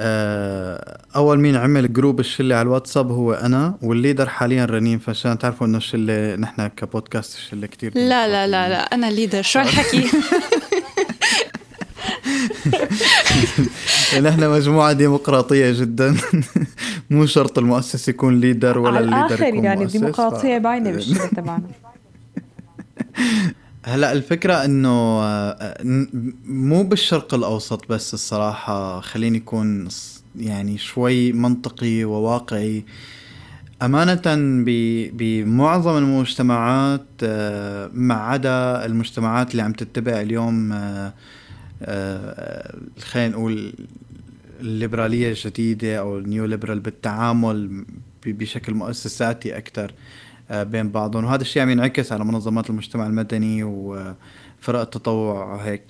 آه 0.00 0.98
أول 1.16 1.38
مين 1.40 1.56
عمل 1.56 1.92
group 1.92 2.20
الشلة 2.20 2.54
على 2.54 2.62
الواتساب 2.62 3.10
هو 3.10 3.32
أنا 3.32 3.74
وال 3.82 3.93
leader 3.93 4.28
حاليا 4.28 4.64
رنيم 4.64 4.98
فعشان 4.98 5.38
تعرفوا 5.38 5.66
إنه 5.66 5.78
الشلة 5.78 6.36
نحن 6.36 6.66
كبودكاست 6.66 7.36
الشلة 7.38 7.66
كتير 7.66 7.92
لا 7.94 8.28
لا 8.28 8.46
لا 8.46 8.68
لا 8.68 8.94
أنا 8.94 9.06
leader 9.06 9.42
شو 9.42 9.58
هالحكي 9.58 10.04
نحن 14.14 14.50
مجموعة 14.50 14.92
ديمقراطية 14.92 15.80
جدا. 15.80 16.16
مو 17.10 17.26
شرط 17.26 17.58
المؤسس 17.58 18.08
يكون 18.08 18.40
leader 18.40 18.78
ولا 18.78 18.96
على 18.96 19.04
ال 19.26 19.29
leader 19.29 19.44
يكون 19.44 19.64
يعني 19.64 19.80
مؤسس 19.80 19.96
الديمقراطية 19.96 20.58
ف- 20.58 20.62
باينة 20.62 20.90
بالشلة 20.90 21.26
تبعنا 21.26 21.62
هلا 23.84 24.12
الفكرة 24.12 24.64
إنه 24.64 25.20
آه، 25.22 25.78
مو 26.44 26.82
بالشرق 26.82 27.34
الأوسط 27.34 27.88
بس 27.88 28.14
الصراحة 28.14 29.00
خليني 29.00 29.38
اكون 29.38 29.88
يعني 30.36 30.78
شوي 30.78 31.32
منطقي 31.32 32.04
وواقعي. 32.04 32.84
أمانة 33.82 34.22
بمعظم 35.12 35.96
المجتمعات 35.96 37.06
آه، 37.22 37.90
ما 37.94 38.14
عدا 38.14 38.86
المجتمعات 38.86 39.50
اللي 39.50 39.62
عم 39.62 39.72
تتبع 39.72 40.20
اليوم 40.20 40.72
آه، 40.72 41.14
خلينا 43.00 43.28
نقول 43.28 43.72
الليبرالية 44.60 45.28
الجديدة 45.28 45.98
أو 45.98 46.18
النيو 46.18 46.44
ليبرال 46.44 46.80
بالتعامل 46.80 47.84
بشكل 48.26 48.74
مؤسساتي 48.74 49.56
أكثر 49.56 49.92
بين 50.50 50.90
بعضهم. 50.90 51.24
وهذا 51.24 51.42
الشيء 51.42 51.62
عم 51.62 51.70
ينعكس 51.70 52.12
على 52.12 52.24
منظمات 52.24 52.70
المجتمع 52.70 53.06
المدني 53.06 53.64
وفرق 53.64 54.80
التطوع 54.80 55.54
وهيك 55.54 55.82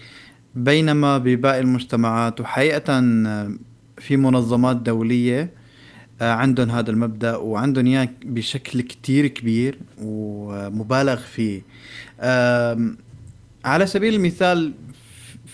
بينما 0.55 1.19
بباقي 1.19 1.61
المجتمعات 1.61 2.41
وحقيقة 2.41 2.99
آه، 2.99 3.53
في 3.99 4.17
منظمات 4.17 4.77
دولية 4.77 5.51
آه، 6.21 6.33
عندهم 6.33 6.71
هذا 6.71 6.91
المبدأ 6.91 7.37
وعندهم 7.37 7.87
إياه 7.87 8.09
بشكل 8.25 8.81
كتير 8.81 9.27
كبير 9.27 9.79
ومبالغ 9.99 11.17
فيه. 11.17 11.63
على 13.65 13.87
سبيل 13.87 14.15
المثال 14.15 14.73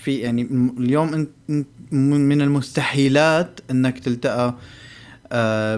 في 0.05 0.19
يعني 0.19 0.43
اليوم 0.79 1.15
انت 1.15 1.67
من 1.93 2.43
المستحيلات 2.43 3.61
إنك 3.71 3.99
تلتقى 3.99 4.55
آه، 5.33 5.77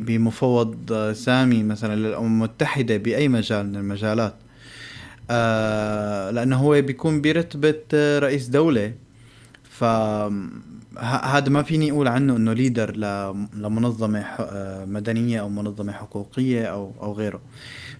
بمفوض 0.00 0.92
آه، 0.92 1.12
سامي 1.12 1.62
مثلا 1.62 1.94
للأمم 1.96 2.26
المتحدة 2.26 2.96
بأي 2.96 3.28
مجال 3.28 3.66
من 3.66 3.76
المجالات. 3.76 4.34
آه، 5.30 6.30
لأنه 6.30 6.56
هو 6.56 6.82
بيكون 6.82 7.20
برتبة 7.20 7.82
رئيس 8.18 8.46
دولة. 8.46 8.92
ف 9.62 9.84
هذا 11.04 11.48
ما 11.48 11.62
فيني 11.62 11.90
أقول 11.90 12.08
عنه 12.08 12.36
إنه 12.36 12.52
ليدر 12.52 12.96
لمنظمة 13.56 14.24
مدنية 14.86 15.40
أو 15.40 15.48
منظمة 15.48 15.92
حقوقية 15.92 16.64
أو 16.64 16.92
أو 17.02 17.12
غيره. 17.12 17.40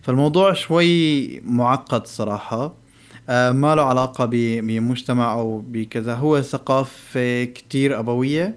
فالموضوع 0.02 0.52
شوي 0.52 1.40
معقد 1.40 2.06
صراحة. 2.06 2.88
ما 3.28 3.74
له 3.74 3.82
علاقة 3.82 4.24
ب- 4.24 4.30
بمجتمع 4.66 5.32
أو 5.32 5.58
بكذا. 5.68 6.14
هو 6.14 6.42
ثقافة 6.42 7.44
كتير 7.44 7.98
أبوية 7.98 8.56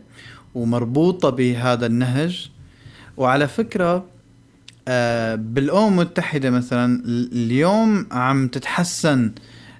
ومربوطة 0.56 1.30
بهذا 1.30 1.86
النهج. 1.86 2.52
وعلى 3.18 3.48
فكرة 3.48 4.06
آه، 4.88 5.36
بالأمم 5.36 5.88
المتحدة 6.00 6.50
مثلا 6.50 7.04
ال- 7.06 7.32
اليوم 7.34 8.08
عم 8.12 8.48
تتحسن 8.48 9.32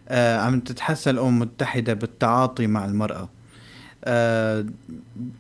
آه، 0.10 0.38
عم 0.40 0.60
تتحسن 0.60 1.12
الأمم 1.12 1.30
المتحدة 1.44 1.94
بالتعاطي 1.94 2.68
مع 2.68 2.86
المرأة. 2.86 3.30
آه، 4.04 4.66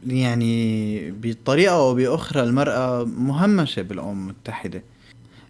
يعني 0.08 1.12
بطريقة 1.12 1.76
أو 1.76 1.96
بأخرى 1.96 2.44
المرأة 2.44 3.04
مهمشة 3.04 3.82
بالأمم 3.82 4.22
المتحدة. 4.30 4.84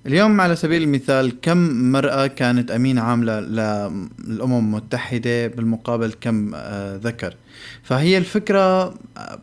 اليوم 0.05 0.41
على 0.41 0.55
سبيل 0.55 0.83
المثال 0.83 1.41
كم 1.41 1.57
مرأة 1.91 2.27
كانت 2.27 2.71
أمين 2.71 2.97
عاملة 2.99 3.39
للأمم 3.39 4.57
المتحدة 4.57 5.47
بالمقابل 5.47 6.13
كم 6.21 6.51
آه، 6.55 6.95
ذكر؟ 7.03 7.35
فهي 7.83 8.17
الفكرة 8.17 8.83
آه، 9.17 9.39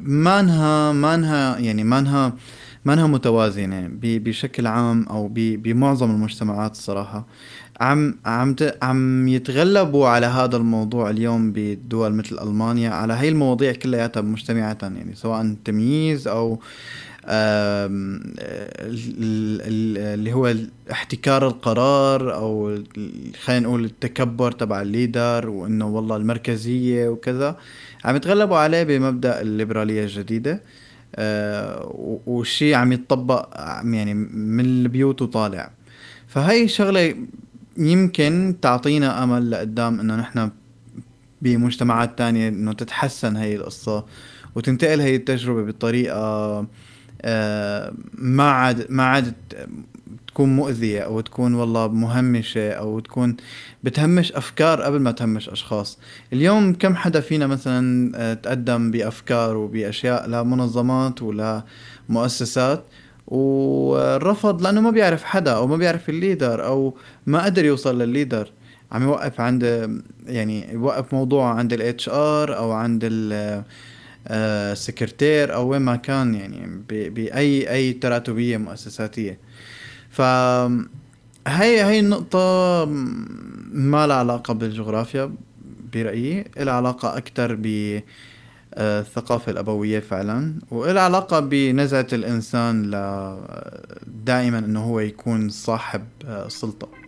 مانها 0.00 0.92
مانها 0.92 1.58
يعني 1.58 1.84
مانها 1.84 2.32
مانها 2.84 3.06
متوازنة 3.06 3.88
بشكل 4.02 4.66
عام 4.66 5.06
أو 5.10 5.28
بمعظم 5.32 6.10
المجتمعات 6.10 6.72
الصراحة 6.72 7.26
عم 7.80 8.14
عم 8.26 8.56
عم 8.82 9.28
يتغلبوا 9.28 10.08
على 10.08 10.26
هذا 10.26 10.56
الموضوع 10.56 11.10
اليوم 11.10 11.52
بدول 11.52 12.12
مثل 12.14 12.38
ألمانيا 12.42 12.90
على 12.90 13.12
هاي 13.12 13.28
المواضيع 13.28 13.72
كلياتها 13.72 14.20
مجتمعة 14.20 14.78
يعني 14.82 15.14
سواء 15.14 15.54
تمييز 15.64 16.28
ال- 16.28 16.58
اللي 20.10 20.32
هو 20.32 20.54
احتكار 20.92 21.46
القرار 21.46 22.34
أو 22.34 22.78
خلينا 23.44 23.66
نقول 23.66 23.84
التكبر 23.84 24.52
تبع 24.52 24.82
الليدر 24.82 25.48
وإنه 25.48 25.86
والله 25.88 26.16
المركزية 26.16 27.08
وكذا 27.08 27.56
عم 28.04 28.16
يتغلبوا 28.16 28.56
عليه 28.56 28.82
بمبدأ 28.82 29.40
الليبرالية 29.40 30.02
الجديدة 30.02 30.62
آه، 31.16 31.86
و- 31.86 32.18
والشيء 32.26 32.74
عم 32.74 32.92
يتطبق 32.92 33.48
يعني 33.84 34.14
من 34.14 34.64
البيوت 34.64 35.22
وطالع. 35.22 35.70
فهي 36.28 36.68
شغلة 36.68 37.14
يمكن 37.76 38.54
تعطينا 38.62 39.22
أمل 39.24 39.50
لقدام 39.50 40.00
إنه 40.00 40.16
نحن 40.16 40.50
بمجتمعات 41.42 42.18
تانية 42.18 42.48
إنه 42.48 42.72
تتحسن 42.72 43.36
هي 43.36 43.56
القصة 43.56 44.04
وتنتقل 44.54 45.00
هي 45.00 45.16
التجربة 45.16 45.62
بطريقة 45.62 46.16
آه، 46.16 46.66
ما 48.14 48.50
عاد 48.50 48.86
ما 48.88 49.02
عاد 49.02 49.34
تكون 50.30 50.56
مؤذية 50.56 51.00
أو 51.00 51.20
تكون 51.20 51.54
والله 51.54 51.88
مهمشة 51.88 52.70
أو 52.72 53.00
تكون 53.00 53.36
بتهمش 53.82 54.32
أفكار 54.32 54.82
قبل 54.82 55.00
ما 55.00 55.10
تهمش 55.10 55.48
أشخاص. 55.48 55.98
اليوم 56.32 56.74
كم 56.74 56.94
حدا 56.94 57.20
فينا 57.20 57.46
مثلا 57.46 58.12
آه، 58.16 58.34
تقدم 58.34 58.90
بأفكار 58.90 59.56
وبأشياء 59.56 60.28
لمنظمات 60.28 61.22
ولمؤسسات 61.22 62.84
ورفض 63.26 64.62
لأنه 64.62 64.80
ما 64.80 64.90
بيعرف 64.90 65.24
حدا 65.24 65.52
أو 65.52 65.66
ما 65.66 65.76
بيعرف 65.76 66.08
ال 66.08 66.16
leader 66.16 66.66
أو 66.66 66.96
ما 67.26 67.44
قدر 67.44 67.64
يوصل 67.64 68.02
للل 68.02 68.17
leader. 68.17 68.52
عم 68.92 69.02
يوقف 69.02 69.40
عند 69.40 69.90
يعني 70.26 70.72
يوقف 70.72 71.14
موضوع 71.14 71.50
عند 71.50 71.72
ال 71.72 72.08
HR 72.08 72.56
أو 72.56 72.72
عند 72.72 73.04
آه، 74.28 74.72
السكرتير 74.72 75.54
أو 75.54 75.68
وين 75.68 75.82
ما 75.82 75.96
كان 75.96 76.34
يعني 76.34 76.82
بأي 76.88 77.70
أي 77.70 77.92
تراتبية 77.92 78.56
مؤسساتية. 78.56 79.38
ف 80.10 80.20
هي 81.46 81.84
هي 81.84 82.00
النقطة 82.00 82.84
ما 83.72 84.06
لها 84.06 84.16
علاقة 84.16 84.54
بالجغرافيا 84.54 85.34
برأيي. 85.92 86.44
لها 86.58 86.72
علاقة 86.74 87.16
أكثر 87.16 87.54
ب 87.54 88.00
آه، 88.74 89.02
الأبوية 89.48 90.00
فعلا 90.00 90.54
وإلها 90.70 91.02
علاقة 91.02 91.40
بنزعة 91.40 92.06
الإنسان 92.12 92.90
ل 92.90 92.94
دائما 94.24 94.58
إنه 94.58 94.84
هو 94.84 95.00
يكون 95.00 95.48
صاحب 95.48 96.04
آه، 96.26 96.48
سلطة. 96.48 96.99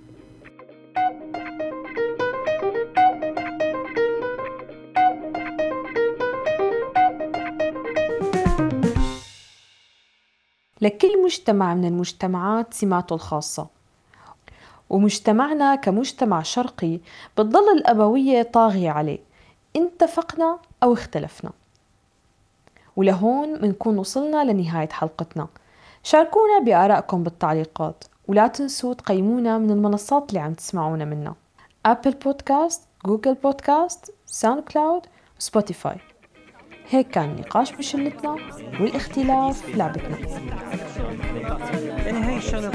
لكل 10.83 11.23
مجتمع 11.25 11.75
من 11.75 11.85
المجتمعات 11.85 12.75
سماته 12.75 13.15
الخاصة. 13.15 13.67
ومجتمعنا 14.91 15.75
كمجتمع 15.75 16.43
شرقي 16.43 16.99
بتضل 17.39 17.69
الأبوية 17.77 18.43
طاغية 18.43 18.91
عليه 18.91 19.19
إن 19.77 19.83
اتفقنا 19.83 20.59
أو 20.83 20.93
اختلفنا. 20.93 21.51
ولهون 22.97 23.63
منكون 23.63 23.99
وصلنا 23.99 24.45
لنهاية 24.45 24.89
حلقتنا. 24.89 25.49
شاركونا 26.03 26.59
بآرائكم 26.59 27.23
بالتعليقات 27.23 28.05
ولا 28.29 28.47
تنسوا 28.47 28.95
تقيمونا 28.95 29.59
من 29.59 29.71
المنصات 29.71 30.29
اللي 30.29 30.41
عم 30.41 30.55
تسمعونا 30.55 31.05
منها. 31.05 31.35
Apple 31.87 32.11
Podcast، 32.11 32.83
Google 33.07 33.35
Podcast، 33.35 34.15
SoundCloud 34.27 34.63
و 34.63 35.03
Spotify 35.41 35.97
هيك 36.93 37.09
كان 37.09 37.37
نقاش 37.41 37.73
بشلتنا 37.73 38.37
والاختلاف 38.81 39.77
لعبتنا 39.77 40.19
يعني 42.07 42.37
الشغلة 42.37 42.71